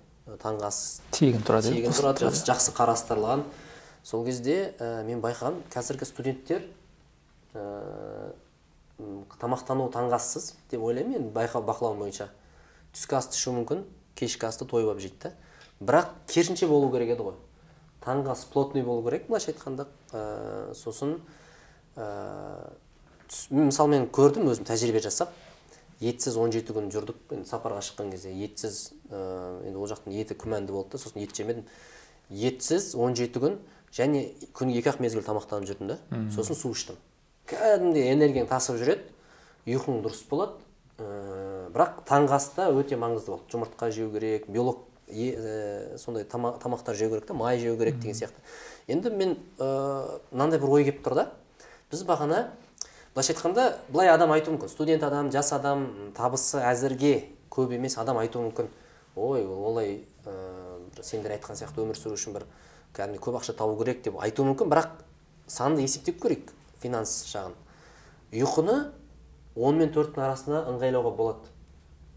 таңғы 0.43 0.67
ас 0.67 0.81
тегін 1.15 1.45
тұрады 1.47 1.71
тегін 1.71 1.93
иә? 1.93 1.99
тұрады 1.99 2.27
жақсы, 2.27 2.47
жақсы. 2.49 2.75
қарастырылған. 2.77 3.45
Сол 4.07 4.25
кезде 4.27 4.75
ә, 4.79 5.05
мен 5.07 5.21
байқағаным 5.23 5.65
қазіргі 5.73 6.07
студенттер 6.07 6.67
ә, 7.55 8.33
тамақтану 9.41 9.91
таңғы 9.93 10.17
ассыз 10.17 10.55
деп 10.71 10.83
ойлаймын. 10.83 11.19
Енді 11.21 11.33
байқа 11.35 11.61
бақылауым 11.65 12.01
бойынша 12.05 12.29
түскі 12.95 13.19
асты 13.19 13.37
ішу 13.37 13.53
мүмкін 13.59 13.85
кешкі 14.17 14.47
асты 14.49 14.65
той 14.69 14.85
болып 14.87 15.01
жейді 15.05 15.19
да 15.29 15.33
бірақ 15.81 16.13
керісінше 16.33 16.67
болу 16.71 16.89
керек 16.93 17.11
еді 17.17 17.27
ғой. 17.29 17.35
Таңғы 18.05 18.31
ас 18.33 18.45
плотный 18.49 18.83
болу 18.87 19.03
керек 19.05 19.27
былайша 19.29 19.53
айтқанда. 19.53 19.87
Ә, 20.13 20.73
сосын 20.75 21.19
ә, 21.97 22.07
түс- 23.29 23.51
мен 23.53 23.69
мысалы 23.69 23.91
мен 23.93 24.07
көрдім 24.09 24.49
өзім 24.53 24.65
тәжірибе 24.69 25.03
жасап. 25.05 25.33
Етсіз 26.01 26.37
17 26.37 26.73
күн 26.77 26.89
жүрдік. 26.93 27.17
Енді 27.33 27.49
сапарға 27.49 27.81
шыққан 27.85 28.11
кезде 28.13 28.33
етсіз 28.33 28.93
ә, 29.11 29.21
енді 29.67 29.77
ол 29.81 29.89
жақтың 29.91 30.13
еті 30.17 30.37
күмәнді 30.39 30.73
болды 30.73 30.97
да 30.97 30.99
сосын 31.03 31.23
ет 31.25 31.37
жемедім. 31.37 31.65
Етсіз 32.31 32.95
17 32.95 33.41
күн 33.41 33.59
және 33.97 34.27
күніге 34.57 34.81
екі 34.83 34.91
ақ 34.93 35.01
мезгіл 35.05 35.25
тамақтанып 35.25 35.69
жүрдім 35.71 35.89
да 35.93 35.99
сосын 36.35 36.55
су 36.57 36.73
іштім. 36.77 36.97
Кәдімгідей 37.51 38.13
энергияң 38.15 38.49
тасып 38.51 38.79
жүреді. 38.81 39.07
Ұйқың 39.67 40.03
дұрыс 40.05 40.23
болады. 40.31 40.59
Ә, 40.99 41.71
бірақ 41.75 42.03
таңғы 42.09 42.37
аста 42.37 42.69
өте 42.73 42.99
маңызды 42.99 43.33
болды. 43.33 43.51
Жұмыртқа 43.53 43.91
жеу 43.95 44.11
керек 44.15 44.47
белок 44.49 44.85
ә, 45.09 45.97
сондай 45.99 46.25
тама, 46.25 46.55
тамақтар 46.63 46.97
жеу 46.97 47.11
керек 47.11 47.27
та 47.27 47.35
май 47.35 47.59
жеу 47.61 47.77
керек 47.77 47.99
деген 48.01 48.15
сияқты. 48.15 48.41
Енді 48.89 49.11
мен 49.11 49.37
ә, 49.59 50.21
мынандай 50.31 50.61
бір 50.63 50.71
ой 50.79 50.87
келіп 50.89 51.03
тұр 51.05 51.19
да. 51.21 51.27
Біз 51.91 52.03
бағана 52.07 52.51
былайша 53.15 53.35
айтқанда 53.35 53.67
былай 53.89 54.11
адам 54.11 54.33
айтуы 54.33 54.57
мүмкін. 54.57 54.73
Студент 54.73 55.03
адам 55.07 55.31
жас 55.35 55.53
адам 55.53 56.13
табысы 56.17 56.63
әзірге 56.63 57.27
көп 57.51 57.75
емес 57.77 57.99
адам 57.99 58.19
айтуы 58.23 58.49
мүмкін. 58.49 58.71
Ой 59.17 59.45
олай 59.45 60.05
ә, 60.25 60.35
сендер 61.03 61.37
айтқан 61.37 61.59
сияқты 61.59 61.85
өмір 61.85 61.99
сүру 61.99 62.17
үшін 62.17 62.37
бір 62.39 62.47
кәдімгі 62.97 63.21
көп 63.23 63.41
ақша 63.41 63.57
табу 63.57 63.77
керек 63.83 64.03
деп 64.05 64.21
айтуы 64.23 64.49
мүмкін. 64.51 64.71
Бірақ 64.73 65.03
санды 65.47 65.85
есептеп 65.85 66.23
көрейік. 66.23 66.53
Финанс 66.83 67.19
жағын 67.33 67.55
ұйқыны 68.37 68.77
он 69.57 69.79
мен 69.81 69.93
төрттің 69.95 70.25
арасында 70.27 70.65
ыңғайлауға 70.73 71.13
болады. 71.17 71.53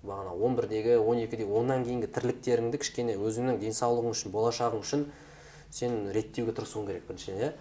Бағана 0.04 0.32
он 0.32 0.56
бірдегі 0.56 0.98
он 1.00 1.20
екіде 1.20 1.46
оннан 1.46 1.84
кейінгі 1.84 2.08
тірліктеріңді 2.16 2.80
кішкене 2.80 3.18
өзіңнің 3.20 3.60
денсаулығың 3.60 4.16
үшін 4.16 4.32
болашағың 4.32 4.84
үшін 4.84 5.06
сен 5.76 5.98
реттеуге 6.16 6.56
тырысуың 6.56 6.88
керек 6.88 7.08
біріншіден 7.08 7.42
иә? 7.44 7.52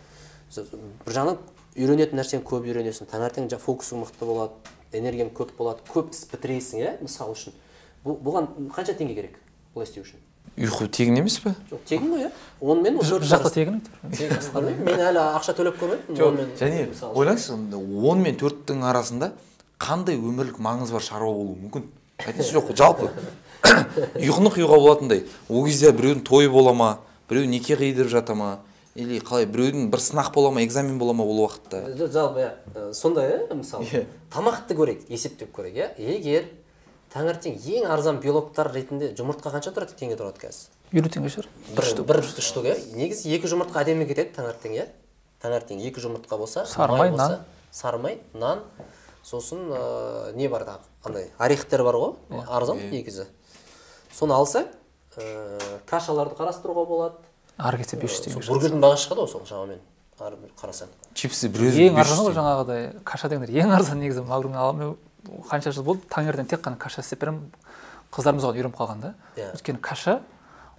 Бір 1.05 1.17
жағынан 1.17 1.41
үйренетін 1.75 2.19
нәрсені 2.21 2.47
көп 2.47 2.71
үйренесің 2.71 3.11
таңертең 3.11 3.51
фокусың 3.59 4.05
мықты 4.05 4.31
болады 4.31 4.55
энергияң 4.95 5.35
көп 5.35 5.53
болады 5.59 5.83
көп 5.91 6.15
іс 6.15 6.25
бітіресің 6.31 6.85
иә 6.85 6.95
мысалы 7.03 7.35
үшін. 7.35 7.59
Бұған 8.07 8.49
қанша 8.73 8.95
теңге 8.97 9.19
керек? 9.19 9.39
Бұлай 9.75 9.91
істеу 9.91 10.07
үшін. 10.07 10.23
Ұйқы 10.57 10.89
тегін 10.89 11.21
емес 11.21 11.39
пе? 11.43 11.55
Жоқ 11.71 11.85
тегін 11.89 12.15
ғой 12.15 12.25
иә. 12.27 12.31
Он 12.61 12.83
мен 12.83 12.99
бір 12.99 13.27
жақта 13.29 13.51
тегін 13.55 13.81
мен 14.87 15.03
әлі 15.11 15.23
ақша 15.39 15.55
төлеп 15.59 15.79
көрмедім 15.81 16.19
жоқ 16.19 16.57
және 16.59 16.87
ойлаңызшы 17.13 17.59
он 18.09 18.23
мен 18.25 18.39
төрттің 18.41 18.83
арасында 18.89 19.33
қандай 19.79 20.19
өмірлік 20.19 20.59
маңызы 20.63 20.97
бар 20.97 21.05
шаруа 21.07 21.35
болуы 21.35 21.59
мүмкін? 21.63 21.85
Айтыңызшы 22.19 22.57
жоқ 22.57 22.73
жалпы. 22.77 23.11
Ұйқыны 24.19 24.51
қиюға 24.55 24.79
болатындай. 24.79 25.23
Ол 25.49 25.67
кезде 25.67 25.93
біреудің 25.95 26.25
тойы 26.27 26.51
бола 26.51 26.73
ма? 26.75 26.89
Біреу 27.31 27.47
неке 27.47 27.77
қидырып 27.79 28.11
жата 28.11 28.35
ма? 28.35 28.59
Или 28.99 29.21
қалай 29.23 29.47
біреудің 29.47 29.87
бір 29.93 30.03
сынақ 30.03 30.33
бола 30.35 30.51
ма 30.51 30.65
экзамен 30.65 30.99
бола 30.99 31.15
ма 31.15 31.25
ол 31.25 31.45
уақытта? 31.45 31.85
Жалпы 32.11 32.43
иә 32.43 32.93
сондай 32.93 33.31
иә 33.31 33.55
мысалы. 33.55 33.87
Иә. 33.87 34.07
тамақты 34.35 34.75
көрейік 34.75 35.07
есептеп 35.09 35.55
көрейік 35.55 35.79
иә. 35.79 35.89
Егер 35.99 36.49
таңертең 37.13 37.57
ең 37.79 37.87
арзан 37.93 38.19
белоктар 38.23 38.71
ретінде 38.75 39.11
жұмыртқа 39.17 39.53
қанша 39.55 39.73
тұрады 39.75 39.97
теңге 39.99 40.19
тұрады 40.19 40.43
қазір? 40.43 40.73
Елу 40.93 41.11
теңге 41.13 41.31
шығар 41.33 41.49
бір 41.77 42.03
бір 42.09 42.23
штук 42.25 42.69
иә? 42.69 42.77
Негізі 42.97 43.33
екі 43.37 43.51
жұмыртқа 43.53 43.83
әдемі 43.85 44.07
кетеді 44.09 44.35
таңертең 44.37 44.77
иә? 44.77 44.87
Таңертең 45.43 45.83
екі 45.89 46.05
жұмыртқа 46.05 46.39
болса 46.41 46.65
сары 46.69 46.97
май 46.99 47.13
нан. 47.15 47.39
Сары 47.73 47.99
май 48.03 48.19
нан. 48.35 48.65
Сосын 49.25 49.69
ә, 49.73 50.33
не 50.37 50.49
бар 50.49 50.65
тағы? 50.69 50.89
Андай 51.05 51.31
орехтер 51.39 51.85
бар 51.85 51.99
ғой 52.01 52.15
иә. 52.31 52.45
арзан 52.49 52.81
негізі. 52.91 53.27
Соны 54.13 54.35
алса 54.35 54.67
ә, 55.17 55.81
кашаларды 55.87 56.37
қарастыруға 56.39 56.87
болады. 56.89 57.21
Ары 57.59 57.83
кетсе 57.83 57.99
бес 58.01 58.17
жүз 58.17 58.25
теңге 58.29 58.47
бургердің 58.49 58.83
бағасы 58.85 59.09
шығады 59.09 59.25
ғой 59.27 59.33
сол 59.33 59.47
шамамен 59.49 59.81
ары 60.19 60.39
қарасаң. 60.59 60.91
Чипсы 61.15 61.51
бір 61.53 61.69
ең 61.89 61.99
арзаны 62.01 62.29
ғой 62.29 62.39
жаңағыдай 62.39 62.89
каша 63.07 63.29
дегендер 63.31 63.53
ең 63.55 63.75
арзан 63.77 64.01
негізі 64.03 64.25
магрың 64.27 64.57
қанша 65.49 65.73
жыл 65.73 65.85
болды 65.87 66.09
таңертең 66.13 66.49
тек 66.49 66.63
қана 66.65 66.79
каша 66.81 67.03
істеп 67.05 67.23
беремін 67.23 67.49
қыздарымыз 68.15 68.47
оған 68.49 68.59
үйреніп 68.59 68.77
қалған 68.79 69.01
да 69.03 69.15
yeah. 69.37 69.49
Иә. 69.49 69.57
өйткені 69.59 69.81
каша 69.81 70.21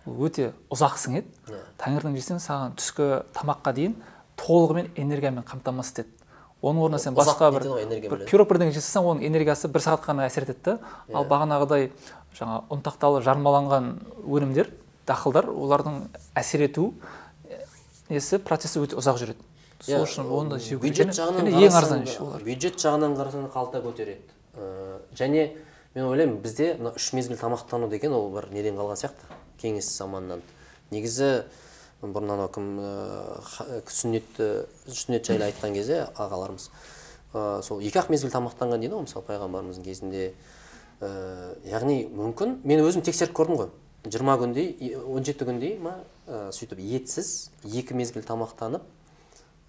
ол 0.05 0.21
өте 0.27 0.51
ұзақ 0.73 0.97
сіңеді 0.97 1.27
yeah. 1.27 1.57
Иә. 1.57 1.61
таңертең 1.83 2.15
жесең 2.17 2.41
саған 2.43 2.77
түскі 2.79 3.09
тамаққа 3.37 3.73
дейін 3.77 3.97
толығымен 4.39 4.91
энергиямен 4.95 5.45
қамтамасыз 5.47 5.93
етеді 5.93 6.15
оның 6.61 6.85
орнына 6.87 6.99
сен 6.99 7.15
басқа 7.15 7.51
бір, 7.55 7.67
бір 8.09 8.25
пирог 8.27 8.49
бірдеңе 8.49 8.73
жесең 8.75 9.05
оның 9.13 9.27
энергиясы 9.29 9.69
бір 9.71 9.85
сағат 9.85 10.03
қана 10.07 10.25
әсер 10.27 10.47
етеді 10.47 10.63
да 10.65 10.77
yeah. 10.79 11.15
ал 11.15 11.23
иә. 11.23 11.29
бағанағыдай 11.31 11.91
жаңа 12.39 12.63
ұнтақталып 12.73 13.23
жармаланған 13.27 13.93
өнімдер 14.25 14.73
дақылдар 15.07 15.49
олардың 15.53 16.01
әсер 16.37 16.65
ету 16.67 16.91
несі 18.09 18.41
процесі 18.43 18.81
өте 18.83 18.97
ұзақ 18.99 19.21
жүреді 19.21 19.45
сол 19.85 20.03
үшін 20.03 20.27
оны 20.27 20.55
да 20.55 20.59
жеу 20.59 20.79
бюджет 20.81 21.13
жағынан 21.15 21.47
ең 21.53 21.77
арзан 21.79 22.03
олар 22.19 22.43
бюджет 22.43 22.79
жағынан 22.81 23.15
қарасаң 23.17 23.47
қалта 23.53 23.81
көтереді 23.83 24.38
және 25.15 25.55
мен 25.95 26.05
ойлаймын 26.05 26.37
бізде 26.43 26.75
мына 26.79 26.93
үш 26.95 27.13
мезгіл 27.13 27.37
тамақтану 27.39 27.89
деген 27.89 28.13
ол 28.13 28.29
бір 28.33 28.49
неден 28.53 28.77
қалған 28.77 28.99
сияқты 28.99 29.39
кеңес 29.61 29.89
заманынан. 29.97 30.41
Негізі 30.91 31.45
бұрын 32.01 32.33
анау 32.35 32.47
кім 32.53 32.69
ә, 32.79 33.81
сүннетті 33.89 34.49
сүннет 34.87 35.27
жайлы 35.27 35.49
айтқан 35.49 35.73
кезде 35.75 36.05
ағаларымыз 36.15 36.69
ә, 37.33 37.61
сол 37.65 37.81
екі 37.83 37.99
ақ 37.99 38.11
мезгіл 38.13 38.31
тамақтанған 38.31 38.79
дейді 38.79 38.95
ғой 38.95 39.05
мысалы 39.07 39.25
пайғамбарымыздың 39.27 39.83
кезінде. 39.83 40.31
Ә, 41.01 41.09
яғни 41.67 42.05
мүмкін 42.11 42.59
мен 42.63 42.85
өзім 42.85 43.03
тексеріп 43.03 43.35
көрдім 43.35 43.59
ғой. 43.59 43.69
жиырма 44.05 44.37
күндей 44.39 44.95
он 44.95 45.25
жеті 45.27 45.45
күндей 45.47 45.77
ма 45.79 45.97
ә, 46.27 46.51
сөйтіп 46.55 46.79
етсіз 46.79 47.51
екі 47.63 47.93
мезгіл 47.93 48.23
тамақтанып 48.23 48.83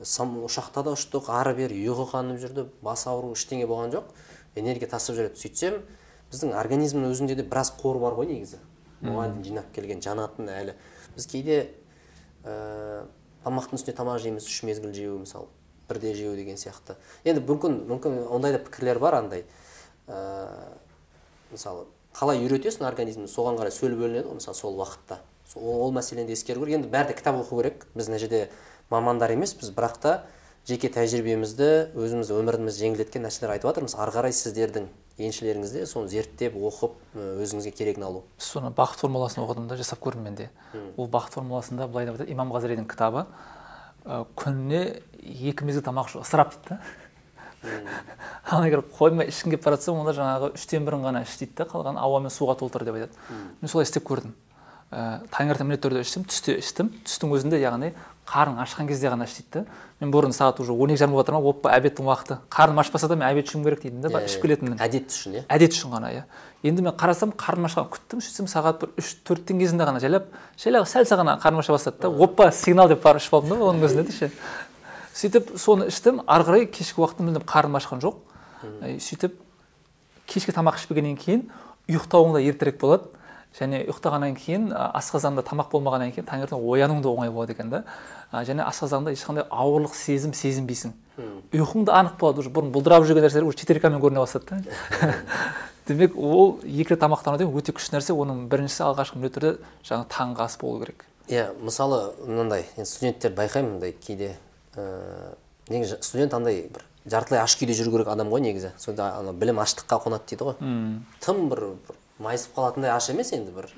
ұшақта 0.01 0.85
да 0.87 0.95
ұштық 0.95 1.29
ары 1.35 1.55
бері 1.59 1.77
ұйқы 1.91 2.07
қанып 2.13 2.39
жүрді 2.41 2.67
бас 2.83 3.07
ауру 3.07 3.35
ештеңе 3.35 3.67
болған 3.67 3.93
жоқ. 3.93 4.05
Энергия 4.59 4.89
тасып 4.91 5.17
жүреді 5.19 5.41
сөйтсем 5.41 5.81
біздің 6.31 6.55
организмнің 6.59 7.11
өзінде 7.11 7.37
де 7.39 7.45
біраз 7.47 7.73
қор 7.79 7.99
бар 8.03 8.17
ғой 8.19 8.31
негізі. 8.31 8.61
Оған 9.03 9.39
дейін 9.39 9.47
жинап 9.47 9.71
келген 9.75 10.03
жанатын 10.05 10.51
әлі. 10.53 10.75
Біз 11.17 11.27
кейде 11.31 11.57
ә, 12.45 13.07
тамақтың 13.45 13.81
үстіне 13.81 13.97
тамақ 13.97 14.21
жейміз 14.23 14.47
үш 14.47 14.61
мезгіл 14.69 14.93
жеу 14.95 15.17
мысалы 15.23 15.49
бірде 15.89 16.13
жеу 16.15 16.37
деген 16.39 16.61
сияқты. 16.61 16.97
Енді 17.25 17.43
мүмкін 17.49 17.81
мүмкін 17.91 18.21
ондай 18.31 18.55
да 18.55 18.61
пікірлер 18.63 19.01
бар 19.03 19.19
андай. 19.23 19.45
Ә, 20.07 20.77
мысалы 21.51 21.89
қалай 22.15 22.43
үйретесің 22.45 22.87
организмді? 22.87 23.31
Соған 23.33 23.59
қарай 23.59 23.75
сөл 23.75 23.97
бөлінеді 23.99 24.29
ғой 24.29 24.39
мысалы 24.39 24.59
сол 24.59 24.79
уақытта. 24.79 25.21
Ол, 25.57 25.87
ол 25.87 25.95
мәселені 25.97 26.31
де 26.31 26.37
ескеру 26.39 26.63
керек. 26.63 26.79
Енді 26.79 26.93
бәрі 26.93 27.11
де 27.11 27.19
кітап 27.19 27.41
оқу 27.41 27.63
керек. 27.63 27.87
Біз 27.95 28.11
мына 28.11 28.21
жерде 28.23 28.51
мамандар 28.91 29.35
емеспіз 29.35 29.73
бірақ 29.75 29.99
та 29.99 30.15
жеке 30.71 30.89
тәжірибемізді 30.95 31.69
өзіміз 31.99 32.31
өмірімізді 32.35 32.87
жеңілдеткен 32.87 33.25
нәрселер 33.27 33.55
айтып 33.57 33.71
жатырмыз. 33.71 33.97
Ары 33.99 34.15
қарай 34.15 34.35
сіздердің 34.37 34.87
еншілеріңізде 35.21 35.85
соны 35.91 36.11
зерттеп 36.11 36.57
оқып 36.57 36.95
өзіңізге 37.19 37.73
керегін 37.77 38.07
алу. 38.07 38.23
Соны 38.39 38.71
бақыт 38.75 39.03
формуласын 39.03 39.43
оқыдым 39.45 39.69
да 39.69 39.77
жасап 39.81 40.01
көрдім 40.05 40.29
мен 40.29 40.39
де. 40.39 40.51
Ол 40.97 41.11
бақыт 41.11 41.37
формуласында 41.37 41.89
былай 41.91 42.07
деп 42.09 42.17
айтады 42.17 42.33
имам 42.33 42.55
ғазалидің 42.55 42.89
кітабы 42.89 43.27
күніне 44.05 45.03
екі 45.21 45.67
мезгіл 45.69 45.85
тамақ 45.85 46.09
ішу 46.09 46.23
ысырап 46.25 46.55
дейді 46.55 46.69
да. 46.71 46.81
Ана 48.51 48.69
егер 48.71 48.81
қоймай 48.97 49.29
ішкің 49.29 49.53
келіп 49.53 49.67
бара 49.67 49.77
жатса 49.77 49.93
онда 49.93 50.15
жаңағы 50.17 50.55
үштен 50.57 50.87
бірін 50.87 51.05
ғана 51.05 51.25
іш 51.27 51.37
дейді 51.43 51.59
да 51.59 51.67
қалғанын 51.69 52.01
ауа 52.01 52.23
мен 52.25 52.33
суға 52.33 52.57
толтыр 52.57 52.87
деп 52.89 52.97
айтады. 52.97 53.13
Мен 53.61 53.69
солай 53.69 53.85
істеп 53.85 54.07
көрдім. 54.09 54.33
Ә, 54.91 55.21
таңертең 55.31 55.69
міндетті 55.69 55.89
түрде 55.89 56.05
іштім 56.05 56.25
түсте 56.29 56.59
іштім. 56.61 56.91
Түстің 57.07 57.35
өзінде 57.37 57.61
яғни 57.63 57.93
қарның 58.31 58.61
ашқан 58.63 58.87
кезде 58.87 59.11
ғана 59.11 59.27
іш 59.27 59.41
дейді 59.41 59.63
да 59.63 59.65
мен 60.01 60.13
бұрын 60.15 60.33
сағат 60.35 60.61
уже 60.63 60.73
он 60.73 60.93
екі 60.93 61.01
жарым 61.03 61.17
болып 61.17 61.27
жатыр 61.27 61.35
ма 61.35 61.51
оппа 61.51 61.73
обедтің 61.75 62.07
уақыты. 62.07 62.37
Қарным 62.49 62.79
ашпаса 62.81 63.09
да 63.09 63.17
мен 63.17 63.27
обед 63.27 63.49
ішуім 63.49 63.65
керек 63.65 63.83
дейтін 63.83 64.01
да 64.01 64.23
ішіп 64.23 64.43
келетінмін. 64.45 64.79
әдет 64.79 65.11
үшін 65.11 65.35
иә. 65.35 65.43
Әдет 65.51 65.75
үшін 65.75 65.91
ғана 65.91 66.13
иә. 66.15 66.23
Енді 66.63 66.83
мен 66.87 66.95
қарасам 66.95 67.35
қарным 67.35 67.67
ашқан 67.67 67.91
күттім 67.91 68.23
сөйтсем 68.23 68.47
сағат 68.47 68.81
бір 68.81 68.95
үш 69.03 69.17
төрттің 69.27 69.59
кезінде 69.59 69.85
ғана 69.85 70.01
жайлап 70.01 70.31
жайлап 70.57 70.87
сәл 70.87 71.05
сәл 71.05 71.21
ғана 71.25 71.37
қарным 71.43 71.61
аша 71.61 71.73
бастады 71.75 72.01
да. 72.01 72.09
Оппа 72.09 72.53
сигнал 72.53 72.89
деп 72.89 73.03
барып 73.03 73.21
ішіп 73.21 73.35
алдым 73.35 73.59
да 73.59 73.65
оның 73.67 73.85
өзінде 73.89 74.07
де 74.07 74.13
ше 74.13 74.31
сөйтіп 75.15 75.57
соны 75.59 75.91
іштім. 75.91 76.23
Ары 76.27 76.47
қарай 76.47 76.67
кешкі 76.71 77.03
уақытта 77.03 77.27
мүлдем 77.27 77.45
қарным 77.45 77.77
ашқан 77.81 78.01
жоқ. 78.01 78.21
Сөйтіп 79.01 79.35
кешкі 80.31 80.55
тамақ 80.55 80.79
ішпегеннен 80.79 81.17
кейін 81.19 81.49
ұйықтауың 81.91 82.37
да 82.37 82.45
ертерек 82.45 82.79
болады. 82.81 83.09
Және 83.59 83.83
ұйықтағаннан 83.89 84.37
кейін 84.39 84.69
асқазанда 84.73 85.43
тамақ 85.47 85.73
болмағаннан 85.73 86.13
кейін 86.15 86.27
таңертең 86.29 86.61
оянуың 86.63 87.03
да 87.03 87.11
оңай 87.11 87.33
болады 87.35 87.57
екен 87.57 87.71
да. 87.73 87.83
Және 88.31 88.63
асқазанда 88.63 89.11
ешқандай 89.11 89.47
ауырлық 89.51 89.97
сезім 89.99 90.35
сезінбейсің. 90.39 90.93
Ұйқың 91.51 91.89
да 91.89 91.99
анық 91.99 92.19
болады 92.21 92.45
уже. 92.45 92.53
Бұрын 92.55 92.71
бұлдырап 92.71 93.07
жүрген 93.09 93.27
нәрселер 93.27 93.49
уже 93.49 93.59
четыркамен 93.59 94.01
көріне 94.01 94.23
бастады 94.23 94.63
да. 94.63 95.15
Демек 95.89 96.15
ол 96.15 96.61
екі 96.63 96.95
рет 96.95 97.03
тамақтану 97.03 97.41
деген 97.41 97.57
өте 97.59 97.75
күшті 97.75 97.97
нәрсе. 97.97 98.15
Оның 98.15 98.47
біріншісі 98.53 98.85
алғашқы 98.87 99.19
міндетті 99.19 99.41
түрде 99.41 99.53
жаңағы 99.83 100.07
таңғы 100.15 100.45
ас 100.47 100.57
болу 100.61 100.85
керек. 100.85 101.05
Иә 101.27 101.49
мысалы 101.59 102.13
мынандай 102.23 102.69
енді 102.77 102.87
студенттерді 102.87 103.41
байқаймын 103.41 103.73
мындай 103.75 103.97
кейде 103.99 104.37
ыыы 104.77 105.35
негізі 105.71 105.99
студент 106.07 106.35
андай 106.39 106.63
бір 106.71 106.87
жартылай 107.11 107.43
аш 107.43 107.57
күйде 107.59 107.75
жүру 107.75 107.97
керек 107.97 108.13
адам 108.13 108.31
ғой 108.31 108.45
негізі. 108.45 108.71
Сонда 108.79 109.11
ана 109.19 109.33
білім 109.33 109.59
аштыққа 109.63 109.99
қонады 110.05 110.31
дейді 110.31 110.51
ғой. 110.51 110.57
Тым 111.25 111.49
бір 111.51 111.65
майысып 112.21 112.55
қалатындай 112.57 112.93
аш 112.93 113.11
емес 113.11 113.33
енді 113.33 113.55
бір. 113.57 113.71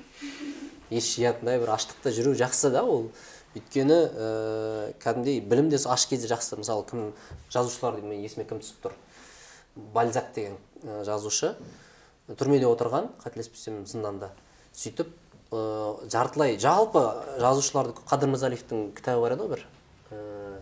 Ес 0.91 1.07
жиятындай 1.15 1.59
бір 1.61 1.73
аштықта 1.77 2.11
жүру 2.13 2.35
жақсы 2.37 2.71
да 2.73 2.83
ол. 2.83 3.09
Өйткені 3.53 3.97
ә, 4.09 4.93
кәдімгідей 5.01 5.39
білім 5.45 5.69
де 5.69 5.77
аш 5.77 6.05
кезде 6.09 6.27
жақсы. 6.27 6.57
Мысалы 6.59 6.85
кім 6.89 7.11
жазушылар 7.53 8.01
мен 8.01 8.21
есіме 8.25 8.45
кім 8.49 8.61
түсіп 8.63 8.87
тұр? 8.87 8.97
Бальзак 9.93 10.33
деген 10.35 10.57
ә, 10.83 11.03
жазушы. 11.07 11.53
Түрмеде 12.27 12.67
отырған 12.69 13.11
қателеспесем 13.23 13.85
зынданда 13.85 14.31
сөйтіп 14.73 15.09
ә, 15.53 16.09
жартылай 16.09 16.57
жалпы 16.59 17.03
жазушыларды 17.39 17.95
қадыр 18.09 18.33
мырзалиевтің 18.33 18.85
кітабы 18.97 19.25
бар 19.25 19.37
еді 19.37 19.43
ғой 19.43 19.53
бір. 19.55 19.65
Ә, 20.11 20.61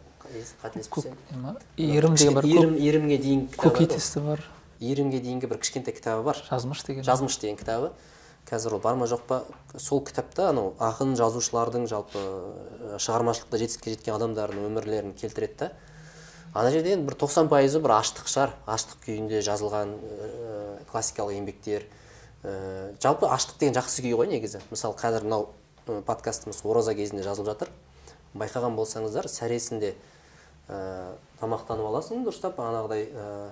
қателеспесем. 0.64 1.16
Ирим 1.78 2.16
деген 2.16 2.36
бар 2.36 2.46
иримге 2.46 3.18
дейін 3.18 3.48
көкейтесті 3.56 4.26
бар. 4.26 4.44
Иірімге 4.82 5.22
дейінгі 5.22 5.48
бір 5.48 5.62
кішкентай 5.62 5.94
кітабы 5.94 6.26
бар. 6.26 6.42
Жазмыш 6.50 6.84
деген. 6.88 7.06
Жазмыш 7.06 7.38
деген 7.40 7.60
кітабы. 7.62 7.94
Қазір 8.50 8.76
ол 8.76 8.82
бар 8.82 8.98
ма 8.98 9.06
жоқ 9.06 9.22
па? 9.30 9.44
Сол 9.78 10.02
кітапта 10.02 10.50
анау 10.50 10.74
ақын 10.82 11.14
жазушылардың 11.16 11.86
жалпы 11.88 12.18
ә, 12.18 12.98
шығармашылықта 12.98 13.60
жетістікке 13.62 13.94
жеткен 13.94 14.18
адамдардың 14.18 14.66
өмірлерін 14.66 15.14
келтіреді 15.14 15.58
да. 15.60 15.72
Ана 16.54 16.72
жерде 16.74 16.96
енді 16.96 17.06
бір 17.08 17.16
тоқсан 17.22 17.52
пайызы 17.54 17.80
бір 17.80 17.94
аштық 18.00 18.28
шығар. 18.28 18.56
Аштық 18.66 19.06
күйінде 19.06 19.44
жазылған 19.46 19.94
ә, 19.94 20.82
классикалық 20.90 21.38
еңбектер. 21.38 21.86
Ә, 22.44 22.98
жалпы 23.00 23.30
аштық 23.30 23.62
деген 23.62 23.78
жақсы 23.78 24.02
күй 24.04 24.18
ғой 24.18 24.34
негізі. 24.34 24.66
Мысалы 24.74 24.98
қазір 25.00 25.30
мынау 25.30 25.52
ә, 25.86 26.02
подкастымыз 26.02 26.66
ораза 26.66 26.98
кезінде 26.98 27.24
жазылып 27.24 27.54
жатыр. 27.54 27.72
Байқаған 28.34 28.76
болсаңыздар 28.76 29.30
сәресінде 29.30 29.94
ә, 30.68 31.14
тамақтанып 31.40 31.88
аласың 31.88 32.26
дұрыстап. 32.26 32.58
Бағанағыдай 32.58 33.08
ә, 33.14 33.52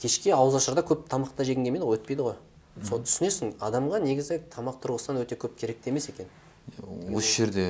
кешке 0.00 0.32
ауызашарда 0.32 0.84
көп 0.86 1.04
тамақта 1.10 1.44
жегің 1.44 1.66
келмейді 1.66 1.88
ғой 1.88 1.98
өтпейді 1.98 2.22
ғой. 2.28 2.38
Соны 2.86 3.04
түсінесің 3.04 3.52
адамға 3.60 4.00
негізі 4.00 4.38
тамақ 4.54 4.80
тұрғысынан 4.80 5.26
өте 5.26 5.36
көп 5.36 5.58
керек 5.60 5.82
те 5.84 5.90
емес 5.90 6.08
екен. 6.08 6.30
Осы 7.12 7.42
жерде 7.42 7.66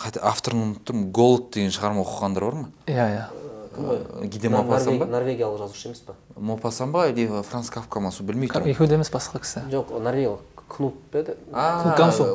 қайта 0.00 0.22
авторын 0.24 0.62
ұмытып 0.64 0.88
тұрмын 0.88 1.10
голод 1.12 1.50
деген 1.52 1.74
шығарма 1.74 2.04
оқығандар 2.06 2.48
бар 2.48 2.56
ма? 2.56 2.70
Иә 2.86 3.08
иә. 3.18 3.26
Гиде 4.26 4.48
мопассан 4.48 4.98
ба 4.98 5.06
норвегиялық 5.06 5.60
жазушы 5.60 5.88
емес 5.88 6.00
па? 6.06 6.16
Мопассан 6.36 6.92
ба 6.92 7.08
или 7.10 7.28
франц 7.42 7.68
кафка 7.70 8.00
ма 8.00 8.10
сол 8.10 8.26
білмей 8.26 8.48
тұрмын. 8.48 8.72
Екеуі 8.72 8.88
де 8.88 8.96
емес 8.96 9.12
басқа 9.12 9.42
кісі. 9.44 9.66
Жоқ 9.70 9.92
норвегиялық. 10.00 10.40
Кнут 10.68 10.96
па 11.12 11.22
еді? 11.22 11.36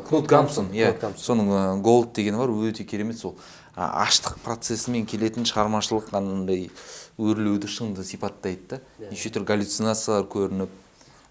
Кнут 0.07 0.29
гамсун 0.29 0.71
иә. 0.73 0.93
Соның 1.17 1.81
голд 1.85 2.13
дегені 2.15 2.37
бар 2.37 2.49
өте 2.49 2.85
керемет 2.85 3.19
сол. 3.19 3.35
Аштық 3.75 4.39
процесімен 4.45 5.05
келетін 5.09 5.45
шығармашылық 5.49 6.13
андай 6.17 6.69
өрлеуді 7.17 7.67
шыңды 7.69 8.03
сипаттайды 8.07 8.79
да. 8.79 9.09
Неше 9.09 9.29
түрлі 9.33 9.45
галлюцинациялар 9.51 10.25
көрініп 10.31 10.71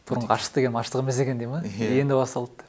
бұрынғы 0.09 0.31
аштық 0.37 0.61
деген 0.61 0.77
аштық 0.79 1.03
емес 1.03 1.19
екен 1.23 1.39
дей 1.39 1.49
ма 1.51 1.63
Иә. 1.65 2.01
енді 2.03 2.15
басталды. 2.19 2.65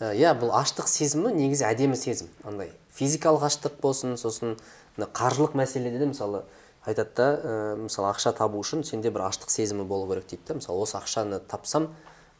Ә, 0.00 0.12
иә 0.14 0.34
бұл 0.38 0.52
аштық 0.56 0.88
сезімі 0.90 1.32
негізі 1.34 1.64
әдемі 1.70 1.96
сезім 1.96 2.28
андай 2.44 2.72
физикалық 2.98 3.46
аштық 3.48 3.78
болсын 3.82 4.16
сосын 4.20 4.56
мына 4.96 5.08
қаржылық 5.12 5.54
мәселеде 5.56 5.98
де 5.98 6.06
мысалы 6.10 6.42
айтады 6.86 7.14
да 7.16 7.28
ә, 7.36 7.76
мысалы 7.76 8.10
ақша 8.12 8.34
табу 8.36 8.60
үшін 8.62 8.84
сенде 8.84 9.10
бір 9.10 9.28
аштық 9.30 9.50
сезімі 9.50 9.84
болу 9.84 10.06
керек 10.10 10.26
дейді 10.30 10.42
да. 10.48 10.54
Мысалы 10.60 10.82
осы 10.82 10.98
ақшаны 10.98 11.40
тапсам 11.40 11.88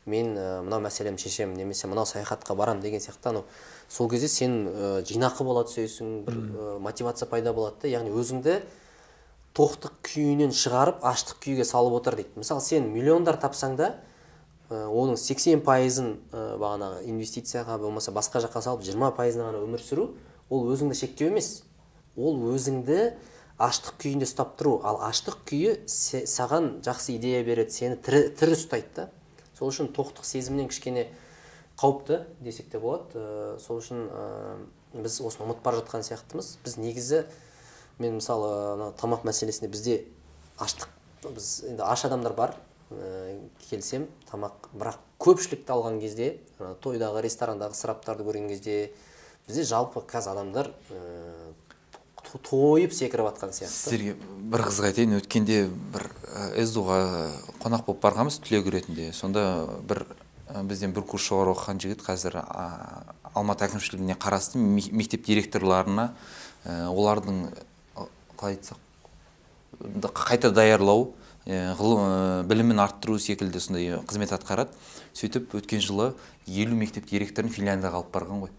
мен 0.06 0.36
ә, 0.38 0.62
мынау 0.62 0.80
мәселемді 0.84 1.22
шешемін 1.26 1.56
немесе 1.58 1.88
мынау 1.88 2.06
саяхатқа 2.06 2.54
барамын 2.54 2.82
деген 2.82 3.00
сияқты. 3.00 3.30
Анау 3.32 3.44
сол 3.88 4.08
кезде 4.10 4.28
сен 4.28 4.68
ә, 4.68 5.02
жинақы 5.02 5.42
бола 5.44 5.64
түсесің 5.66 6.24
бір 6.28 6.34
ә, 6.36 6.78
мотивация 6.78 7.26
пайда 7.26 7.52
болады 7.52 7.82
да. 7.82 7.88
Яғни 7.88 8.12
өзіңді 8.14 8.60
тоқтық 9.56 9.94
күйінен 10.04 10.52
шығарып 10.52 11.04
аштық 11.06 11.40
күйге 11.44 11.64
салып 11.64 11.96
отыр 12.00 12.18
дейді. 12.18 12.34
Мысалы 12.36 12.60
сен 12.60 12.90
миллиондар 12.92 13.38
тапсаң 13.40 13.76
да 13.78 13.94
ә, 14.68 14.84
оның 14.84 15.16
80 15.16 15.62
пайызын 15.64 16.10
ә, 16.28 16.42
бағанағы 16.60 17.06
инвестицияға 17.08 17.78
болмаса 17.80 18.12
басқа 18.12 18.42
жаққа 18.44 18.62
салып 18.66 18.84
20 18.84 19.14
пайызына 19.16 19.48
ғана 19.48 19.62
өмір 19.64 19.80
сүру 19.80 20.10
ол 20.50 20.68
өзіңді 20.74 20.98
шектеу 20.98 21.30
емес. 21.32 21.62
Ол 22.16 22.36
өзіңді 22.52 23.14
аштық 23.56 23.96
күйінде 24.02 24.28
ұстап 24.28 24.58
тұру. 24.60 24.76
Ал 24.84 25.00
аштық 25.08 25.40
күйі 25.48 25.78
саған 25.88 26.82
жақсы 26.84 27.16
идея 27.16 27.40
береді 27.46 27.72
сені 27.78 27.96
тірі, 27.96 28.28
тірі 28.36 28.58
ұстайды 28.58 28.92
да. 28.96 29.08
Сол 29.56 29.72
үшін 29.72 29.88
тоқтық 29.96 30.28
сезімнен 30.28 30.68
кішкене 30.68 31.08
қауіпті 31.80 32.26
десек 32.44 32.68
те 32.68 32.80
болады. 32.82 33.16
Ә, 33.16 33.56
сол 33.64 33.80
үшін 33.80 34.04
ә, 34.12 34.28
біз 34.92 35.20
осыны 35.24 35.48
ұмытып 35.48 35.64
бара 35.64 35.80
жатқан 35.80 36.04
сияқтымыз. 36.04 36.58
Біз 36.64 36.76
негізі 36.80 37.24
мен 37.98 38.18
мысалы 38.20 38.50
ана 38.74 38.90
тамақ 39.00 39.24
мәселесінде 39.28 39.68
бізде 39.72 39.98
аштық 40.58 40.88
біз 41.26 41.50
енді 41.70 41.82
аш 41.82 42.04
адамдар 42.08 42.32
бар. 42.36 42.54
Ә, 42.86 43.34
келсем 43.66 44.04
тамақ 44.30 44.68
бірақ 44.78 45.00
көпшілікті 45.18 45.72
алған 45.74 45.96
кезде 45.98 46.36
ана 46.60 46.76
тойдағы 46.78 47.24
ресторандағы 47.26 47.74
ысыраптарды 47.74 48.22
көрген 48.22 48.46
кезде 48.52 48.92
бізде 49.48 49.64
жалпы 49.66 50.04
қазір 50.06 50.36
адамдар 50.36 50.70
ә, 50.94 51.50
то- 52.22 52.38
тойып 52.46 52.94
секіріп 52.94 53.26
жатқан 53.32 53.50
сияқты. 53.56 53.74
Сіздерге 53.74 54.14
бір 54.54 54.62
қызық 54.68 54.86
айтайын. 54.92 55.16
Өткенде 55.18 55.58
бір 55.66 56.06
сду-ға 56.62 57.00
қонақ 57.64 57.84
болып 57.88 58.02
барғанбыз 58.06 58.38
түлек 58.46 58.70
ретінде 58.70 59.10
сонда 59.12 59.66
бір 59.82 60.04
ә, 60.54 60.62
бізден 60.62 60.94
бір 60.94 61.02
курс 61.10 61.26
жоғары 61.26 61.56
оқыған 61.56 61.82
жігіт 61.82 62.06
қазір 62.06 62.38
алматы 63.34 63.66
әкімшілігіне 63.66 64.14
қарасты 64.14 64.62
ме- 64.62 64.92
мектеп 64.94 65.26
директорларына 65.26 66.12
ә, 66.64 66.86
олардың 66.90 67.48
ә, 67.50 67.64
қалай 68.36 68.58
айтсақ 68.58 68.78
қайта 70.16 70.50
даярлау 70.54 71.12
ғылым 71.46 72.46
білімін 72.48 72.80
арттыру 72.82 73.18
секілді 73.22 73.60
сондай 73.62 74.00
қызмет 74.08 74.32
атқарады. 74.34 74.72
Сөйтіп 75.14 75.54
өткен 75.54 75.82
жылы 75.84 76.14
елу 76.46 76.74
мектеп 76.74 77.06
директорын 77.06 77.52
финляндияға 77.54 78.00
алып 78.00 78.10
барған 78.14 78.42
ғой. 78.42 78.54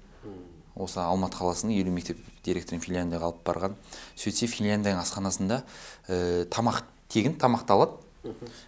Осы 0.77 1.01
алматы 1.01 1.39
қаласының 1.39 1.75
елу 1.81 1.91
мектеп 1.91 2.21
директорын 2.45 2.81
финляндияға 2.83 3.31
алып 3.31 3.43
барған. 3.43 3.75
Сөйтсе 4.15 4.47
финляндияның 4.47 5.01
асханасында 5.01 5.63
ә, 6.07 6.45
тамақ 6.53 6.83
тегін 7.11 7.35
тамақты 7.41 7.75
алады. 7.75 7.99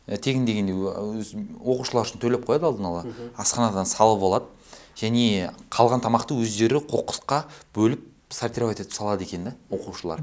Ә, 0.07 0.17
тегін 0.17 0.45
дегенде 0.49 0.75
өз 0.75 1.35
оқушылар 1.63 2.09
үшін 2.09 2.19
төлеп 2.19 2.47
қояды 2.49 2.67
алдын 2.67 2.91
ала. 2.91 3.05
Асханадан 3.37 3.87
салып 3.87 4.25
алады 4.25 4.51
және 4.99 5.53
қалған 5.71 6.03
тамақты 6.03 6.35
өздері 6.43 6.83
қоқысқа 6.89 7.45
бөліп 7.77 8.03
сортировать 8.29 8.79
етіп 8.79 8.93
салады 8.93 9.23
екен 9.23 9.43
да 9.49 9.55
оқушылар. 9.71 10.21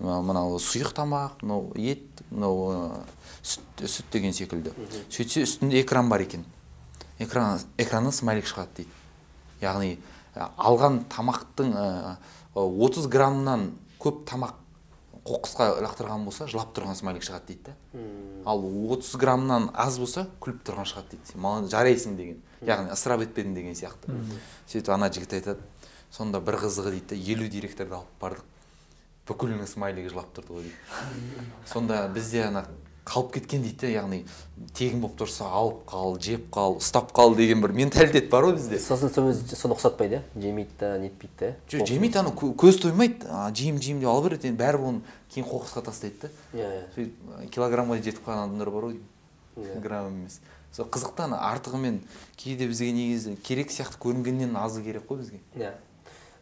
Мынау 0.00 0.58
сұйық 0.60 0.92
тамақ 0.96 1.42
мынау 1.42 1.70
ет 1.80 2.20
мынау 2.30 3.04
сүт, 3.42 3.84
сүт 3.84 4.10
деген 4.12 4.34
секілді. 4.36 4.74
Сөйтсе 5.08 5.46
үстінде 5.46 5.80
экран 5.82 6.08
бар 6.08 6.20
екен. 6.26 6.44
Экран 7.18 7.60
экраннан 7.78 8.12
смайлик 8.12 8.46
шығады 8.46 8.82
дейді. 8.82 8.90
Яғни 9.62 9.96
алған 10.36 11.04
тамақтың 11.08 11.72
30 12.54 13.08
граммнан 13.08 13.70
көп 14.02 14.24
тамақ 14.28 14.58
қоқысқа 15.26 15.80
лақтырған 15.82 16.26
болса 16.28 16.46
жылап 16.46 16.74
тұрған 16.76 16.94
смайлик 16.94 17.24
шығады 17.26 17.48
дейді 17.48 17.70
да. 17.70 18.02
Ал 18.46 18.60
30 18.62 19.16
граммнан 19.18 19.70
аз 19.74 19.96
болса 19.98 20.26
күліп 20.44 20.60
тұрған 20.68 20.86
шығады 20.86 21.16
дейді. 21.16 21.32
Сен 21.32 21.40
маған 21.42 21.70
жарайсың 21.72 22.18
деген. 22.20 22.42
Яғни 22.62 22.92
ысырап 22.94 23.24
етпедің 23.24 23.56
деген 23.56 23.74
сияқты. 23.74 24.12
Сөйтіп 24.68 24.92
ана 24.94 25.08
жігіт 25.10 25.34
айтады. 25.40 25.64
Сонда 26.12 26.40
бір 26.40 26.60
қызығы 26.62 26.92
дейді 26.94 27.08
да 27.10 27.32
елу 27.32 27.48
директорды 27.50 27.96
алып 27.96 28.20
бардық. 28.20 28.44
Бүкілінің 29.28 29.66
смайлигі 29.70 30.10
жылап 30.12 30.32
тұрды 30.36 30.54
ғой 30.56 30.66
дейді. 30.68 31.46
Сонда 31.66 32.06
бізде 32.14 32.44
ана 32.46 32.64
қалып 33.06 33.32
кеткен 33.36 33.62
дейді 33.62 33.90
яғни 33.92 34.20
тегін 34.74 35.00
болып 35.02 35.16
тұрса 35.20 35.46
алып 35.46 35.84
қал 35.90 36.16
жеп 36.22 36.48
қал 36.54 36.78
ұстап 36.80 37.12
қал 37.14 37.36
деген 37.38 37.60
бір 37.62 37.70
менталитет 37.76 38.28
бар 38.30 38.48
ғой 38.48 38.56
бізде. 38.56 38.80
Сосын 38.82 39.12
сол 39.14 39.28
өзі 39.30 39.54
соны 39.58 39.76
ұқсатпайды 39.76 40.18
иә 40.18 40.42
жемейді 40.42 40.74
да 40.80 40.92
нетпейді 40.98 41.36
да 41.38 41.52
жоқ 41.70 41.86
жемейді 41.86 42.18
ана 42.22 42.32
кө- 42.34 42.54
көз 42.58 42.80
тоймайды 42.82 43.26
жеймін 43.54 43.78
жеймін 43.82 44.02
деп 44.02 44.10
ала 44.10 44.24
береді 44.26 44.50
енді 44.50 44.58
бәрібір 44.62 44.88
оны 44.90 45.00
кейін 45.34 45.46
қоқысқа 45.52 45.84
тастайды 45.86 46.26
да. 46.26 46.30
Иә 46.58 46.66
иә. 46.66 46.82
Сөйтіп 46.96 47.50
килограммға 47.54 48.00
жетіп 48.02 48.26
қалған 48.26 48.42
адамдар 48.48 48.70
бар 48.74 48.88
ғой 48.90 48.98
Иә. 49.56 49.80
грамм 49.80 50.10
емес. 50.12 50.40
Сол 50.74 50.84
қызықты 50.92 51.22
ана 51.24 51.38
артығымен 51.54 52.00
кейде 52.36 52.66
бізге 52.68 52.90
негізі 52.92 53.36
керек 53.40 53.70
сияқты 53.70 53.96
көрінгеннен 54.02 54.52
азы 54.60 54.82
керек 54.84 55.06
қой 55.08 55.22
бізге. 55.22 55.38
Иә. 55.56 55.70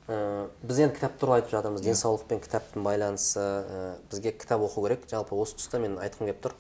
Ә, 0.05 0.49
біз 0.61 0.83
енді 0.85 0.99
кітап 0.99 1.15
туралы 1.17 1.41
айтып 1.41 1.55
жатырмыз. 1.55 1.81
Денсаулық 1.81 2.27
пен 2.29 2.41
кітаптың 2.45 2.85
байланысы 2.85 3.41
ә, 3.41 3.85
бізге 4.11 4.35
кітап 4.37 4.61
оқу 4.67 4.85
керек. 4.85 5.07
Жалпы 5.09 5.33
осы 5.39 5.57
тұста 5.57 5.81
мен 5.81 5.97
айтқым 5.97 6.29
келіп 6.29 6.43
тұр 6.45 6.57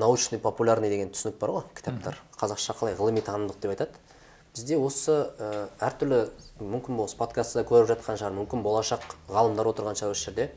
научный 0.00 0.40
популярный 0.40 0.88
деген 0.88 1.10
түсінік 1.12 1.36
бар 1.42 1.52
ғой 1.58 1.66
кітаптар. 1.76 2.16
Қазақша 2.40 2.76
қалай? 2.78 2.96
Ғылыми 2.96 3.20
танымдық 3.20 3.60
деп 3.60 3.74
айтады. 3.74 4.00
Бізде 4.54 4.78
осы 4.80 5.12
ә, 5.36 5.68
әртүрлі 5.76 6.22
мүмкін 6.62 7.02
осы 7.04 7.18
подкастта 7.20 7.66
көріп 7.68 7.90
жатқан 7.92 8.16
шығар 8.16 8.32
мүмкін 8.38 8.64
болашақ 8.64 9.04
ғалымдар 9.28 9.68
отырған 9.74 10.00
шығар 10.00 10.16
осы 10.16 10.30
жерде. 10.30 10.48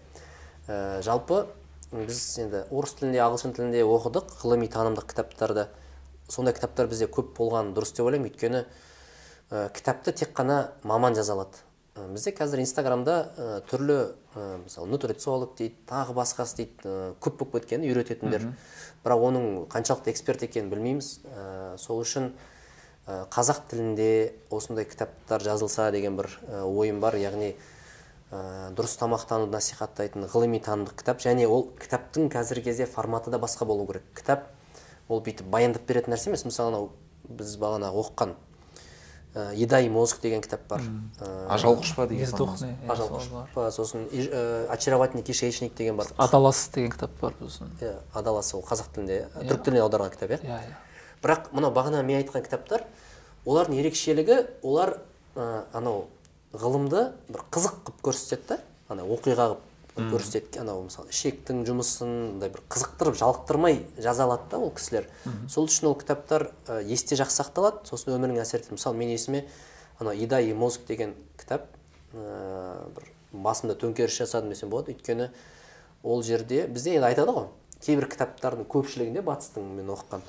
Ә, 0.70 1.02
жалпы 1.04 1.44
біз 1.92 2.24
енді 2.40 2.64
орыс 2.72 2.96
тілінде 3.02 3.20
ағылшын 3.20 3.58
тілінде 3.58 3.84
оқыдық 3.84 4.32
ғылыми 4.40 4.72
танымдық 4.72 5.12
кітаптарды. 5.12 5.68
Сондай 6.32 6.56
кітаптар 6.56 6.88
бізде 6.88 7.12
көп 7.12 7.36
болғаны 7.38 7.76
дұрыс 7.76 7.94
деп 7.94 8.08
ойлаймын. 8.08 8.32
Өйткені 8.32 8.64
ә, 8.64 9.68
кітапты 9.76 10.16
тек 10.16 10.34
қана 10.34 10.72
маман 10.88 11.14
жаза 11.20 11.36
алады. 11.36 11.62
Бізде 11.94 12.32
қазір 12.34 12.64
инстаграмда 12.64 13.16
ә, 13.38 13.48
түрлі 13.70 13.98
ә, 14.34 14.46
мысалы 14.64 14.90
нутрициолог 14.90 15.54
дейді 15.60 15.76
тағы 15.90 16.16
басқасы 16.18 16.58
дейді 16.58 16.88
ә, 16.90 16.96
көп 17.22 17.38
болып 17.38 17.60
кеткен 17.60 17.86
үйрететіндер. 17.86 18.48
Бірақ 19.04 19.26
оның 19.28 19.46
қаншалықты 19.70 20.10
эксперт 20.10 20.42
екенін 20.48 20.72
білмейміз. 20.72 21.10
Ә, 21.30 21.78
сол 21.78 22.02
үшін 22.02 22.32
ә, 23.06 23.28
қазақ 23.30 23.68
тілінде 23.70 24.34
осындай 24.50 24.88
кітаптар 24.90 25.46
жазылса 25.46 25.92
деген 25.94 26.18
бір 26.18 26.32
ә, 26.48 26.64
ойым 26.66 26.98
бар. 27.04 27.20
Яғни 27.22 27.54
ә, 28.32 28.72
дұрыс 28.74 28.98
тамақтануды 28.98 29.54
насихаттайтын 29.54 30.26
ғылыми 30.34 30.64
танымдық 30.66 30.98
кітап. 30.98 31.22
Және 31.22 31.46
ол 31.46 31.68
кітаптың 31.78 32.32
қазіргі 32.34 32.72
кезде 32.72 32.88
форматы 32.90 33.30
да 33.30 33.38
басқа 33.38 33.70
болу 33.70 33.86
керек. 33.86 34.10
Кітап 34.18 34.50
ол 35.10 35.22
бүйтіп 35.22 35.46
баяндап 35.46 35.86
беретін 35.86 36.16
нәрсе 36.16 36.34
емес. 36.34 36.48
Мысалы 36.50 36.74
анау 36.74 36.90
біз 37.30 37.54
бағана 37.62 37.94
оқыған 37.94 38.34
ә, 39.36 39.54
еда 39.56 39.80
и 39.82 39.90
мозг 39.90 40.22
деген 40.22 40.42
кітап 40.42 40.62
бар. 40.70 40.82
Ә, 41.20 41.48
ажал 41.50 41.76
құш 41.76 41.96
па 41.96 42.08
деген 42.08 42.26
Бездухный, 42.26 42.76
иә, 42.86 42.92
ажал 42.92 43.08
сол 43.10 43.18
құш 43.20 43.30
бар. 43.32 43.48
па 43.54 43.72
сосын 43.72 44.08
ә, 44.12 44.68
очаровательный 44.70 45.24
кишечник 45.24 45.76
деген 45.76 45.98
бар. 45.98 46.08
Адалас 46.18 46.70
деген 46.74 46.92
кітап 46.92 47.12
бар 47.22 47.34
сосын 47.40 47.72
иә 47.82 47.96
адаласы 48.14 48.58
ол 48.58 48.64
қазақ 48.64 48.94
тілінде 48.96 49.28
түрік 49.36 49.64
тіліне 49.66 49.82
аударған 49.84 50.12
кітап 50.14 50.36
иә. 50.38 50.40
Иә 50.44 50.60
иә. 50.60 50.78
Бірақ 51.24 51.52
мынау 51.52 51.72
бағана 51.74 52.04
мен 52.04 52.22
айтқан 52.22 52.44
кітаптар 52.46 52.84
олардың 53.46 53.80
ерекшелігі 53.82 54.40
олар 54.64 54.98
анау 55.36 56.08
ғылымды 56.54 57.12
бір 57.30 57.46
қызық 57.52 57.80
қылып 57.88 58.02
көрсетеді 58.06 58.48
да 58.48 58.60
ана 58.90 59.04
оқиға 59.04 59.54
қылып. 59.54 59.70
Көрсетеді 59.96 60.62
анау 60.64 60.84
мысалы 60.88 61.12
ішектің 61.14 61.64
жұмысын 61.68 62.12
мындай 62.34 62.50
бір 62.54 62.64
қызықтырып 62.74 63.18
жалықтырмай 63.20 63.80
жаза 64.02 64.26
алады 64.26 64.50
да 64.50 64.58
ол 64.58 64.72
кісілер. 64.74 65.08
Сол 65.50 65.68
үшін 65.70 65.92
ол 65.92 65.98
кітаптар 66.02 66.50
ә, 66.66 66.82
есте 66.82 67.18
жақсы 67.20 67.44
сақталады 67.44 67.86
сосын 67.86 68.16
өміріңе 68.16 68.42
әсер 68.42 68.64
етеді. 68.64 68.78
Мысалы 68.80 68.98
мен 68.98 69.14
есіме 69.14 69.44
анау 70.00 70.16
еда 70.18 70.42
и 70.42 70.54
мозг 70.54 70.88
деген 70.88 71.14
кітап 71.38 71.68
ә, 72.14 72.90
бір 72.96 73.12
басымда 73.34 73.78
төңкеріс 73.78 74.18
жасадым 74.24 74.50
десем 74.56 74.74
болады. 74.74 74.96
Өйткені 74.98 75.30
ол 76.04 76.24
жерде 76.24 76.66
бізде 76.68 76.98
енді 76.98 77.12
айтады 77.12 77.38
ғой 77.38 77.52
кейбір 77.84 78.10
кітаптардың 78.10 78.66
көпшілігінде 78.72 79.22
батыстың 79.22 79.70
мен 79.78 79.94
оқыған 79.94 80.24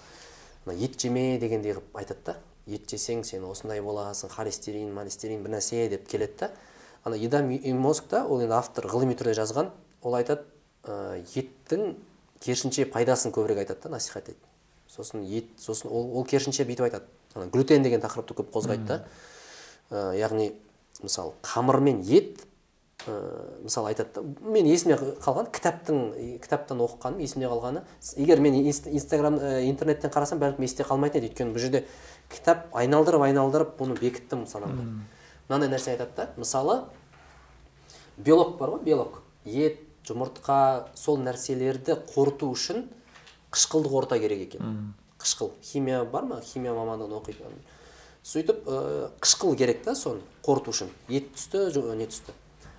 мына 0.66 0.76
ет 0.76 1.00
жеме 1.00 1.38
дегендей 1.38 1.72
қылып 1.76 1.98
айтады 2.02 2.20
да. 2.26 2.36
Ет 2.66 2.88
жесең 2.90 3.24
сен 3.24 3.44
осындай 3.44 3.80
боласың 3.84 4.32
холестерин 4.32 4.92
молестерин 4.94 5.42
бір 5.44 5.56
нәрсе 5.56 5.88
деп 5.92 6.08
келеді 6.08 6.38
да. 6.40 6.50
Ана 7.04 7.16
еда 7.16 7.40
и 7.44 7.72
мозгта 7.72 8.24
ол 8.26 8.40
енді 8.40 8.54
автор 8.56 8.86
ғылыми 8.88 9.14
түрде 9.16 9.34
жазған. 9.36 9.70
Ол 10.02 10.14
айтады 10.16 10.44
ә, 10.84 11.20
еттің 11.34 11.94
керісінше 12.40 12.84
пайдасын 12.92 13.32
көбірек 13.32 13.62
айтады 13.64 13.86
да 13.86 13.94
насихаттайды 13.96 14.40
сосын 14.88 15.22
ет 15.24 15.46
сосын 15.58 15.90
ол, 15.90 16.10
ол 16.18 16.24
керісінше 16.24 16.64
бүйтіп 16.64 16.88
айтады. 16.88 17.04
Ана 17.34 17.46
глютен 17.50 17.82
деген 17.82 18.02
тақырыпты 18.02 18.36
көп 18.38 18.50
қозғайды 18.54 18.84
да. 18.86 19.04
Ә, 19.90 20.12
яғни 20.18 20.52
мысалы 21.02 21.32
қамыр 21.42 21.80
мен 21.80 22.02
ет 22.04 22.44
ә, 23.08 23.16
мысалы 23.64 23.90
айтады 23.90 24.20
да 24.20 24.50
мен 24.50 24.68
есіме 24.68 24.94
қалған 25.24 25.50
кітаптың 25.56 26.04
кітаптан 26.44 26.84
оқығаным 26.84 27.24
есімде 27.24 27.48
қалғаны 27.50 27.82
егер 28.16 28.40
мен 28.44 28.54
инст- 28.60 28.88
инстаграм 28.92 29.40
ә, 29.40 29.64
интернеттен 29.68 30.12
қарасам 30.14 30.38
бәлкім 30.38 30.64
есте 30.68 30.84
қалмайтын 30.84 31.20
еді. 31.24 31.32
Өйткені 31.32 31.56
бұл 31.56 31.64
жерде 31.64 31.84
кітап 32.30 32.68
айналдырып 32.72 33.24
айналдырып 33.26 33.74
бұны 33.80 33.98
бекіттім 33.98 34.46
санамда 34.46 34.84
мынандай 35.48 35.68
нәрсе 35.68 35.94
айтады 35.94 36.14
да. 36.16 36.28
Мысалы 36.36 36.84
белок 38.16 38.56
бар 38.58 38.70
ғой 38.76 38.84
белок. 38.84 39.22
Ет 39.44 39.80
жұмыртқа 40.08 40.88
сол 40.98 41.18
нәрселерді 41.24 41.96
қорыту 42.14 42.50
үшін 42.52 42.86
қышқылдық 43.54 43.92
орта 44.00 44.18
керек 44.18 44.48
екен. 44.48 44.94
Қышқыл. 45.18 45.52
Химия 45.62 46.04
бар 46.04 46.24
ма? 46.28 46.40
Химия 46.44 46.74
мамандығын 46.76 47.16
оқиды. 47.20 47.48
Сөйтіп 48.24 48.64
ә, 48.68 49.10
қышқыл 49.20 49.56
керек 49.56 49.82
та 49.84 49.94
соны 49.94 50.20
қорыту 50.44 50.72
үшін. 50.72 50.88
Ет 51.08 51.34
түсті 51.36 51.68
жо- 51.72 51.94
не 51.96 52.06
түсті? 52.08 52.32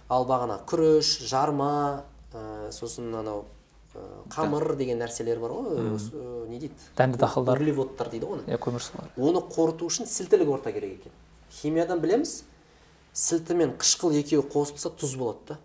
Ал 0.10 0.26
бағана 0.26 0.60
күріш 0.66 1.20
жарма 1.30 2.04
ә, 2.34 2.72
сосын 2.72 3.14
анау 3.14 3.46
ә, 3.94 4.02
қамыр 4.30 4.76
деген 4.76 5.00
нәрселер 5.02 5.40
бар 5.40 5.52
ғой. 5.52 5.78
Ә, 5.78 6.48
не 6.50 6.60
дейді? 6.60 6.74
Дәнді 6.98 7.18
дақылдар. 7.22 7.62
углеводтар 7.62 8.10
дейді 8.10 8.26
ғой 8.26 8.40
оны. 8.40 8.46
Иә 8.50 8.58
көмірсулар. 8.58 9.10
Оны 9.18 9.42
қорыту 9.42 9.86
үшін 9.86 10.06
сілтілік 10.10 10.50
орта 10.50 10.72
керек 10.72 11.00
екен. 11.00 11.12
Химиядан 11.52 12.00
білеміз 12.00 12.44
сілті 13.16 13.56
мен 13.56 13.74
қышқыл 13.80 14.14
екеуі 14.20 14.44
қосылса 14.52 14.92
тұз 14.92 15.16
болады 15.18 15.56
да. 15.56 15.58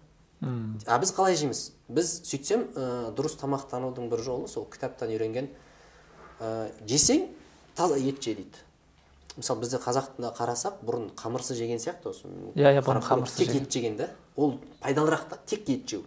А 0.86 0.98
біз 1.03 1.12
қалай 1.12 1.34
жейміз? 1.36 1.72
Біз 1.90 2.12
сөйтсем 2.24 2.68
ә, 2.72 3.11
дұрыс 3.12 3.34
тамақтанудың 3.42 4.09
бір 4.09 4.22
жолы 4.24 4.48
сол 4.48 4.64
кітаптан 4.70 5.11
үйренген 5.12 5.51
ә, 6.40 6.70
жесең 6.88 7.26
таза 7.76 7.98
ет 7.98 8.22
же 8.22 8.36
дейді. 8.38 8.62
Мысалы 9.36 9.61
бізде 9.61 9.82
қазақ 9.82 10.14
тілінде 10.14 10.32
қарасақ 10.38 10.80
бұрын 10.86 11.11
қамырсыз 11.18 11.59
жеген 11.59 11.82
сияқты 11.82 12.14
осы. 12.14 12.30
Иә, 12.55 12.72
иә, 12.78 12.86
бұрын 12.86 13.05
қамырсыз 13.05 13.36
тек 13.42 13.55
ет 13.55 13.70
жеген. 13.72 13.96
да. 13.96 14.09
Ол 14.36 14.59
пайдалырақ 14.80 15.28
та 15.28 15.38
тек 15.44 15.68
ет 15.68 15.88
жеу. 15.88 16.03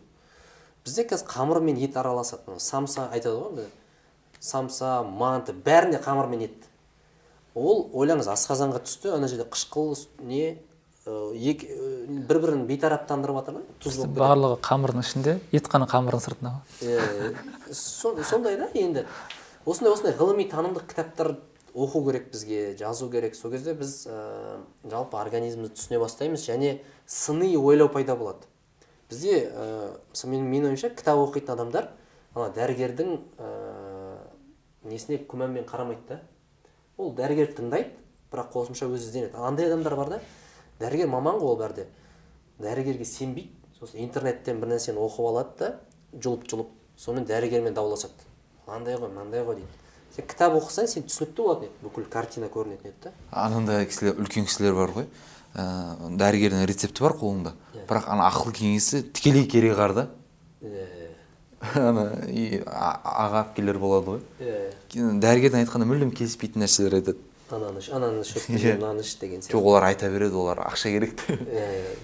Бізде 0.84 1.06
қазір 1.08 1.28
қамыр 1.28 1.62
мен 1.62 1.78
ет 1.78 1.96
араласады. 1.98 2.60
Самса 2.60 3.10
айтады 3.12 3.38
ғой 3.38 3.68
самса 4.39 5.04
манты 5.04 5.54
бәрінде 5.54 6.02
қамыр 6.04 6.28
мен 6.28 6.48
ет. 6.50 6.68
Ол 7.56 7.89
ойлаңыз 7.94 8.28
асқазанға 8.34 8.82
түсті 8.84 9.14
ана 9.16 9.28
жерде 9.28 9.46
қышқыл 9.46 9.96
не 10.20 10.58
бір 11.06 12.39
бірін 12.39 12.66
бейтараптандырып 12.68 13.36
жатыр 13.41 13.58
кетеді. 13.80 14.08
барлығы 14.16 14.60
қамырдың 14.64 15.04
ішінде 15.04 15.34
ет 15.51 15.68
қана 15.68 15.88
қамырдың 15.91 16.22
сыртында 16.24 16.54
ғой 16.80 17.74
со- 17.76 18.24
сондай 18.24 18.58
да 18.58 18.70
енді. 18.74 19.06
Осындай 19.66 19.91
осындай 19.93 20.16
ғылыми 20.16 20.45
танымдық 20.51 20.88
кітаптар 20.88 21.36
оқу 21.76 22.04
керек 22.06 22.32
бізге 22.32 22.76
жазу 22.80 23.10
керек. 23.12 23.36
Сол 23.36 23.51
кезде 23.51 23.74
біз 23.74 24.06
ә, 24.08 24.60
жалпы 24.89 25.18
организмімізді 25.20 25.76
түсіне 25.76 25.99
бастаймыз 25.99 26.45
және 26.47 26.80
сыни 27.06 27.56
ойлау 27.58 27.89
пайда 27.89 28.16
болады. 28.16 28.47
Бізде 29.10 29.49
ә, 29.51 29.97
мысалы 30.12 30.32
мен, 30.36 30.47
менің 30.51 30.72
ойымша 30.72 30.89
кітап 30.95 31.20
оқитын 31.20 31.56
адамдар 31.58 31.89
ана 32.36 32.47
дәрігердің 32.56 33.18
ә, 33.39 34.18
несіне 34.84 35.20
күмәнмен 35.28 35.66
қарамайды 35.68 36.08
да 36.08 36.22
ол 36.97 37.12
дәрігер 37.16 37.51
тыңдайды 37.58 37.91
бірақ 38.32 38.51
қосымша 38.54 38.88
өзі 38.88 39.08
ізденеді. 39.10 39.36
Андай 39.36 39.68
адамдар 39.68 39.95
бар 39.95 40.10
да 40.10 40.22
дәрігер 40.84 41.10
маман 41.10 41.40
ғой 41.42 41.54
ол 41.54 41.60
бәрі 41.62 41.80
де 41.82 41.88
дәрігерге 42.62 43.08
сенбейді. 43.08 43.52
Сосын 43.80 44.04
интернеттен 44.06 44.60
бір 44.62 44.76
нәрсені 44.76 45.02
оқып 45.02 45.30
алады 45.32 45.56
да 45.60 45.72
жұлып 46.14 46.46
жұлып 46.48 46.70
сонымен 46.98 47.28
дәрігермен 47.28 47.76
дауласады. 47.76 48.28
Андай 48.68 48.96
ғой 48.96 49.10
мынандай 49.10 49.44
ғой 49.44 49.62
дейді. 49.62 49.80
Сен 50.16 50.28
кітап 50.30 50.54
оқысаң 50.60 50.88
сен 50.88 51.08
түсінікті 51.10 51.42
болатын 51.42 51.68
еді. 51.68 51.80
Бүкіл 51.84 52.06
картина 52.14 52.48
көрінетін 52.54 52.92
еді 52.92 53.08
да. 53.08 53.14
Анандай 53.32 53.88
кісілер 53.90 54.20
үлкен 54.22 54.46
кісілер 54.46 54.78
бар 54.78 54.94
ғой. 54.94 55.08
Ә, 55.54 55.66
дәрігердің 56.22 56.68
рецепті 56.70 57.04
бар 57.06 57.18
қолында 57.18 57.56
бірақ 57.90 58.08
ана 58.14 58.30
ақыл 58.30 58.54
кеңесі 58.56 59.04
тікелей 59.10 59.48
кереғар 59.50 59.94
да. 59.98 60.06
Е, 60.62 60.86
ана 61.82 62.08
аға 63.04 63.44
әпкелер 63.44 63.78
болады 63.82 64.16
ғой. 64.16 64.24
Е, 64.40 64.72
дәрігердің 64.94 65.64
айтқаны 65.64 65.90
мүлдем 65.90 66.14
келіспейтін 66.16 66.66
нәрселер 66.66 67.00
айтады. 67.00 67.33
Ананы 67.56 67.80
іш 67.80 67.89
ананы 67.93 68.22
іш 68.22 68.34
Иә. 68.49 68.76
мынаны 68.78 69.01
іш 69.06 69.16
деген 69.22 69.41
сияқты. 69.41 69.54
Жоқ 69.56 69.68
олар 69.72 69.88
айта 69.89 70.10
береді 70.10 70.36
олар 70.41 70.60
ақша 70.68 70.91
керек 70.93 71.22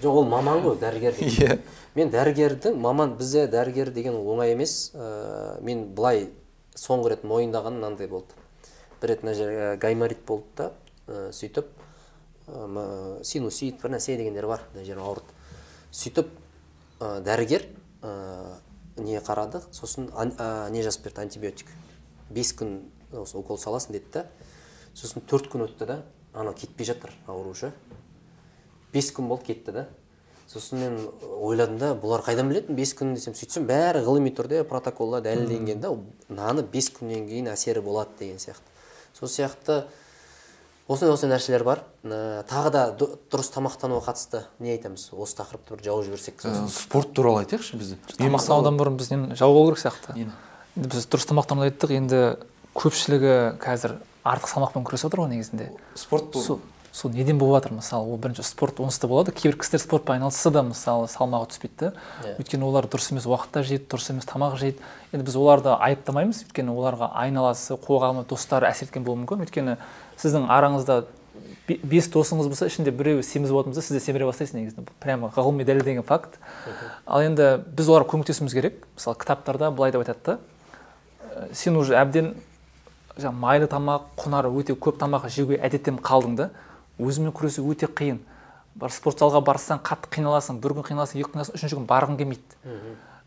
жоқ 0.02 0.20
ол 0.22 0.24
маман 0.30 0.62
ғой 0.64 0.78
дәрігер. 0.80 1.16
Иә. 1.20 1.58
мен 1.94 2.10
дәрігердің 2.10 2.76
маман 2.78 3.16
бізде 3.18 3.46
дәрігер 3.50 3.90
деген 3.90 4.14
оңай 4.14 4.52
емес. 4.54 4.92
Ә, 4.94 5.60
мен 5.62 5.88
былай 5.94 6.28
соңғы 6.74 7.14
рет 7.16 7.24
мойындағаным 7.24 7.80
мынандай 7.82 8.08
болды. 8.08 8.34
Бір 9.00 9.14
рет 9.14 9.22
мына 9.22 9.34
жерге 9.34 9.76
гайморит 9.80 10.24
болды 10.26 10.46
да 10.56 10.72
ә, 11.08 11.30
сөйтіп 11.32 11.66
синусит 13.22 13.80
бір 13.82 13.92
нәрсе 13.94 14.16
дегендер 14.16 14.46
бар 14.46 14.64
мына 14.74 14.84
жерім 14.84 15.04
ауырды. 15.04 15.36
Сөйтіп 15.92 16.30
дәрігер 17.00 17.66
не 19.00 19.20
қарады? 19.22 19.62
Сосын 19.72 20.08
не 20.74 20.82
жазып 20.82 21.04
берді? 21.04 21.20
Антибиотик. 21.22 21.66
Бес 22.30 22.52
күн 22.58 22.80
осы 23.12 23.38
укол 23.38 23.58
саласың 23.58 23.96
деді 23.96 24.10
да 24.14 24.26
сосын 25.00 25.24
төрт 25.24 25.48
күн 25.52 25.64
өтті 25.64 25.88
да 25.88 26.02
анау 26.34 26.54
кетпей 26.54 26.86
жатыр 26.86 27.12
ауру 27.26 27.54
уже 27.54 27.72
бес 28.92 29.10
күн 29.14 29.28
болды 29.28 29.50
кетті 29.50 29.72
да. 29.72 29.88
Сосын 30.50 30.80
мен 30.82 30.96
ойладым 31.38 31.78
да 31.78 31.92
бұлар 31.94 32.24
қайдан 32.26 32.48
білетін 32.50 32.74
бес 32.74 32.92
күн 32.98 33.14
десем 33.14 33.36
сөйтсем 33.38 33.68
бәрі 33.68 34.02
ғылыми 34.02 34.32
түрде 34.34 34.64
протоколда 34.66 35.20
дәлелденген 35.22 35.80
да 35.80 35.92
мынаны 36.28 36.64
бес 36.66 36.90
күннен 36.90 37.28
кейін 37.28 37.52
әсері 37.52 37.82
болады 37.86 38.18
деген 38.18 38.42
сияқты. 38.42 38.66
Сол 39.14 39.30
сияқты 39.30 39.84
осындай 40.88 41.14
осындай 41.14 41.36
нәрселер 41.36 41.62
бар. 41.62 41.84
Ә, 42.02 42.42
тағы 42.50 42.74
да 42.74 42.84
дұрыс 42.98 43.52
тамақтануға 43.54 44.10
қатысты 44.10 44.42
не 44.58 44.74
айтамыз? 44.74 45.12
Осы 45.14 45.38
тақырыпты 45.38 45.76
бір 45.76 45.86
жауып 45.86 46.08
жіберсек 46.08 46.42
Ә, 46.42 46.66
спорт 46.66 47.14
туралы 47.14 47.44
айтайықшы 47.44 47.78
біз 47.78 47.94
тамақтанудан 48.18 48.80
бұрын 48.80 48.98
біз 48.98 49.14
нені 49.14 49.38
жауып 49.38 49.62
алу 49.62 49.70
керек 49.70 49.84
сияқты. 49.86 50.18
Енді 50.18 50.90
біз 50.90 51.06
дұрыс 51.06 51.30
тамақтануды 51.30 51.70
айттық 51.70 51.94
енді 51.94 52.24
көпшілігі 52.74 53.36
қазір 53.62 54.00
артық 54.24 54.50
салмақпен 54.52 54.84
күресіп 54.84 55.08
жатыр 55.10 55.20
ғой 55.24 55.30
негізінде. 55.34 55.70
Спорт 55.94 56.34
сол 56.36 56.60
сол 56.92 57.12
неден 57.14 57.38
болып 57.38 57.62
жатыр? 57.62 57.76
Мысалы 57.78 58.10
ол 58.12 58.18
бірінші 58.18 58.42
спорт 58.42 58.80
онсыз 58.80 58.98
да 59.00 59.08
болады. 59.08 59.32
Кейбір 59.32 59.58
кісілер 59.60 59.80
спортпен 59.80 60.16
айналысса 60.18 60.50
да 60.50 60.62
мысалы 60.66 61.06
салмағы 61.06 61.46
түспейді 61.52 61.78
да 61.78 61.92
Иә. 62.24 62.34
өйткені 62.42 62.66
олар 62.66 62.84
дұрыс 62.90 63.12
емес 63.12 63.26
уақытта 63.30 63.62
жейді 63.62 63.86
дұрыс 63.86 64.10
емес 64.10 64.26
тамақ 64.26 64.56
жейді. 64.58 64.82
Енді 65.12 65.24
біз 65.24 65.36
оларды 65.38 65.70
айыптамаймыз. 65.70 66.42
Өйткені 66.50 66.74
оларға 66.74 67.12
айналасы 67.14 67.78
қоғамы 67.78 68.26
достары 68.26 68.66
әсер 68.66 68.88
еткен 68.90 69.04
болуы 69.06 69.22
мүмкін. 69.22 69.46
Өйткені 69.46 69.76
сіздің 70.18 70.48
араңызда 70.50 71.04
бе- 71.68 71.78
бес 71.84 72.10
досыңыз 72.10 72.50
болса 72.50 72.66
ішінде 72.66 72.90
біреуі 72.90 73.22
семіз 73.22 73.50
болатын 73.54 73.70
болса 73.70 73.86
сіз 73.86 73.94
де 73.96 74.00
семіре 74.02 74.26
бастайсыз 74.26 74.54
негізінде. 74.58 74.82
Бұл 74.90 74.98
прямо 75.00 75.30
ғылыми 75.30 75.62
дәлелденген 75.64 76.02
факт. 76.02 76.40
Ал 77.06 77.22
енді 77.22 77.62
біз 77.70 77.86
оларға 77.86 78.10
көмектесуіміз 78.10 78.52
керек. 78.52 78.82
Мысалы 78.98 79.14
кітаптарда 79.16 79.70
былай 79.70 79.92
деп 79.92 80.02
айтады 80.02 80.18
да. 80.26 80.38
Сен 81.54 81.76
уже 81.76 81.94
әбден 81.94 82.34
жаңағы 83.22 83.40
майлы 83.44 83.68
тамақ 83.70 84.08
құнары 84.20 84.50
өте 84.60 84.74
көп 84.74 84.98
тамақ 85.00 85.28
жеуге 85.30 85.60
әдеттеніп 85.60 86.00
қалдың 86.04 86.36
да. 86.36 86.50
Өзіңмен 87.00 87.32
күресу 87.36 87.64
өте 87.70 87.86
қиын. 87.86 88.18
Бар 88.74 88.92
спорт 88.94 89.20
залға 89.20 89.40
барсаң 89.44 89.80
қатты 89.84 90.10
қиналасың 90.16 90.60
бір 90.62 90.76
күн 90.78 90.90
қиналасың 90.90 91.20
екі 91.20 91.28
күн 91.28 91.40
қиналасың 91.40 91.56
үшінші 91.58 91.78
күн 91.78 91.86
барғың 91.90 92.18
келмейді. 92.20 92.58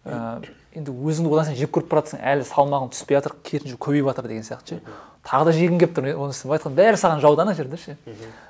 Ә, 0.04 0.44
енді 0.76 0.92
өзіңді 0.92 1.32
одан 1.32 1.46
сайын 1.48 1.60
жек 1.60 1.72
көріп 1.72 1.90
бара 1.92 2.02
жатрсың 2.04 2.22
әлі 2.28 2.46
салмағың 2.48 2.90
түспей 2.92 3.18
жатыр 3.18 3.36
керісінше 3.44 3.78
көбейіп 3.80 4.10
жатыр 4.10 4.28
деген 4.28 4.44
сияқты 4.44 4.76
ше. 4.76 4.96
Тағы 5.24 5.46
да 5.48 5.54
жегің 5.56 5.80
келіп 5.80 5.94
тұр 5.96 6.08
онысы 6.26 6.48
былай 6.48 6.60
айтқанда 6.60 6.82
бәрі 6.82 7.00
саған 7.00 7.22
жауда 7.24 7.46
ана 7.46 7.54
жерде 7.56 7.80
ше. 7.80 7.96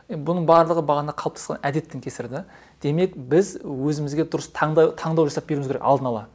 Бұның 0.10 0.48
барлығы 0.50 0.82
бағана 0.82 1.14
қалыптасқан 1.14 1.62
әдеттің 1.62 2.02
кесірі 2.02 2.32
да. 2.32 2.41
Демек 2.82 3.14
біз 3.14 3.60
өзімізге 3.62 4.26
дұрыс 4.26 4.50
таңдау, 4.50 4.96
таңдау 4.98 5.30
жасап 5.30 5.46
беруіміз 5.46 5.70
керек 5.70 5.86
алдын 5.86 6.10
ала. 6.10 6.26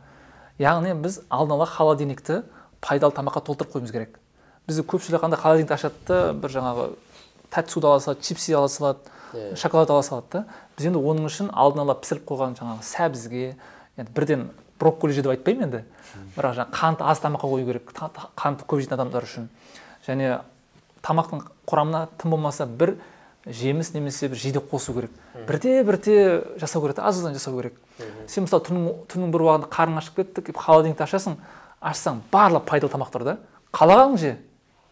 Яғни 0.62 0.94
біз 1.02 1.18
алдын 1.28 1.56
ала 1.56 1.66
холодильникті 1.66 2.44
пайдалы 2.78 3.16
тамаққа 3.18 3.42
толтырып 3.50 3.74
қоюымыз 3.74 3.90
керек. 3.90 4.20
Бізде 4.68 4.84
көпшілік 4.84 5.24
қандай 5.24 5.40
холодильникті 5.40 5.74
ашады 5.74 6.06
да 6.06 6.32
бір 6.36 6.52
жаңағы 6.52 6.88
тәтті 7.50 7.72
суды 7.72 7.88
ала 7.88 8.00
салады 8.04 8.22
чипси 8.22 8.52
ала 8.54 8.68
салады 8.68 9.56
шоколад 9.56 9.90
ала 9.90 10.02
салады 10.02 10.26
да. 10.32 10.44
Біз 10.76 10.90
енді 10.90 11.00
оның 11.00 11.28
үшін 11.28 11.50
алдын 11.52 11.82
ала 11.86 11.96
пісіріп 11.98 12.28
қойған 12.28 12.56
жаңағы 12.60 12.84
сәбізге 12.84 13.54
енді 13.96 14.12
бірден 14.14 14.48
брокколи 14.78 15.12
же 15.12 15.24
деп 15.24 15.32
айтпаймын 15.32 15.66
енді. 15.66 15.84
Бірақ 16.36 16.58
жаңағы 16.60 16.76
қант 16.76 17.02
аз 17.02 17.22
тамаққа 17.24 17.48
қою 17.50 17.66
керек 17.66 17.92
қант 18.36 18.62
көп 18.68 18.82
жейтін 18.84 18.98
адамдар 18.98 19.26
үшін. 19.26 19.48
Және 20.06 20.40
тамақтың 21.02 21.42
құрамына 21.66 22.06
тым 22.20 22.36
болмаса 22.36 22.66
бір 22.66 22.94
жеміс 23.46 23.94
немесе 23.94 24.28
бір 24.28 24.38
жидек 24.38 24.70
қосу 24.70 24.94
керек. 24.94 25.10
Бірте 25.48 25.82
бірте 25.82 26.44
жасау 26.60 26.82
керек 26.84 26.98
аз 26.98 27.16
аздан 27.16 27.34
жасау 27.34 27.56
керек. 27.58 27.74
Сен 28.28 28.46
мысалы 28.46 28.62
түннің 28.68 29.06
түннің 29.10 29.32
бір 29.34 29.46
уақытында 29.48 29.72
қарның 29.74 29.98
ашып 30.02 30.20
кетті 30.20 30.44
келіп 30.46 30.60
холодильникті 30.62 31.04
ашасың 31.06 31.38
ашсаң 31.80 32.22
барлығы 32.32 32.64
пайдалы 32.68 32.92
тамақтар 32.92 33.24
да 33.24 33.36
қалағанын 33.72 34.18
же? 34.18 34.36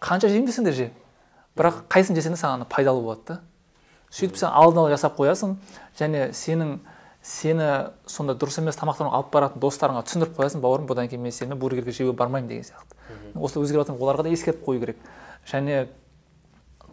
Қанша 0.00 0.28
жеймін 0.28 0.50
десең 0.50 0.64
де 0.66 0.72
же 0.72 0.90
бірақ 1.56 1.86
қайсысын 1.88 2.18
жесең 2.18 2.36
де 2.36 2.40
саған 2.40 2.66
пайдалы 2.68 3.02
болады 3.02 3.22
да. 3.26 3.40
Сөйтіп 4.10 4.36
сен 4.38 4.50
алдын 4.52 4.84
ала 4.84 4.92
жасап 4.92 5.16
қоясың 5.18 5.56
және 5.98 6.30
сенің 6.36 6.78
сені 7.26 7.68
сонда 8.06 8.36
дұрыс 8.38 8.60
емес 8.60 8.78
тамақтарға 8.78 9.18
алып 9.18 9.32
баратын 9.34 9.62
достарыңа 9.62 10.04
түсіндіріп 10.06 10.36
қоясың 10.38 10.62
бауырым 10.62 10.86
бұдан 10.86 11.08
кейін 11.10 11.24
мен 11.24 11.34
сенімен 11.34 11.58
бургерге 11.58 11.90
жеуге 11.90 12.14
бармаймын 12.16 12.48
деген 12.48 12.68
сияқты. 12.68 12.94
Осылай 13.34 13.66
өзгеріп 13.66 13.82
жатыр 13.82 13.98
оларға 13.98 14.22
да 14.28 14.30
ескертіп 14.30 14.62
қою 14.62 14.84
керек. 14.84 15.00
Және 15.50 15.88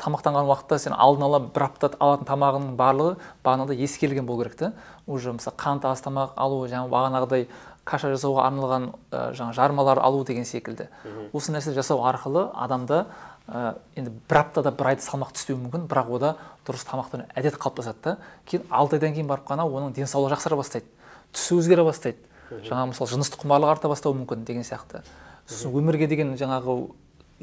тамақтанған 0.02 0.50
уақытта 0.50 0.80
сен 0.82 0.96
алдын 0.98 1.28
ала 1.28 1.40
бір 1.54 1.68
апта 1.68 1.92
алатын 2.00 2.26
тамағыңның 2.26 2.74
барлығы 2.80 3.14
бағанағыдай 3.46 3.86
ескерілген 3.86 4.26
болу 4.26 4.42
керек 4.42 4.58
та. 4.58 4.74
Уже 5.06 5.36
мысалы 5.38 5.56
қант 5.56 5.86
аз 5.86 6.02
тамақ 6.02 6.34
алу 6.36 6.66
жаңағы 6.66 6.90
бағанағыдай 6.90 7.48
каша 7.84 8.12
жасауға 8.14 8.48
арналған 8.48 8.90
ә, 9.12 9.34
жаңағы 9.36 9.56
жармалар 9.58 10.00
алу 10.00 10.24
деген 10.26 10.46
секілді. 10.46 10.90
Осы 11.34 11.52
нәрсе 11.52 11.74
жасау 11.76 12.04
арқылы 12.08 12.48
адамда 12.54 13.06
ә, 13.48 13.76
енді 13.96 14.14
бір 14.30 14.40
аптада 14.40 14.72
бір 14.72 14.94
айда 14.94 15.04
салмақ 15.04 15.34
түспеуі 15.36 15.60
мүмкін 15.66 15.88
бірақ 15.92 16.12
ода 16.16 16.36
дұрыс 16.68 16.86
тамақтану 16.88 17.28
әдет 17.36 17.58
қалыптасады 17.60 18.04
да. 18.04 18.18
Кейін 18.48 18.64
алты 18.70 19.00
айдан 19.00 19.14
кейін 19.18 19.28
барып 19.28 19.50
қана 19.50 19.68
оның 19.68 19.94
денсаулығы 19.98 20.38
жақсара 20.38 20.60
бастайды 20.60 20.88
түсі 21.34 21.60
өзгере 21.60 21.84
бастайды. 21.84 22.24
Жаңағы 22.54 22.94
мысалы 22.94 23.12
жыныстық 23.18 23.44
құмарлық 23.44 23.74
арта 23.74 23.90
бастауы 23.92 24.16
мүмкін 24.22 24.46
деген 24.48 24.64
сияқты. 24.64 25.04
Сосын 25.48 25.74
өмірге 25.76 26.08
деген 26.08 26.36
жаңағы 26.40 26.76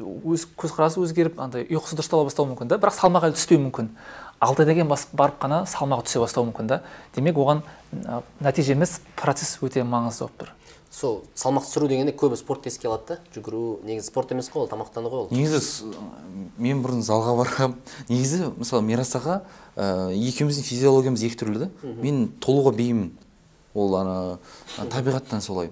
өз 0.01 0.47
көзқарасы 0.59 1.01
өзгеріп 1.05 1.41
андай 1.41 1.67
ұйқысы 1.69 1.99
дұрыстала 1.99 2.25
бастауы 2.29 2.53
мүмкін 2.53 2.71
да. 2.71 2.79
Бірақ 2.81 2.97
салмақ 2.97 3.29
әлі 3.29 3.37
түспеуі 3.39 3.65
мүмкін. 3.67 3.91
Алты 4.41 4.65
айдан 4.65 4.79
кейін 4.79 4.91
барып 5.19 5.37
қана 5.43 5.65
салмағы 5.69 6.07
түсе 6.09 6.23
бастауы 6.23 6.49
мүмкін 6.51 6.71
да. 6.71 6.81
Демек 7.17 7.37
оған 7.37 7.61
нәтиже 8.41 8.73
емес 8.73 9.01
процесс 9.21 9.59
өте 9.61 9.85
маңызды 9.85 10.25
болып 10.25 10.41
тұр. 10.41 10.55
Сол 10.91 11.21
салмақ 11.39 11.69
түсіру 11.69 11.87
дегенде 11.87 12.11
көбі 12.19 12.35
спортты 12.41 12.71
еске 12.73 12.89
алады 12.89 13.15
да. 13.15 13.19
Жүгіру 13.37 13.81
негізі 13.87 14.09
спорт 14.09 14.33
емес 14.35 14.49
қой 14.51 14.65
ол 14.65 14.71
тамақтану 14.73 15.13
ғой 15.13 15.27
ол. 15.27 15.29
Негізі 15.31 15.93
мен 16.59 16.81
бұрын 16.83 17.05
залға 17.07 17.37
барғанмын 17.39 17.77
негізі 18.09 18.49
мысалы 18.57 18.83
мирас 18.89 19.15
аға 19.15 19.43
ә, 19.77 20.11
екеуміздің 20.11 20.67
физиологиямыз 20.67 21.23
екі 21.29 21.39
түрлі 21.45 21.63
да. 21.63 21.71
Мен 22.03 22.33
толуға 22.43 22.75
бейіммін 22.75 23.13
ол 23.75 23.95
ана 24.01 24.17
табиғаттан 24.91 25.45
солай. 25.47 25.71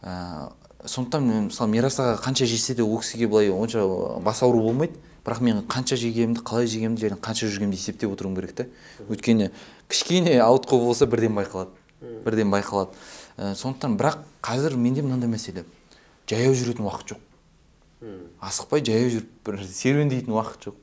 Ә, 0.00 0.48
сондықтан 0.84 1.24
мен 1.26 1.46
мысалы 1.48 1.70
мирас 1.70 1.98
аға 1.98 2.16
қанша 2.22 2.46
жесе 2.46 2.74
де 2.74 2.82
ол 2.82 3.00
кісіге 3.00 3.26
былай 3.26 3.50
онша 3.50 3.82
бас 4.22 4.42
ауру 4.42 4.62
болмайды. 4.62 4.94
Бірақ 5.24 5.42
мен 5.42 5.62
қанша 5.66 5.96
жегенімді 5.98 6.40
қалай 6.46 6.66
жегенімді 6.70 7.08
және 7.08 7.18
қанша 7.20 7.48
жүргенімді 7.50 7.76
есептеп 7.76 8.12
отыруым 8.14 8.36
керек 8.38 8.54
та 8.54 8.66
өйткені 9.10 9.50
кішкене 9.90 10.38
ауытқу 10.40 10.78
болса 10.78 11.06
бірден 11.06 11.34
байқалады. 11.34 11.74
Бірден 12.24 12.48
байқалады. 12.54 12.94
Ә, 13.36 13.54
сондықтан 13.58 13.98
бірақ 13.98 14.22
қазір 14.40 14.76
менде 14.78 15.02
мынандай 15.02 15.28
мәселе. 15.28 15.64
Жаяу 16.30 16.54
жүретін 16.54 16.86
уақыт 16.86 17.12
жоқ. 17.12 17.24
Асықпай 18.40 18.84
жаяу 18.86 19.10
жүріп 19.10 19.30
бір 19.44 19.60
серуендейтін 19.66 20.32
уақыт 20.32 20.68
жоқ. 20.68 20.78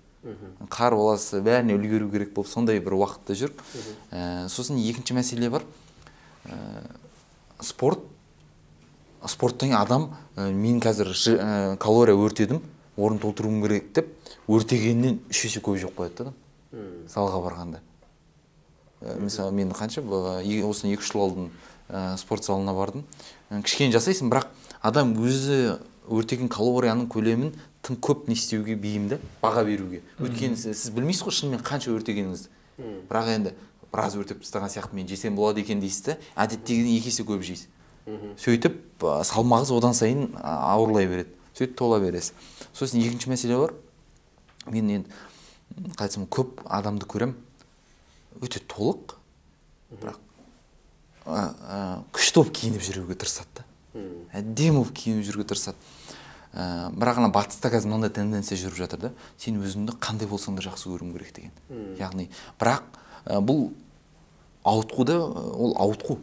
Қар 0.69 0.95
баласы 0.97 1.39
бәріне 1.41 1.77
үлгеру 1.77 2.09
керек 2.11 2.33
болып 2.35 2.51
сондай 2.51 2.79
бір 2.83 2.97
уақытта 2.99 3.37
жүр. 3.39 3.53
Ә, 4.11 4.49
сосын 4.49 4.77
екінші 4.81 5.15
мәселе 5.15 5.49
бар. 5.49 5.63
Ә, 6.45 6.57
спорт 7.61 8.03
спорттан 9.27 9.69
кейін 9.69 9.79
адам 9.79 10.09
ә, 10.35 10.51
мен 10.51 10.79
қазір 10.83 11.11
ә, 11.11 11.77
калория 11.77 12.15
өртедім 12.15 12.61
орын 12.97 13.19
толтыруым 13.19 13.61
керек 13.63 13.91
деп 13.93 14.11
өртегеннен 14.47 15.19
үш 15.29 15.45
есе 15.47 15.61
көп 15.63 15.79
жеп 15.81 15.95
қояды 15.97 16.29
да. 16.29 16.33
Адам 16.71 17.07
залға 17.11 17.41
барғанда. 17.45 17.81
Ә, 19.01 19.17
мысалы 19.19 19.51
мен 19.51 19.71
қанша 19.71 20.01
осыдан 20.01 20.91
екі 20.91 21.01
үш 21.01 21.11
жыл 21.11 21.25
алдын 21.25 21.49
ә, 21.89 22.17
спорт 22.17 22.45
залына 22.45 22.73
бардым. 22.73 23.05
Ә, 23.49 23.61
кішкене 23.61 23.93
жасайсың 23.95 24.31
бірақ 24.31 24.49
адам 24.81 25.15
өзі 25.19 25.77
өртеген 26.09 26.49
калорияның 26.51 27.07
көлемін 27.09 27.53
тым 27.85 27.97
көп 28.01 28.27
не 28.29 28.35
істеуге 28.37 28.75
бейім 28.75 29.09
да 29.09 29.19
баға 29.41 29.65
беруге. 29.65 30.01
Өйткені 30.19 30.57
сіз 30.57 30.89
білмейсіз 30.93 31.25
ғой 31.25 31.35
шынымен 31.39 31.63
қанша 31.65 31.93
өртегеніңізді. 31.93 32.49
Бірақ 33.09 33.31
енді 33.35 33.53
біраз 33.91 34.17
өртеп 34.19 34.41
тастаған 34.43 34.71
сияқты 34.73 34.97
мен 34.97 35.07
жесем 35.07 35.35
болады 35.37 35.61
екен 35.61 35.81
дейсіз 35.81 36.03
да 36.09 36.17
әдеттегіден 36.35 36.97
екі 36.97 37.13
есе 37.13 37.25
көп 37.25 37.45
жейсіз. 37.45 37.67
Сөйтіп 38.39 39.01
салмағыңыз 39.01 39.71
одан 39.75 39.95
сайын 39.97 40.27
ауырлай 40.41 41.07
береді 41.09 41.31
сөйтіп 41.55 41.77
тола 41.79 41.99
бересіз. 42.03 42.33
Сосын 42.75 43.01
екінші 43.01 43.31
мәселе 43.31 43.57
бар. 43.57 43.73
Мен 44.67 44.89
енді 44.91 45.09
қалай 45.95 46.09
айтсам 46.09 46.27
көп 46.27 46.61
адамды 46.65 47.07
көрем 47.09 47.35
өте 48.41 48.59
толық. 48.59 49.15
Бірақ 49.95 50.19
күшті 52.13 52.41
болып 52.41 52.53
киініп 52.53 52.83
жүруге 52.85 53.15
тырысады 53.17 53.61
да. 53.61 53.65
Әдемі 54.35 54.81
болып 54.81 54.93
киініп 54.99 55.25
жүруге 55.25 55.47
тырысады. 55.49 55.77
Ә, 56.53 56.91
бірақ 56.93 57.17
ана 57.19 57.31
батыста 57.33 57.71
қазір 57.73 57.89
мынандай 57.89 58.11
тенденция 58.13 58.59
жүріп 58.59 58.77
жатыр 58.77 58.99
да. 59.07 59.11
Сен 59.37 59.57
өзіңді 59.59 59.97
қандай 59.99 60.29
болсаң 60.29 60.59
да 60.59 60.63
жақсы 60.67 60.91
көруің 60.91 61.15
керек 61.15 61.33
деген. 61.35 61.51
Яғни 61.99 62.29
бірақ 62.59 62.83
ә, 63.25 63.41
бұл 63.41 63.71
ауытқуда 64.63 65.17
ол 65.19 65.75
ауытқу. 65.81 66.19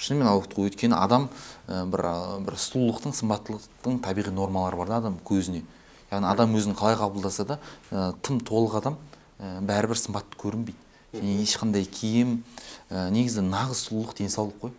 Шынымен 0.00 0.30
ауытқу 0.30 0.64
өйткені 0.66 0.96
адам 0.96 1.28
ә, 1.68 1.84
бір 1.90 2.06
бір 2.46 2.56
сұлулықтың 2.56 3.14
сымбаттылықтың 3.18 4.00
табиғи 4.04 4.32
нормалары 4.34 4.80
бар 4.80 4.88
да 4.88 5.00
адам 5.02 5.18
көзіне. 5.24 5.62
Яғни 6.10 6.26
адам 6.30 6.56
өзін 6.56 6.76
қалай 6.78 6.96
қабылдаса 6.98 7.46
да 7.46 7.58
ә, 7.90 8.12
тым 8.24 8.40
толық 8.40 8.78
адам 8.80 8.96
ә, 9.38 9.60
бәрібір 9.60 10.00
сымбатты 10.00 10.40
көрінбейді. 10.40 10.78
Және 11.12 11.36
ешқандай 11.42 11.84
киім 11.84 12.40
ә, 12.88 13.10
негізі 13.12 13.44
нағыз 13.44 13.84
сұлулық 13.88 14.16
денсаулық 14.18 14.56
қой. 14.62 14.72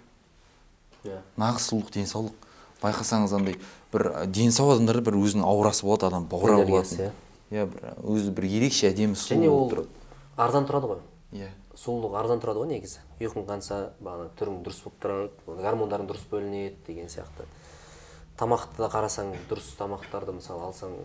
Иә. 1.04 1.16
Yeah. 1.16 1.24
нағыз 1.38 1.70
сұлулық 1.70 1.94
денсаулық. 1.96 2.50
Байқасаңыз 2.82 3.34
андай 3.38 3.58
бір 3.94 4.10
дені 4.26 4.52
сау 4.54 4.72
адамдарда 4.74 5.06
бір 5.06 5.18
өзінің 5.22 5.46
аурасы 5.46 5.86
болады 5.86 6.08
адам 6.10 6.26
баурап 6.30 6.66
алатын. 6.66 7.12
иә. 7.52 7.66
Бір 7.70 7.96
өзі 8.02 8.34
бір 8.34 8.48
ерекше 8.50 8.90
әдемі 8.90 9.18
сұлу 9.20 9.38
және 9.38 9.50
ол 9.50 9.88
арзан 10.38 10.66
тұрады 10.66 10.94
ғой. 10.94 11.02
Иә. 11.34 11.50
Сұлулық 11.78 12.16
арзан 12.20 12.42
тұрады 12.44 12.62
ғой 12.62 12.72
негізі. 12.74 13.02
Ұйқың 13.22 13.46
қанса 13.48 13.78
бағана 14.04 14.32
түрің 14.40 14.62
дұрыс 14.66 14.82
болып 14.84 14.98
тұрады 15.04 15.62
гормондарың 15.62 16.10
дұрыс 16.10 16.26
бөлінеді 16.32 16.76
деген 16.88 17.10
сияқты. 17.12 17.46
Тамақты 18.40 18.82
да 18.82 18.90
қарасаң 18.92 19.34
дұрыс 19.50 19.70
тамақтарды 19.80 20.36
мысалы 20.36 20.68
алсаң 20.68 20.96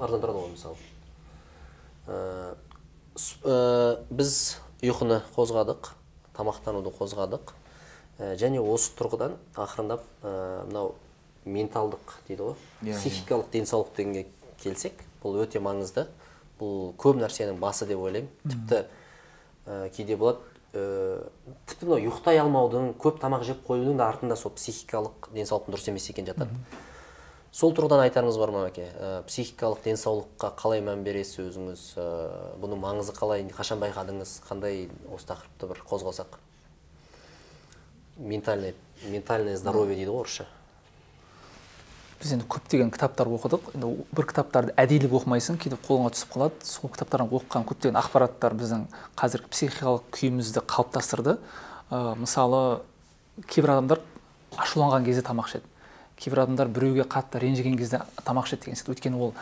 арзан 0.00 0.24
тұрады 0.24 0.40
ғой 0.40 0.52
мысалы. 0.54 0.76
Ә, 2.06 2.54
ә, 3.44 3.58
біз 4.10 4.34
ұйқыны 4.82 5.20
қозғадық 5.36 5.92
тамақтануды 6.36 6.92
қозғадық 6.98 7.54
ә, 8.18 8.34
және 8.40 8.60
осы 8.60 8.92
тұрғыдан 8.98 9.38
ақырындап 9.54 10.04
ә, 10.22 10.64
мынау 10.66 10.94
менталдық 11.44 12.18
дейді 12.28 12.50
ғой 12.50 12.54
yeah, 12.82 12.92
иә, 12.92 12.98
психикалық 12.98 13.48
yeah. 13.48 13.52
денсаулық 13.58 13.96
дегенге 13.96 14.26
келсек 14.62 15.04
бұл 15.22 15.42
өте 15.44 15.60
маңызды. 15.60 16.08
Бұл 16.58 16.92
көп 17.00 17.18
нәрсенің 17.18 17.58
басы 17.58 17.86
деп 17.88 17.98
ойлаймын. 17.98 18.30
Тіпті 18.46 18.84
ә, 19.66 19.90
кейде 19.94 20.16
болады. 20.16 20.38
Ә, 20.74 21.26
тіпті 21.70 21.88
мынау 21.88 22.08
ұйықтай 22.08 22.40
алмаудың 22.42 22.94
көп 23.00 23.20
тамақ 23.22 23.44
жеп 23.46 23.60
қоюдың 23.66 24.00
да 24.00 24.08
артында 24.10 24.36
сол 24.36 24.54
психикалық 24.56 25.30
денсаулықтың 25.34 25.74
дұрыс 25.76 25.90
емес 25.92 26.08
екені 26.10 26.32
жатады. 26.32 26.80
Сол 27.54 27.70
тұрғыдан 27.70 28.02
айтарыңыз 28.08 28.38
бар 28.40 28.50
ма 28.50 28.64
әке 28.70 28.88
ә, 28.98 29.12
психикалық 29.28 29.84
денсаулыққа 29.84 30.54
қалай 30.58 30.82
мән 30.82 31.04
бересіз 31.06 31.52
өзіңіз? 31.52 31.84
Ә, 32.02 32.08
бұның 32.58 32.82
маңызы 32.82 33.14
қалай? 33.14 33.46
Қашан 33.54 33.78
байқадыңыз? 33.84 34.40
Қандай 34.48 34.88
осы 35.14 35.30
тақырыпты 35.30 35.70
бір 35.70 35.84
қозғасақ 35.86 36.40
ментальное 38.16 38.74
ментальное 39.06 39.56
здоровье 39.56 39.96
дейді 39.96 40.10
ғой 40.10 40.22
орысша. 40.22 40.46
Біз 42.20 42.32
енді 42.36 42.46
көптеген 42.48 42.90
кітаптар 42.94 43.28
оқыдық. 43.28 43.74
Енді 43.74 43.90
бір 44.14 44.26
кітаптарды 44.30 44.74
әдейілеп 44.80 45.14
оқымайсың 45.18 45.58
кейде 45.60 45.78
қолыңа 45.86 46.12
түсіп 46.14 46.32
қалады. 46.34 46.64
Сол 46.64 46.90
кітаптардан 46.94 47.28
оқыған 47.28 47.66
көптеген 47.68 47.98
ақпараттар 48.00 48.56
біздің 48.58 48.86
қазіргі 49.18 49.50
психикалық 49.52 50.08
күйімізді 50.14 50.64
қалыптастырды. 50.64 51.38
Ә, 51.90 52.14
мысалы 52.16 52.82
кейбір 53.50 53.76
адамдар 53.76 54.00
ашуланған 54.56 55.04
кезде 55.04 55.22
тамақ 55.26 55.50
ішеді. 55.50 55.66
Кейбір 56.16 56.44
адамдар 56.44 56.68
біреуге 56.68 57.04
қатты 57.04 57.40
ренжіген 57.42 57.76
кезде 57.78 58.00
тамақ 58.24 58.46
ішеді 58.46 58.66
деген 58.66 58.78
сияқты. 58.78 58.94
Өйткені 58.94 59.20
ол 59.20 59.34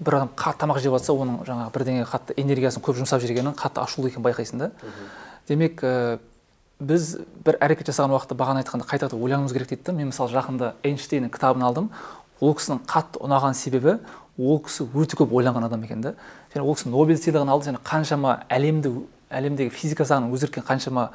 бір 0.00 0.20
адам 0.20 0.32
қатты 0.36 0.64
тамақ 0.64 0.80
жеп 0.82 0.96
жатса 0.98 1.14
оның 1.14 1.44
жаңағы 1.46 1.74
бірдеңеге 1.76 2.08
қатты 2.10 2.34
энергиясын 2.40 2.82
көп 2.82 2.98
жұмсап 2.98 3.22
жүргенін 3.22 3.54
қатты 3.54 3.84
ашулы 3.84 4.10
екенін 4.10 4.26
байқайсың 4.26 4.58
да. 4.58 4.70
Демек 5.48 5.84
ә, 5.84 6.18
біз 6.80 7.20
бір 7.44 7.58
әрекет 7.60 7.90
жасаған 7.92 8.16
уақытта 8.16 8.36
бағана 8.38 8.64
айтқанда 8.64 8.88
қайта 8.88 9.08
қайта 9.08 9.20
ойлануымыз 9.20 9.52
керек 9.52 9.68
дейді 9.68 9.84
да 9.84 9.92
мен 9.92 10.10
мысалы 10.10 10.32
жақында 10.32 10.72
эйнштейннің 10.82 11.30
кітабын 11.30 11.64
алдым. 11.68 11.90
Ол 12.40 12.54
кісінің 12.56 12.82
қатты 12.88 13.20
ұнаған 13.20 13.54
себебі 13.54 13.98
ол 14.38 14.60
кісі 14.64 14.86
өте 14.96 15.18
көп 15.20 15.34
ойланған 15.36 15.66
адам 15.68 15.84
екен 15.84 16.00
да 16.00 16.14
және 16.54 16.64
ол 16.64 16.74
кісі 16.74 16.88
нобель 16.88 17.20
сыйлығын 17.20 17.52
алды 17.52 17.68
және 17.68 17.82
қаншама 17.84 18.38
әлемді 18.48 18.94
әлемдегі 19.30 19.70
физика 19.70 20.04
заңын 20.08 20.32
өзгерткен 20.34 20.64
қаншама 20.66 21.10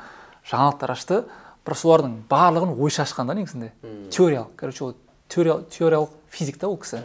жаңалықтар 0.50 0.94
ашты. 0.94 1.24
Бірақ 1.66 1.80
солардың 1.82 2.14
барлығын 2.30 2.76
ойша 2.78 3.04
ашқан 3.04 3.28
да 3.28 3.34
негізінде. 3.34 3.72
Теориялық. 4.14 4.54
Короче 4.56 4.84
ол 4.84 4.94
теориялық 5.30 6.10
физик 6.30 6.60
та 6.62 6.70
ол 6.70 6.78
кісі. 6.78 7.02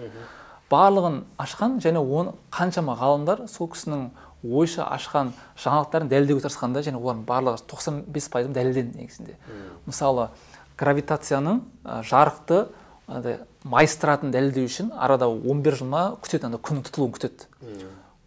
Барлығын 0.71 1.23
ашқан 1.41 1.81
және 1.81 1.99
оны 1.99 2.35
қаншама 2.53 2.95
ғалымдар 3.01 3.47
сол 3.49 3.71
кісінің 3.73 4.11
ойша 4.45 4.87
ашқан 4.89 5.33
жаңалықтарын 5.61 6.09
дәлелдеуге 6.09 6.47
тырысқан 6.47 6.73
да 6.73 6.83
және 6.85 7.01
олардың 7.01 7.25
барлығы 7.29 7.65
тоқсан 7.69 8.03
бес 8.09 8.29
пайызы 8.33 8.53
дәлелденді 8.57 8.99
негізінде. 9.03 9.37
Мысалы 9.87 10.29
гравитацияның 10.81 11.61
жарықты 12.09 12.67
андай 13.07 13.41
майыстыратын 13.65 14.33
дәлелдеу 14.33 14.65
үшін 14.65 14.93
арада 14.97 15.29
11 15.29 15.81
жыл 15.81 15.91
ма 15.91 16.05
күтеді 16.23 16.49
ана 16.49 16.61
күннің 16.63 16.87
тұтылуын 16.89 17.17
күтеді. 17.19 17.49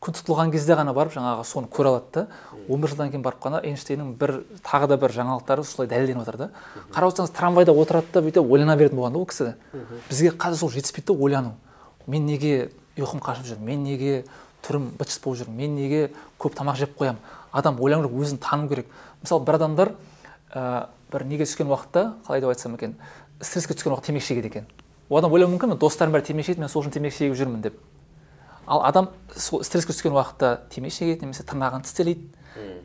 Күн 0.04 0.18
тұтылған 0.18 0.52
кезде 0.52 0.76
ғана 0.76 0.92
барып 0.94 1.14
жаңағы 1.16 1.46
соны 1.48 1.70
көре 1.72 1.94
алады 1.94 2.12
да 2.14 2.28
он 2.68 2.82
бір 2.84 2.92
жылдан 2.92 3.10
кейін 3.10 3.22
барып 3.24 3.40
қана 3.40 3.62
эйнштейннің 3.64 4.10
бір 4.20 4.34
тағы 4.68 4.90
да 4.92 4.98
бір 5.00 5.14
жаңалықтары 5.16 5.64
солай 5.64 5.88
дәлелденіп 5.88 6.26
жатыр 6.26 6.38
да. 6.42 6.50
Қарап 6.92 7.14
отырсаңыз 7.14 7.32
трамвайда 7.38 7.72
отырады 7.72 8.12
да 8.12 8.22
бүйтіп 8.26 8.52
ойлана 8.52 8.76
беретін 8.76 9.00
болған 9.00 9.16
да 9.16 9.22
ол 9.22 9.26
кісі. 9.32 9.54
Бізге 10.10 10.34
қазір 10.36 10.60
сол 10.60 10.74
жетіспейді 10.76 11.14
да 11.14 11.24
ойлану. 11.24 11.54
Мен 12.06 12.28
неге 12.28 12.74
ұйқым 12.98 13.24
қашып 13.24 13.48
жүр? 13.48 13.64
Мен 13.64 13.88
неге 13.88 14.26
түрім 14.64 14.92
быт 14.98 15.14
болып 15.24 15.44
жүр 15.44 15.52
мен 15.54 15.76
неге 15.76 16.10
көп 16.40 16.56
тамақ 16.58 16.80
жеп 16.80 16.96
қоямын 17.00 17.20
адам 17.52 17.80
ойлану 17.80 18.10
керек 18.10 18.24
өзін 18.24 18.40
тану 18.42 18.70
керек. 18.70 18.88
Мысалы 19.22 19.46
бір 19.46 19.60
адамдар 19.60 19.94
ә, 20.54 20.88
бір 21.12 21.26
неге 21.30 21.46
түскен 21.46 21.70
уақытта 21.70 22.14
қалай 22.26 22.42
деп 22.42 22.50
айтсам 22.50 22.76
екен 22.76 22.96
стресске 23.42 23.76
түскен 23.76 23.94
уақытта 23.94 24.08
темекі 24.12 24.26
шегеді 24.26 24.48
екен. 24.48 24.68
Ол 25.10 25.20
адам 25.20 25.34
ойлауы 25.34 25.54
мүмкін 25.54 25.78
достарым 25.78 26.16
бәрі 26.16 26.26
темекі 26.30 26.48
шегеді 26.48 26.64
мен 26.64 26.72
сол 26.72 26.84
үшін 26.84 26.96
темекі 26.96 27.18
шегіп 27.18 27.38
жүрмін 27.38 27.62
деп. 27.62 27.78
Ал 28.66 28.84
адам 28.88 29.10
сол 29.36 29.64
стресске 29.64 29.94
түскен 29.94 30.16
уақытта 30.16 30.70
темекі 30.74 30.98
шегеді 30.98 31.28
немесе 31.28 31.44
тырнағын 31.44 31.84
тістелейді. 31.84 32.30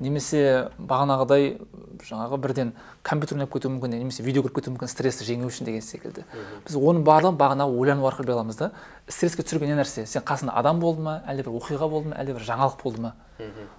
Немесе 0.01 0.71
бағанағыдай 0.79 1.59
жаңағы 2.03 2.39
бірден 2.41 2.73
компьютер 3.03 3.37
ойнап 3.37 3.53
кетуі 3.53 3.73
мүмкін 3.75 3.97
немесе 3.99 4.23
видео 4.23 4.43
көріп 4.45 4.61
кетуі 4.61 4.75
мүмкін 4.75 4.91
стрессті 4.91 5.27
жеңу 5.27 5.49
үшін 5.51 5.69
деген 5.69 5.83
секілді. 5.83 6.25
Біз 6.67 6.77
оның 6.79 7.03
барлығын 7.07 7.39
бағанағы 7.41 7.79
ойлану 7.81 8.07
арқылы 8.09 8.29
біле 8.29 8.37
аламыз 8.39 8.57
да. 8.61 8.71
Стресске 9.09 9.43
түсірген 9.43 9.73
не 9.73 9.79
нәрсе? 9.81 10.07
Сен 10.07 10.23
қасында 10.23 10.55
адам 10.55 10.81
болды 10.81 11.03
ма 11.03 11.19
әлде 11.27 11.45
бір 11.45 11.59
оқиға 11.59 11.91
болды 11.91 12.13
ма 12.13 12.21
әлде 12.23 12.37
бір 12.39 12.47
жаңалық 12.49 12.83
болды 12.83 13.03
ма? 13.03 13.15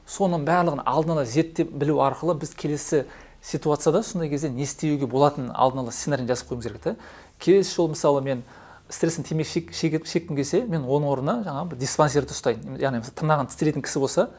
Соның 0.07 0.45
барлығын 0.45 0.83
алдын 0.85 1.15
ала 1.15 1.25
зерттеп 1.25 1.71
білу 1.71 1.99
арқылы 2.03 2.35
біз 2.43 2.53
келесі 2.59 3.05
ситуацияда 3.41 4.03
сондай 4.03 4.29
кезде 4.29 4.49
не 4.49 4.63
істеуге 4.67 5.07
болатынын 5.07 5.53
алдын 5.55 5.85
ала 5.85 5.91
сценарийін 5.95 6.27
жазып 6.27 6.51
қоюымыз 6.51 6.67
керек 6.67 6.81
та. 6.83 6.95
Келесі 7.39 7.75
жолы 7.75 7.95
мысалы 7.95 8.21
мен 8.21 8.43
стресстен 8.89 9.23
темекі 9.23 9.69
шеккім 9.71 10.35
келсе 10.35 10.65
мен 10.67 10.83
оның 10.83 11.11
орнына 11.13 11.35
жаңағы 11.45 11.71
бір 11.71 11.79
диспансерді 11.85 12.35
ұстайын. 12.35 12.79
Яғни 12.81 13.03
тырнағын 13.05 13.51
тістелейтін 13.51 13.85
кісі 13.85 14.01
болса 14.01 14.29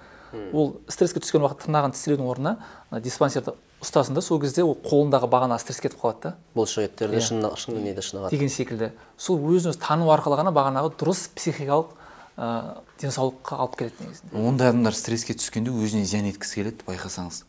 ол 0.53 0.76
стресске 0.89 1.20
түскен 1.20 1.43
уақытта 1.45 1.66
тырнағын 1.66 1.95
тістелеудің 1.97 2.31
орнына 2.31 3.01
диспансерді 3.03 3.57
ұстасын 3.81 4.14
да 4.14 4.20
сол 4.20 4.41
кезде 4.41 4.62
ол 4.64 4.76
қолындағы 4.76 5.28
бағана 5.31 5.57
стресс 5.59 5.81
кетіп 5.81 6.03
қалады 6.03 6.20
да. 6.22 6.35
Бұлшықеттерде 6.55 7.16
yeah. 7.16 7.24
шын, 7.24 7.47
шын 7.57 7.81
неде 7.81 8.05
шынығады 8.05 8.35
деген 8.35 8.53
секілді. 8.53 8.91
Сол 9.16 9.41
өзін 9.41 9.72
өзі 9.72 9.81
тану 9.81 10.11
арқылы 10.12 10.37
ғана 10.37 10.53
бағанағы 10.53 10.93
дұрыс 11.01 11.31
психикалық 11.33 11.95
ә, 12.37 12.83
денсаулыққа 13.01 13.57
алып 13.64 13.78
келеді 13.81 14.05
негізінде. 14.05 14.37
Ондай 14.37 14.68
адамдар 14.68 14.97
стресске 14.97 15.33
түскенде 15.33 15.72
өзіне 15.72 16.05
зиян 16.05 16.28
еткісі 16.28 16.61
келеді 16.61 16.85
байқасаңыз. 16.91 17.45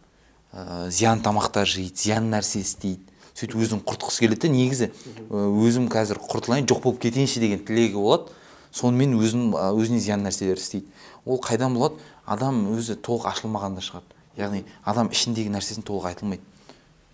Ә, 0.56 0.88
зиян 0.88 1.20
тамақтар 1.20 1.68
жейді 1.68 2.00
зиян 2.00 2.32
нәрсе 2.32 2.64
істейді. 2.64 3.04
Сөйтіп 3.36 3.60
өзін 3.64 3.84
құртқысы 3.88 4.24
келеді 4.24 4.48
да 4.48 4.54
негізі. 4.56 4.92
Өзім 5.32 5.92
қазір 5.92 6.20
құртылайын 6.32 6.68
жоқ 6.68 6.82
болып 6.84 7.00
кетейінші 7.04 7.44
деген 7.44 7.64
тілегі 7.68 7.96
болады. 8.00 8.32
Сонымен 8.76 9.16
өзін 9.20 9.52
өзіне 9.56 10.00
зиян 10.04 10.24
нәрселер 10.24 10.60
істейді. 10.60 10.92
Ол 11.26 11.40
қайдан 11.40 11.76
болады? 11.76 11.96
Адам 12.32 12.64
өзі 12.72 12.96
толық 13.04 13.28
ашылмағанда 13.32 13.84
шығады. 13.84 14.18
Яғни 14.40 14.64
адам 14.88 15.12
ішіндегі 15.12 15.52
нәрсесін 15.52 15.86
толық 15.88 16.12
айтылмайды. 16.12 16.44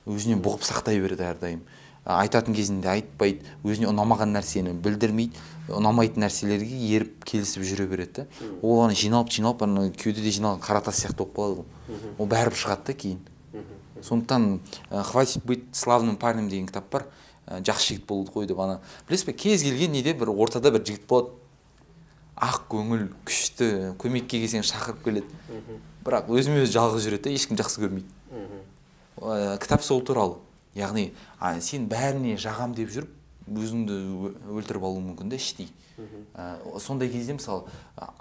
Өзіне 0.08 0.38
бұғып 0.40 0.64
сақтай 0.68 1.02
береді 1.02 1.26
әрдайым. 1.28 1.62
Айтатын 2.08 2.56
кезінде 2.56 2.88
айтпайды 2.88 3.44
өзіне 3.68 3.90
ұнамаған 3.90 4.32
нәрсені 4.38 4.72
білдірмейді 4.80 5.42
ұнамайтын 5.76 6.24
нәрселерге 6.24 6.78
еріп 6.96 7.26
келісіп 7.28 7.66
жүре 7.68 7.88
береді 7.92 8.22
да. 8.22 8.28
Ол 8.62 8.86
ана 8.86 8.96
жиналып 8.96 9.34
жиналып 9.36 9.66
ана 9.66 9.90
кеудеде 9.92 10.32
жиналған 10.32 10.62
қара 10.64 10.80
тас 10.86 11.02
сияқты 11.02 11.26
болып 11.26 11.36
қалады 11.36 11.58
ғой. 11.58 12.14
Ол 12.18 12.30
бәрібір 12.32 12.62
шығады 12.62 12.88
да 12.88 12.94
кейін. 12.94 13.20
Сондықтан 14.00 14.62
хватит 14.90 15.44
быть 15.44 15.66
славным 15.74 16.16
парнем 16.16 16.48
деген 16.48 16.68
кітап 16.68 16.88
бар. 16.92 17.08
Жақсы 17.48 17.98
жігіт 17.98 18.06
болуды 18.08 18.32
қой 18.32 18.48
деп 18.48 18.60
ана. 18.60 18.80
Білесіз 19.10 19.26
бе 19.28 19.34
кез 19.34 19.64
келген 19.64 19.92
неде 19.92 20.14
бір 20.14 20.32
ортада 20.32 20.72
бір 20.72 20.86
жігіт 20.86 21.08
болады. 21.08 21.36
Ақ 22.38 22.68
көңіл 22.72 23.08
күшті 23.26 23.70
көмекке 24.02 24.42
келсең 24.44 24.66
шақырып 24.68 25.04
келеді. 25.06 25.40
Бірақ 26.06 26.30
өзімен 26.32 26.64
өзі 26.64 26.76
жалғыз 26.76 27.08
жүреді 27.08 27.24
да 27.28 27.34
ешкім 27.34 27.58
жақсы 27.60 27.82
көрмейді. 27.82 28.10
Кітап 29.64 29.84
сол 29.84 30.04
туралы. 30.06 30.38
Яғни 30.78 31.10
а, 31.40 31.58
сен 31.60 31.88
бәріне 31.90 32.36
жағам 32.38 32.76
деп 32.78 32.92
жүріп 32.94 33.10
өзіңді 33.50 33.96
өлтіріп 34.54 34.84
алуың 34.86 35.08
мүмкін 35.12 35.32
да 35.32 35.40
іштей. 35.40 35.72
Ә, 36.38 36.60
сондай 36.78 37.10
кезде 37.10 37.34
мысалы 37.34 37.66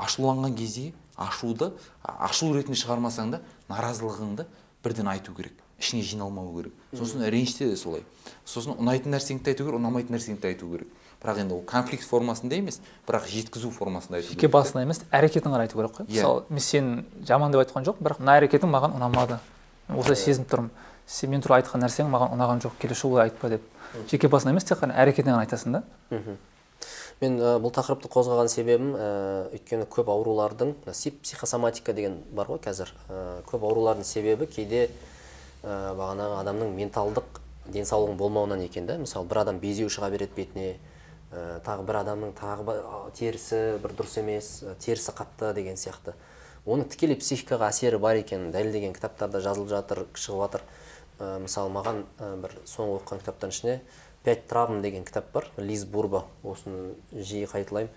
ашуланған 0.01 0.57
кезде 0.57 0.95
ашуды 1.17 1.73
ашу 2.03 2.55
ретінде 2.57 2.79
шығармасаң 2.81 3.35
да 3.35 3.43
наразылығыңды 3.69 4.47
бірден 4.85 5.11
айту 5.13 5.35
керек. 5.37 5.53
Ішіңе 5.77 6.03
жиналмау 6.09 6.55
керек. 6.57 6.73
Сосын 6.97 7.27
ренжісе 7.29 7.69
де 7.69 7.77
солай. 7.77 8.05
Сосын 8.49 8.79
ұнайтын 8.81 9.13
нәрсеңді 9.13 9.45
де 9.45 9.53
айту 9.53 9.67
керек 9.67 9.81
ұнамайтын 9.83 10.17
нәрсеңді 10.17 10.41
де 10.41 10.55
айту 10.55 10.71
керек. 10.73 10.89
Бірақ 11.27 11.43
енді 11.43 11.59
ол 11.59 11.63
конфликт 11.67 12.07
формасында 12.07 12.57
емес 12.57 12.81
бірақ 13.09 13.27
жеткізу 13.27 13.71
формасында 13.75 14.21
айту 14.21 14.33
жеке 14.33 14.49
басына 14.49 14.87
емес 14.87 15.03
әрекетін 15.11 15.51
ғана 15.51 15.67
айту 15.67 15.79
керек 15.79 15.97
қой. 15.99 16.07
Yeah. 16.07 16.23
Иә. 16.23 16.23
мысалы 16.23 16.45
мен 16.49 16.61
сен 16.61 17.07
жаман 17.27 17.53
деп 17.53 17.67
айтқан 17.67 17.87
жоқпын 17.87 18.07
бірақ 18.07 18.23
мына 18.23 18.39
әрекетің 18.41 18.71
маған 18.71 18.95
ұнамады. 18.97 19.39
Осылай 19.89 20.17
сезініп 20.17 20.51
тұрмын. 20.51 20.71
Сен 21.07 21.31
мен 21.31 21.43
туралы 21.43 21.63
айтқан 21.63 21.83
нәрсең 21.83 22.11
маған 22.11 22.35
ұнаған 22.35 22.63
жоқ 22.65 22.79
келесі 22.83 23.07
жолы 23.07 23.23
айтпа 23.27 23.51
деп. 23.51 23.63
Жеке 24.11 24.29
басына 24.29 24.55
емес 24.55 24.65
тек 24.67 24.81
қана 24.83 24.97
әрекетіне 24.99 25.35
ғана 25.35 25.47
айтасың 25.47 25.77
да. 25.79 25.83
Мен 27.21 27.39
ә, 27.41 27.55
бұл 27.63 27.73
тақырыпты 27.73 28.11
қозғаған 28.13 28.51
себебім 28.53 28.91
ә, 28.93 29.07
өйткені 29.57 29.87
көп 29.89 30.11
аурулардың 30.13 30.75
психосоматика 30.91 31.95
деген 31.97 32.19
бар 32.37 32.51
ғой 32.51 32.61
қазір. 32.61 32.91
Ә, 33.09 33.41
көп 33.49 33.65
аурулардың 33.65 34.05
себебі 34.05 34.45
кейде 34.51 34.91
ә, 35.63 35.95
бағанағы 35.97 36.43
адамның 36.43 36.75
менталдық 36.77 37.41
денсаулығының 37.73 38.19
болмауынан 38.21 38.67
екен 38.67 38.87
да. 38.87 38.99
Мысалы 39.01 39.31
бір 39.31 39.47
адам 39.47 39.63
безеу 39.63 39.89
шыға 39.89 40.11
береді 40.13 40.37
бетіне 40.37 40.77
ә, 41.33 41.61
тағы 41.67 41.85
бір 41.89 42.01
адамның 42.03 42.35
тағы 42.39 42.67
бір 42.69 42.81
терісі 43.17 43.61
бір 43.83 43.95
дұрыс 43.99 44.19
емес 44.21 44.51
терісі 44.83 45.15
қатты 45.17 45.53
деген 45.57 45.79
сияқты. 45.81 46.15
Оның 46.67 46.89
тікелей 46.91 47.19
психикаға 47.21 47.71
әсері 47.71 48.01
бар 48.03 48.21
екенін 48.21 48.51
дәлелдеген 48.55 48.95
кітаптарда 48.97 49.41
жазылып 49.45 49.71
жатыр 49.71 50.03
шығып 50.15 50.43
жатыр. 50.45 50.65
Ә, 51.19 51.39
мысалы 51.43 51.73
маған 51.75 52.03
ә, 52.19 52.33
бір 52.43 52.57
соңғы 52.67 53.01
оқыған 53.01 53.23
кітаптардың 53.23 53.55
ішінде 53.55 53.77
пять 54.27 54.47
травм 54.51 54.83
деген 54.83 55.05
кітап 55.07 55.31
бар. 55.33 55.51
Лиз 55.57 55.85
бурба 55.85 56.25
осыны 56.43 56.95
жиі 57.13 57.47
қайталаймын. 57.51 57.93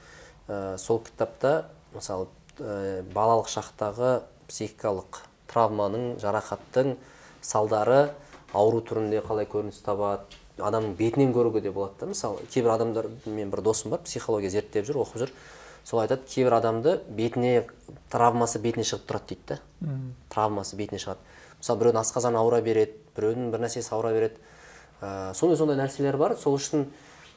Ә, 0.48 0.78
сол 0.78 1.02
кітапта 1.06 1.70
мысалы 1.96 2.30
ә, 2.60 3.02
балалық 3.14 3.50
шақтағы 3.50 4.20
психикалық 4.50 5.24
травманың 5.50 6.20
жарақаттың 6.22 6.96
салдары 7.42 8.12
ауру 8.54 8.82
түрінде 8.86 9.22
қалай 9.26 9.50
көрініс 9.50 9.82
табады 9.86 10.39
адамның 10.66 10.96
бетінен 11.00 11.34
көруге 11.34 11.62
де 11.62 11.72
болады 11.72 12.02
да. 12.02 12.10
Мысалы 12.12 12.46
кейбір 12.52 12.76
адамдар 12.76 13.08
мен 13.26 13.50
бір 13.50 13.62
досым 13.62 13.92
бар 13.92 14.02
психология 14.06 14.50
зерттеп 14.50 14.88
жүр 14.88 15.02
оқып 15.04 15.24
жүр. 15.24 15.34
Сол 15.84 16.02
айтады 16.04 16.28
кейбір 16.30 16.58
адамды 16.60 17.00
бетіне 17.10 17.68
травмасы 18.12 18.60
бетіне 18.60 18.86
шығып 18.88 19.06
тұрады 19.10 19.30
дейді 19.34 19.48
да. 19.50 19.60
Травмасы 20.30 20.78
бетіне 20.80 21.00
шығады. 21.02 21.20
Мысалы 21.60 21.84
біреудің 21.84 22.02
асқазаны 22.04 22.40
ауыра 22.40 22.62
береді 22.62 22.98
біреудің 23.18 23.52
бір 23.54 23.66
нәрсесі 23.66 23.94
ауыра 23.96 24.14
береді. 24.16 24.42
Ә, 25.02 25.34
сондай 25.34 25.58
сондай 25.58 25.80
нәрселер 25.80 26.18
бар. 26.18 26.36
Сол 26.38 26.58
үшін 26.60 26.88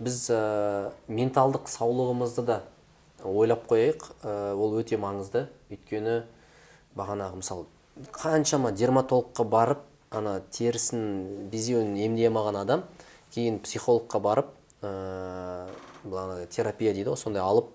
біз 0.03 0.25
ә, 0.31 0.91
менталдық 1.09 1.71
саулығымызды 1.71 2.45
да 2.47 2.61
ойлап 3.25 3.67
қояйық. 3.71 4.09
Ә, 4.23 4.55
ол 4.55 4.79
өте 4.81 4.99
маңызды. 5.01 5.47
Өйткені 5.71 6.23
бағанағы 6.99 7.41
мысалы 7.41 7.67
қаншама 8.13 8.73
дерматологқа 8.73 9.45
барып 9.45 9.83
ана 10.11 10.41
терісін 10.53 11.49
безеуін 11.53 11.97
емдей 12.01 12.29
алмаған 12.29 12.59
адам 12.63 12.85
кейін 13.35 13.59
психологқа 13.65 14.21
барып 14.21 14.53
ә, 14.83 16.47
терапия 16.51 16.93
дейді 16.93 17.13
ғой 17.13 17.21
сондай 17.21 17.43
алып 17.43 17.73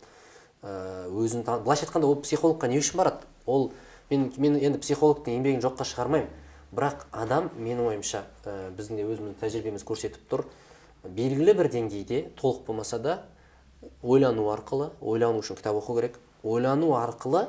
ә, 0.63 1.07
өзін 1.09 1.43
былайша 1.45 1.87
айтқанда 1.87 2.07
ол 2.07 2.19
психологқа 2.21 2.67
не 2.67 2.79
үшін 2.79 2.97
барады? 3.01 3.27
Ол 3.45 3.71
мен, 4.09 4.31
мен 4.37 4.57
енді 4.57 4.79
психологтың 4.79 5.37
еңбегін 5.39 5.63
жоққа 5.63 5.87
шығармаймын 5.87 6.29
бірақ 6.73 7.07
адам 7.11 7.49
менің 7.57 7.93
ойымша 7.93 8.25
ә, 8.45 8.71
біздің 8.77 8.99
де 8.99 9.07
өзіміздің 9.07 9.39
тәжірибеміз 9.41 9.85
көрсетіп 9.87 10.27
тұр 10.31 10.45
белгілі 11.03 11.53
бір 11.55 11.71
деңгейде 11.71 12.25
толық 12.39 12.65
болмаса 12.67 12.99
да 12.99 13.21
ойлану 14.03 14.49
арқылы 14.51 14.91
ойлану 15.01 15.39
үшін 15.39 15.59
кітап 15.59 15.79
оқу 15.79 15.95
керек 15.99 16.19
ойлану 16.43 16.91
арқылы 16.97 17.47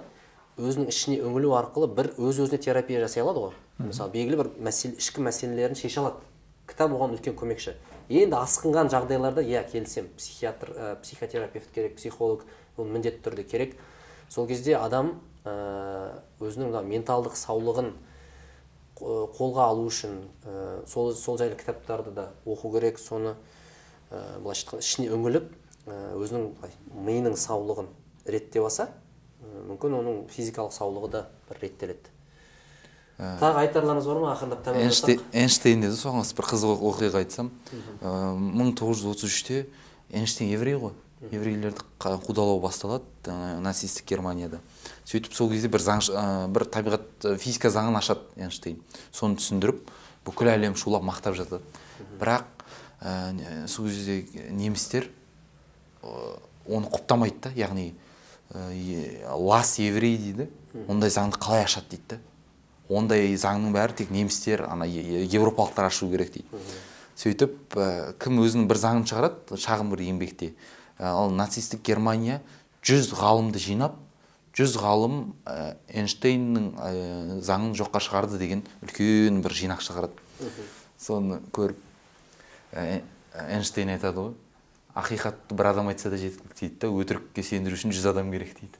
өзінің 0.59 0.90
ішіне 0.90 1.20
үңілу 1.22 1.52
арқылы 1.54 1.88
бір 1.94 2.11
өз 2.18 2.40
өзіне 2.42 2.59
терапия 2.62 3.00
жасай 3.04 3.22
алады 3.22 3.44
ғой. 3.44 3.52
Мысалы 3.78 4.11
белгілі 4.14 4.40
бір 4.40 4.48
мәселе 4.66 4.98
ішкі 4.98 5.22
мәселелерін 5.22 5.78
шеше 5.78 6.00
алады. 6.02 6.24
Кітап 6.66 6.94
оған 6.96 7.14
үлкен 7.14 7.36
көмекші. 7.38 7.76
Енді 8.09 8.38
асқынған 8.40 8.90
жағдайларда 8.92 9.42
иә 9.44 9.62
келісемін 9.68 10.11
психиатр 10.16 10.72
ә, 10.72 10.96
психотерапевт 11.02 11.70
керек 11.74 11.96
психолог 11.96 12.44
ол 12.76 12.88
міндетті 12.88 13.22
түрде 13.26 13.44
керек. 13.44 13.76
Сол 14.28 14.46
кезде 14.48 14.76
адам 14.76 15.18
ә, 15.44 16.18
өзінің 16.40 16.72
мына 16.72 16.82
менталдық 16.88 17.36
саулығын 17.36 17.92
қолға 18.98 19.68
алу 19.70 19.86
үшін 19.90 20.22
ә, 20.44 20.86
сол, 20.88 21.12
сол 21.14 21.38
жайлы 21.38 21.59
кітаптарды 21.61 22.14
да 22.16 22.28
оқу 22.46 22.72
керек. 22.72 22.98
Соны 22.98 23.36
ә, 24.11 24.38
былайша 24.40 24.64
айтқанда 24.66 24.84
ішіне 24.84 25.12
үңіліп 25.16 25.52
өзінің 25.88 26.48
миының 27.04 27.36
саулығын 27.40 27.88
реттеп 28.28 28.64
алса 28.64 28.90
мүмкін 29.68 30.00
оның 30.00 30.22
физикалық 30.32 30.74
саулығы 30.74 31.11
да 31.12 31.26
бір 31.48 31.62
реттеледі. 31.62 32.18
Тағы 33.19 33.64
айтарларыңыз 33.64 34.07
бар 34.07 34.21
ма 34.23 34.31
ақырындап 34.37 34.62
тамамдасақ 34.62 35.23
эйнштейн 35.35 35.83
деді 35.83 35.99
соған 35.99 36.23
бір 36.39 36.47
қызық 36.53 36.85
оқиға 36.87 37.23
айтсам. 37.25 37.51
Мың 38.01 38.73
тоғыз 38.79 39.03
жүз 39.03 39.16
отыз 39.16 39.33
үште 39.33 39.66
эйнштейн 40.14 40.53
еврей 40.55 40.79
ғой. 40.79 40.95
Еврейлерді 41.33 41.83
қудалау 41.99 42.61
басталады 42.62 43.35
нацистік 43.59 44.07
германияда. 44.07 44.61
Сөйтіп 45.03 45.35
сол 45.35 45.51
кезде 45.51 45.66
бір 45.66 45.83
заң 45.83 46.53
бір 46.55 46.69
табиғат 46.71 47.27
физика 47.43 47.73
заңын 47.75 47.99
ашады 47.99 48.23
эйнштейн. 48.39 48.79
Соны 49.11 49.35
түсіндіріп 49.41 49.83
бүкіл 50.29 50.53
әлем 50.55 50.79
шулап 50.79 51.03
мақтап 51.03 51.35
жатады. 51.35 51.66
Бірақ 52.21 52.47
ә, 53.03 53.66
сол 53.66 53.91
кезде 53.91 54.29
немістер 54.55 55.11
оны 56.03 56.87
құптамайды 56.87 57.49
да 57.49 57.53
яғни 57.57 57.91
ә, 58.55 59.35
лас 59.35 59.75
еврей 59.83 60.14
дейді 60.23 60.49
ондай 60.87 61.11
заңды 61.11 61.43
қалай 61.43 61.66
ашады 61.66 61.97
дейді 61.97 62.14
да. 62.14 62.21
Ондай 62.89 63.34
заңның 63.36 63.74
бәрі 63.74 63.97
тек 64.01 64.11
немістер 64.14 64.64
ана 64.68 64.86
европалықтар 64.89 65.89
ашу 65.89 66.09
керек 66.11 66.32
дейді. 66.34 66.62
Сөйтіп 67.18 67.76
ә, 67.76 67.86
кім 68.22 68.41
өзінің 68.45 68.68
бір 68.70 68.78
заңын 68.78 69.07
шығарады 69.11 69.59
шағын 69.59 69.91
бір 69.93 70.05
еңбекте. 70.07 70.53
Ә, 70.99 71.11
ал 71.11 71.32
нацистік 71.34 71.82
германия 71.84 72.41
жүз 72.86 73.11
ғалымды 73.18 73.59
жинап 73.59 73.99
жүз 74.55 74.78
ғалым 74.78 75.18
ә, 75.45 75.76
эйнштейннің 75.91 76.68
ә, 76.78 76.91
заңын 77.45 77.74
жоққа 77.78 78.03
шығарды 78.07 78.39
деген 78.41 78.64
үлкен 78.86 79.43
бір 79.43 79.55
жинақ 79.55 79.82
шығарады. 79.84 80.14
Соны 80.99 81.43
көріп 81.55 81.78
ә, 82.72 83.01
эйнштейн 83.49 83.93
айтады 83.97 84.28
ғой 84.28 84.36
ақиқатты 84.99 85.55
бір 85.55 85.72
адам 85.72 85.91
айтса 85.93 86.11
да 86.11 86.18
жеткілікті 86.18 86.61
дейді 86.61 86.78
да 86.82 86.91
өтірікке 86.91 87.45
сендіру 87.47 87.78
үшін 87.78 87.95
жүз 87.95 88.09
адам 88.11 88.32
керек 88.34 88.55
дейді. 88.59 88.78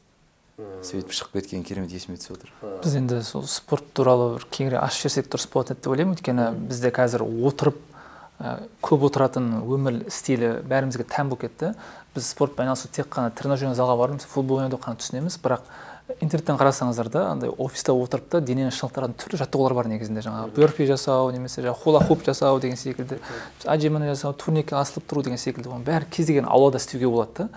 Сөйтіп 0.59 1.12
шығып 1.14 1.36
кеткен 1.38 1.62
керемет 1.62 1.92
есіме 1.94 2.16
түсіп 2.18 2.34
отыр. 2.34 2.50
Біз 2.82 2.96
енді 2.98 3.20
сол 3.22 3.44
спорт 3.46 3.86
туралы 3.94 4.32
бір 4.34 4.46
кеңірек 4.50 4.82
ашып 4.82 5.04
жіберсек 5.04 5.28
дұрыс 5.30 5.46
болатын 5.52 5.76
еді 5.76 5.84
деп 5.84 5.92
ойлаймын. 5.92 6.16
Өйткені 6.16 6.46
бізде 6.66 6.90
қазір 6.96 7.22
отырып 7.22 7.78
ә, 8.42 8.56
көп 8.82 9.06
отыратын 9.06 9.52
өмір 9.62 10.00
стилі 10.11 10.56
бәрімізге 10.66 11.06
тән 11.06 11.30
болып 11.30 11.46
кетті. 11.46 11.74
Біз 12.16 12.32
спортпен 12.32 12.66
айналысу 12.66 12.90
тек 12.90 13.06
қана 13.06 13.30
тренажерный 13.30 13.78
залға 13.78 14.00
барып 14.02 14.26
футбол 14.26 14.64
ойнау 14.64 14.82
қана 14.82 14.98
түсінеміз. 14.98 15.38
Бірақ 15.44 15.62
интернеттен 16.18 16.59
қарасаңыздар 16.59 17.11
да 17.12 17.24
андай 17.30 17.50
офиста 17.54 17.92
отырып 17.94 18.30
та 18.32 18.40
денені 18.40 18.72
шынықтыратын 18.74 19.14
түрлі 19.20 19.38
жаттығулар 19.44 19.74
бар 19.76 19.90
негізінде. 19.92 20.24
Жаңағы 20.24 20.54
бөрпи 20.56 20.86
жасау 20.88 21.30
немесе 21.34 21.62
жаңағы 21.62 21.82
хула 21.84 22.00
хуп 22.02 22.24
жасау 22.26 22.59
деген 22.59 22.80
секілді 22.80 23.18
аджиманы 23.68 24.09
жасау 24.09 24.32
турникке 24.32 24.78
асылып 24.80 25.04
тұру 25.11 25.22
деген 25.26 25.38
секілді. 25.38 25.68
Оның 25.68 25.84
бәрі 25.84 26.09
кез 26.09 26.30
келген 26.30 26.48
аулада 26.48 26.80
істеуге 26.80 27.12
болады 27.12 27.44
да. 27.44 27.48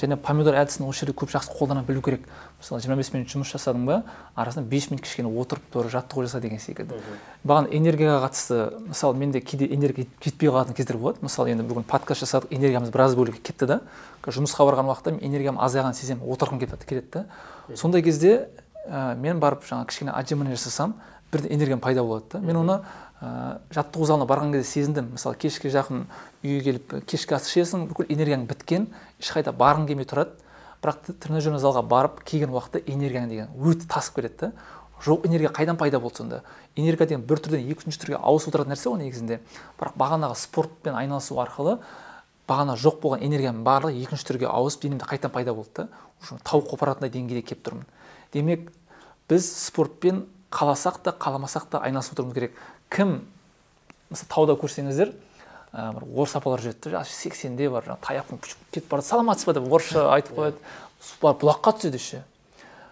Және 0.00 0.16
помидор 0.20 0.56
әдісін 0.58 0.86
осы 0.86 1.04
жерде 1.04 1.14
көп 1.16 1.30
жақсы 1.32 1.54
қолдана 1.56 1.82
білу 1.86 2.02
керек. 2.02 2.26
Мысалы 2.60 2.80
жиырма 2.82 2.96
бес 3.00 3.12
минут 3.12 3.32
жұмыс 3.32 3.52
жасадың 3.54 3.86
ба 3.86 4.02
арасында 4.34 4.68
бес 4.68 4.90
минут 4.90 5.04
кішкене 5.04 5.28
отырып 5.28 5.64
бір 5.74 5.90
жаттығу 5.92 6.26
жаса 6.26 6.40
деген 6.40 6.60
секілді. 6.60 7.00
Маған 7.44 7.70
энергияға 7.72 8.26
қатысты 8.26 8.60
мысалы 8.88 9.16
менде 9.16 9.40
кейде 9.40 9.66
энергия 9.74 10.06
жетпей 10.24 10.50
қалатын 10.50 10.76
кездер 10.76 10.96
болады. 10.96 11.22
Мысалы 11.22 11.52
енді 11.54 11.66
бүгін 11.66 11.86
подкаст 11.88 12.24
жасадық 12.24 12.52
энергиямыз 12.52 12.92
біраз 12.94 13.16
бөлігі 13.16 13.42
кетті 13.42 13.66
да. 13.66 13.80
Жұмысқа 14.26 14.66
барған 14.66 14.90
уақытта 14.90 15.16
азайған 15.16 15.60
азайғанын 15.62 15.94
сеземін 15.94 16.24
отырғым 16.26 16.60
келеді 16.60 17.10
да. 17.12 17.26
Сондай 17.74 18.02
кезде 18.02 18.48
ә, 18.86 19.14
мен 19.16 19.40
барып 19.40 19.66
жаңа 19.66 19.86
кішкене 19.86 20.12
отжимание 20.12 20.56
жасасам 20.56 20.96
бірден 21.32 21.54
энергиям 21.54 21.80
пайда 21.80 22.02
болады 22.02 22.24
да. 22.32 22.38
Мен 22.38 22.56
оны 22.56 22.80
ә, 23.20 23.58
жаттығу 23.74 24.06
залына 24.06 24.26
барған 24.28 24.52
кезде 24.54 24.68
сезіндім. 24.70 25.12
Мысалы 25.16 25.36
кешке 25.40 25.70
жақын 25.72 26.06
үйге 26.42 26.62
келіп 26.66 26.96
кешкі 27.08 27.36
ас 27.36 27.48
ішесің 27.50 27.86
бүкіл 27.90 28.10
энергияң 28.12 28.46
біткен 28.50 28.88
ешқайда 29.20 29.54
барғың 29.56 29.86
келмей 29.90 30.08
тұрады. 30.08 30.36
Бірақ 30.82 31.12
тренажерный 31.20 31.60
залға 31.62 31.82
барып 31.88 32.20
келген 32.28 32.52
уақытта 32.52 32.82
энергияң 32.86 33.30
деген 33.30 33.54
өте 33.56 33.88
тасып 33.88 34.20
келеді 34.20 34.36
да. 34.40 34.52
Жоқ 35.04 35.26
энергия 35.26 35.50
қайдан 35.52 35.76
пайда 35.76 36.00
болды 36.00 36.22
сонда? 36.22 36.42
Энергия 36.76 37.06
деген 37.06 37.24
бір 37.26 37.40
түрден 37.44 37.64
екінші 37.72 38.00
түрге 38.00 38.20
ауысып 38.20 38.52
отыратын 38.52 38.72
нәрсе 38.72 38.88
ғой 38.88 39.02
негізінде. 39.02 39.40
Бірақ 39.80 39.96
бағанағы 40.00 40.36
спортпен 40.40 40.96
айналысу 40.96 41.36
арқылы 41.40 41.78
бағана 42.48 42.76
жоқ 42.80 43.00
болған 43.02 43.24
энергияның 43.26 43.64
барлығы 43.66 44.00
екінші 44.04 44.28
түрге 44.30 44.48
ауысып 44.48 44.86
денемде 44.86 45.04
қайтадан 45.04 45.34
пайда 45.34 45.54
болды 45.54 45.82
да? 45.82 45.88
Уже 46.22 46.38
тау 46.44 46.62
қопаратындай 46.64 47.12
деңгейде 47.12 47.42
келіп 47.42 47.64
тұрмын. 47.66 47.84
Демек 48.32 48.70
біз 49.28 49.50
спортпен 49.66 50.24
қаласақ 50.50 51.02
та 51.02 51.12
қаламасақ 51.12 51.68
та 51.70 51.82
айналысып 51.84 52.14
отыруымыз 52.16 52.34
керек. 52.34 52.56
Кім 52.92 53.18
мысалы 54.10 54.30
тауда 54.32 54.56
көрсеңіздер 54.60 55.12
ә, 55.72 55.92
бір 55.96 56.06
орыс 56.06 56.36
апалар 56.38 56.62
жүреді 56.62 56.90
да 56.90 57.00
жасы 57.00 57.16
сексенде 57.16 57.68
бар 57.70 57.84
жаңағы 57.86 58.06
таяқпен 58.06 58.40
кетіп 58.70 58.88
барады 58.90 59.08
саламатсыз 59.08 59.46
ба 59.46 59.54
деп 59.58 59.72
орысша 59.72 60.08
айтып 60.16 60.38
қояды. 60.38 60.64
Барып 61.22 61.42
бұлаққа 61.42 61.76
түседі 61.76 62.00
еще 62.00 62.22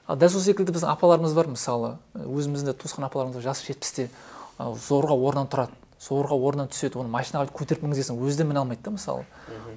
ал 0.07 0.19
дәл 0.21 0.31
сол 0.31 0.43
секілді 0.45 0.75
біздің 0.75 0.93
апаларымыз 0.93 1.33
бар 1.37 1.49
мысалы 1.49 1.95
өзіміздің 2.15 2.73
де 2.73 2.77
туысқан 2.77 3.07
апаларымыз 3.09 3.41
жасы 3.45 3.71
жетпісте 3.71 4.11
зорға 4.59 5.17
орнынан 5.17 5.49
тұрады. 5.49 5.73
Зорға 6.05 6.37
орнынан 6.37 6.69
түседі 6.69 7.01
оны 7.01 7.09
машинаға 7.09 7.49
көтеріп 7.57 7.87
мінгізесің 7.87 8.19
өзі 8.21 8.43
де 8.43 8.45
міне 8.45 8.61
алмайды 8.61 8.85
да 8.85 8.93
мысалы. 8.93 9.25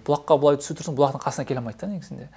Бұлаққа 0.05 0.37
былай 0.41 0.59
түсу 0.59 0.75
тұрсың 0.75 0.97
бұлақтың 0.97 1.23
қасына 1.23 1.47
келе 1.47 1.61
алмайды 1.61 1.79
да 1.79 1.87
негізінде. 1.93 2.27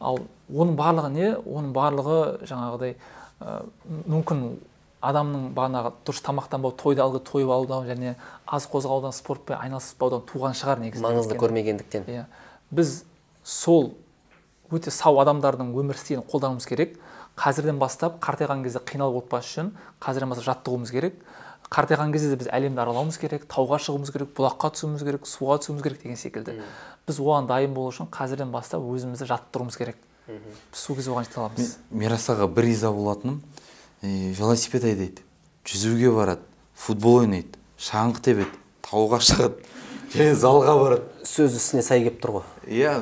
Ал 0.00 0.20
оның 0.52 0.76
барлығы 0.76 1.10
не? 1.14 1.30
Оның 1.40 1.72
барлығы 1.72 2.18
жаңағыдай 2.50 2.94
ә, 3.40 3.56
мүмкін 4.04 4.44
адамның 5.00 5.50
бағанағы 5.56 5.92
дұрыс 6.04 6.20
тамақтанбау 6.26 6.74
тойды 6.76 7.00
алғы 7.00 7.22
тойып 7.24 7.50
алудан 7.54 7.86
және 7.88 8.14
аз 8.46 8.66
қозғалудан 8.68 9.14
спортпен 9.16 9.56
айналыспаудан 9.56 10.26
туған 10.28 10.56
шығар 10.58 10.82
негізінде. 10.82 11.06
Маңызды 11.06 11.38
көрмегендіктен. 11.40 12.04
Иә. 12.04 12.26
Біз 12.70 13.04
сол 13.44 13.94
өте 14.70 14.92
сау 14.92 15.22
адамдардың 15.22 15.72
өмір 15.72 15.96
стилін 15.96 16.26
қолдануымыз 16.28 16.68
керек. 16.68 16.98
Қазірден 17.40 17.78
бастап 17.80 18.20
қартайған 18.20 18.64
кезде 18.66 18.82
қиналып 18.84 19.22
отпас 19.24 19.48
үшін 19.48 19.72
қазірден 20.04 20.34
бастап 20.34 20.50
жаттығуымыз 20.50 20.92
керек. 20.92 21.16
Қартайған 21.70 22.12
кезде 22.12 22.34
де 22.34 22.36
біз 22.42 22.50
әлемді 22.52 22.82
аралауымыз 22.82 23.16
керек 23.22 23.46
тауға 23.48 23.78
шығуымыз 23.80 24.12
керек 24.12 24.34
бұлаққа 24.36 24.72
түсуіміз 24.74 25.04
керек 25.06 25.26
суға 25.30 25.60
түсуіміз 25.62 25.84
керек 25.86 26.02
деген 26.02 26.18
секілді. 26.18 26.56
Біз 27.06 27.20
оған 27.22 27.46
дайын 27.48 27.72
болу 27.74 27.92
үшін 27.94 28.10
қазірден 28.10 28.50
бастап 28.50 28.82
өзімізді 28.82 29.30
жаттықтыруымыз 29.30 29.78
керек. 29.78 29.96
Біз 30.26 30.82
сол 30.82 30.98
кезде 30.98 31.14
оған 31.14 31.28
жете 31.28 31.40
аламыз. 31.40 31.76
Мирас 31.90 32.26
аға 32.34 32.50
бір 32.50 32.66
риза 32.66 32.90
болатыным. 32.90 33.40
Велосипед 34.02 34.84
айдайды 34.84 35.22
жүзуге 35.68 36.12
барады 36.14 36.46
футбол 36.74 37.22
ойнайды 37.24 37.58
шаңғы 37.78 38.24
тебеді 38.30 38.60
тауға 38.86 39.20
шығады 39.24 39.70
және 40.14 40.34
залға 40.34 40.76
барады 40.80 41.26
сөз 41.28 41.54
ісіне 41.58 41.82
сай 41.86 42.02
келіп 42.02 42.16
тұр 42.22 42.32
ғой. 42.38 42.46
Иә 42.66 42.94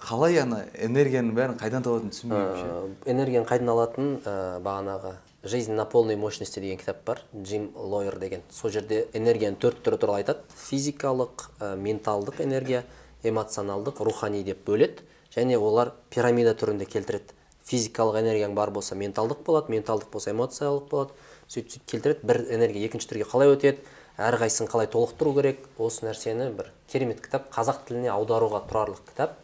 қалай 0.00 0.38
ана 0.40 0.62
энергияның 0.78 1.34
бәрін 1.36 1.58
қайдан 1.60 1.84
табатынын 1.84 2.14
түсінбеймін 2.14 2.94
энергияны 3.10 3.48
қайдан 3.48 3.72
алатынын 3.74 4.14
ә, 4.22 4.34
бағанағы 4.64 5.12
жизнь 5.44 5.72
на 5.72 5.84
полной 5.84 6.16
мощности 6.16 6.60
деген 6.60 6.78
кітап 6.78 7.04
бар. 7.04 7.20
Джим 7.36 7.70
лойер 7.74 8.18
деген. 8.18 8.42
Сол 8.50 8.70
жерде 8.70 9.06
энергияның 9.12 9.58
төрт 9.60 9.82
түрі 9.84 9.98
туралы 9.98 10.22
айтады. 10.22 10.40
Физикалық 10.56 11.48
ә, 11.60 11.74
менталдық 11.76 12.40
энергия 12.42 12.84
эмоционалдық 13.22 14.02
рухани 14.06 14.44
деп 14.44 14.64
бөледі. 14.66 15.02
Және 15.34 15.58
олар 15.58 15.92
пирамида 16.10 16.54
түрінде 16.54 16.86
келтіреді. 16.86 17.34
Физикалық 17.68 18.18
энергияң 18.22 18.54
бар 18.56 18.72
болса 18.72 18.96
менталдық 18.96 19.44
болады 19.46 19.72
менталдық 19.74 20.10
болса 20.12 20.32
эмоциялық 20.32 20.88
болады. 20.90 21.12
Сөйтіп 21.48 21.72
сөйтіп 21.72 21.90
келтіреді 21.92 22.28
бір 22.28 22.40
энергия 22.56 22.88
екінші 22.88 23.08
түрге 23.12 23.28
қалай 23.28 23.52
өтеді 23.54 23.84
әрқайсысын 24.18 24.68
қалай 24.68 24.88
толықтыру 24.90 25.34
керек 25.36 25.62
осы 25.78 26.06
нәрсені 26.08 26.50
бір 26.58 26.72
керемет 26.90 27.20
кітап 27.24 27.48
қазақ 27.54 27.84
тіліне 27.88 28.10
аударуға 28.12 28.64
тұрарлық 28.68 29.04
кітап. 29.08 29.36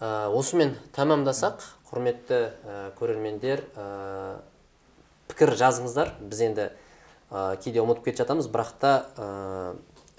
Ә, 0.00 0.30
осымен 0.32 0.74
тәмамдасақ 0.96 1.62
құрметті 1.90 2.38
ә, 2.64 2.78
көрермендер 2.98 3.62
ә, 3.76 4.40
пікір 5.30 5.54
жазыңыздар. 5.60 6.14
Біз 6.18 6.40
енді 6.48 6.70
ә, 7.30 7.56
кейде 7.62 7.84
ұмытып 7.84 8.08
кетіп 8.08 8.24
жатамыз 8.24 8.48
бірақ 8.50 8.72
та 8.80 8.94
ә, 9.14 9.28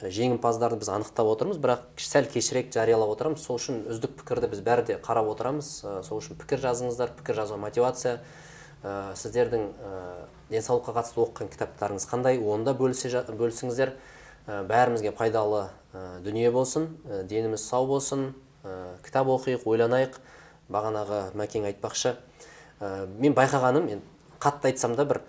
жеңімпаздарды 0.01 0.81
біз 0.81 0.89
анықтап 0.91 1.29
отырмыз 1.31 1.59
бірақ 1.61 1.85
сәл 2.03 2.27
кешірек 2.27 2.73
жариялап 2.73 3.13
отырамыз. 3.13 3.39
Сол 3.39 3.55
үшін 3.55 3.85
үздік 3.87 4.17
пікірді 4.19 4.49
біз 4.51 4.61
бәрі 4.65 4.83
де 4.89 4.97
қарап 4.99 5.29
отырамыз. 5.31 5.69
Ә, 5.87 5.93
сол 6.03 6.19
үшін 6.19 6.35
пікір 6.41 6.59
жазыңыздар 6.65 7.13
пікір 7.15 7.39
жазуға 7.39 7.61
мотивация. 7.63 8.19
Ә, 8.83 9.15
сіздердің 9.15 9.63
ә, 9.71 10.01
денсаулыққа 10.51 10.97
қатысты 10.99 11.23
оқыған 11.23 11.51
кітаптарыңыз 11.53 12.07
қандай 12.11 12.41
оны 12.43 12.67
да 12.67 12.75
бөлісіңіздер. 12.75 13.93
Ә, 14.47 14.63
бәрімізге 14.67 15.13
пайдалы 15.15 15.69
ә, 15.93 16.19
дүние 16.25 16.51
болсын. 16.51 16.89
Ә, 17.07 17.23
деніміз 17.23 17.63
сау 17.63 17.87
болсын. 17.87 18.33
Ә, 18.65 18.97
кітап 19.05 19.31
оқиық 19.31 19.63
ойланайық. 19.63 20.19
Бағанағы 20.67 21.21
мәкең 21.39 21.69
айтпақшы. 21.71 22.17
Ә, 22.81 23.07
мен 23.15 23.33
байқағаным 23.37 23.87
мен 23.87 24.03
қатты 24.43 24.73
айтсам 24.73 24.95
да 24.99 25.05
бір 25.07 25.21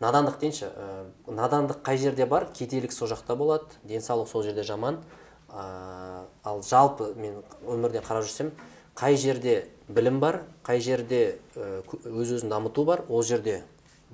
надандық 0.00 0.38
дейінші 0.40 0.66
ә, 0.70 1.04
надандық 1.26 1.82
қай 1.84 1.98
жерде 1.98 2.26
бар? 2.26 2.48
Кедейлік 2.54 2.92
сол 2.92 3.08
жақта 3.08 3.36
болады 3.36 3.78
денсаулық 3.84 4.28
сол 4.28 4.42
жерде 4.42 4.62
жаман. 4.62 5.00
Ә, 5.48 6.24
ал 6.44 6.62
жалпы 6.62 7.12
мен 7.16 7.42
өмірде 7.62 8.02
қарап 8.02 8.26
жүрсем 8.26 8.52
қай 8.96 9.16
жерде 9.16 9.68
білім 9.88 10.20
бар 10.20 10.42
қай 10.66 10.80
жерде 10.80 11.38
өз 11.54 12.34
өзін 12.38 12.50
дамыту 12.50 12.84
бар 12.84 13.04
ол 13.08 13.22
жерде 13.22 13.62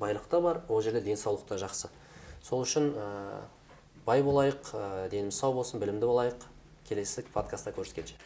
байлық 0.00 0.28
та 0.30 0.40
бар 0.40 0.62
ол 0.68 0.82
жерде 0.82 1.00
денсаулық 1.00 1.46
та 1.48 1.60
жақсы. 1.60 1.88
Сол 2.42 2.64
үшін 2.64 2.94
бай 4.06 4.22
болайық 4.22 4.72
деніміз 5.10 5.36
сау 5.36 5.54
болсын 5.54 5.80
білімді 5.80 6.06
болайық. 6.06 6.48
Келесі 6.88 7.22
подкастта 7.32 7.70
көріскенше. 7.70 8.16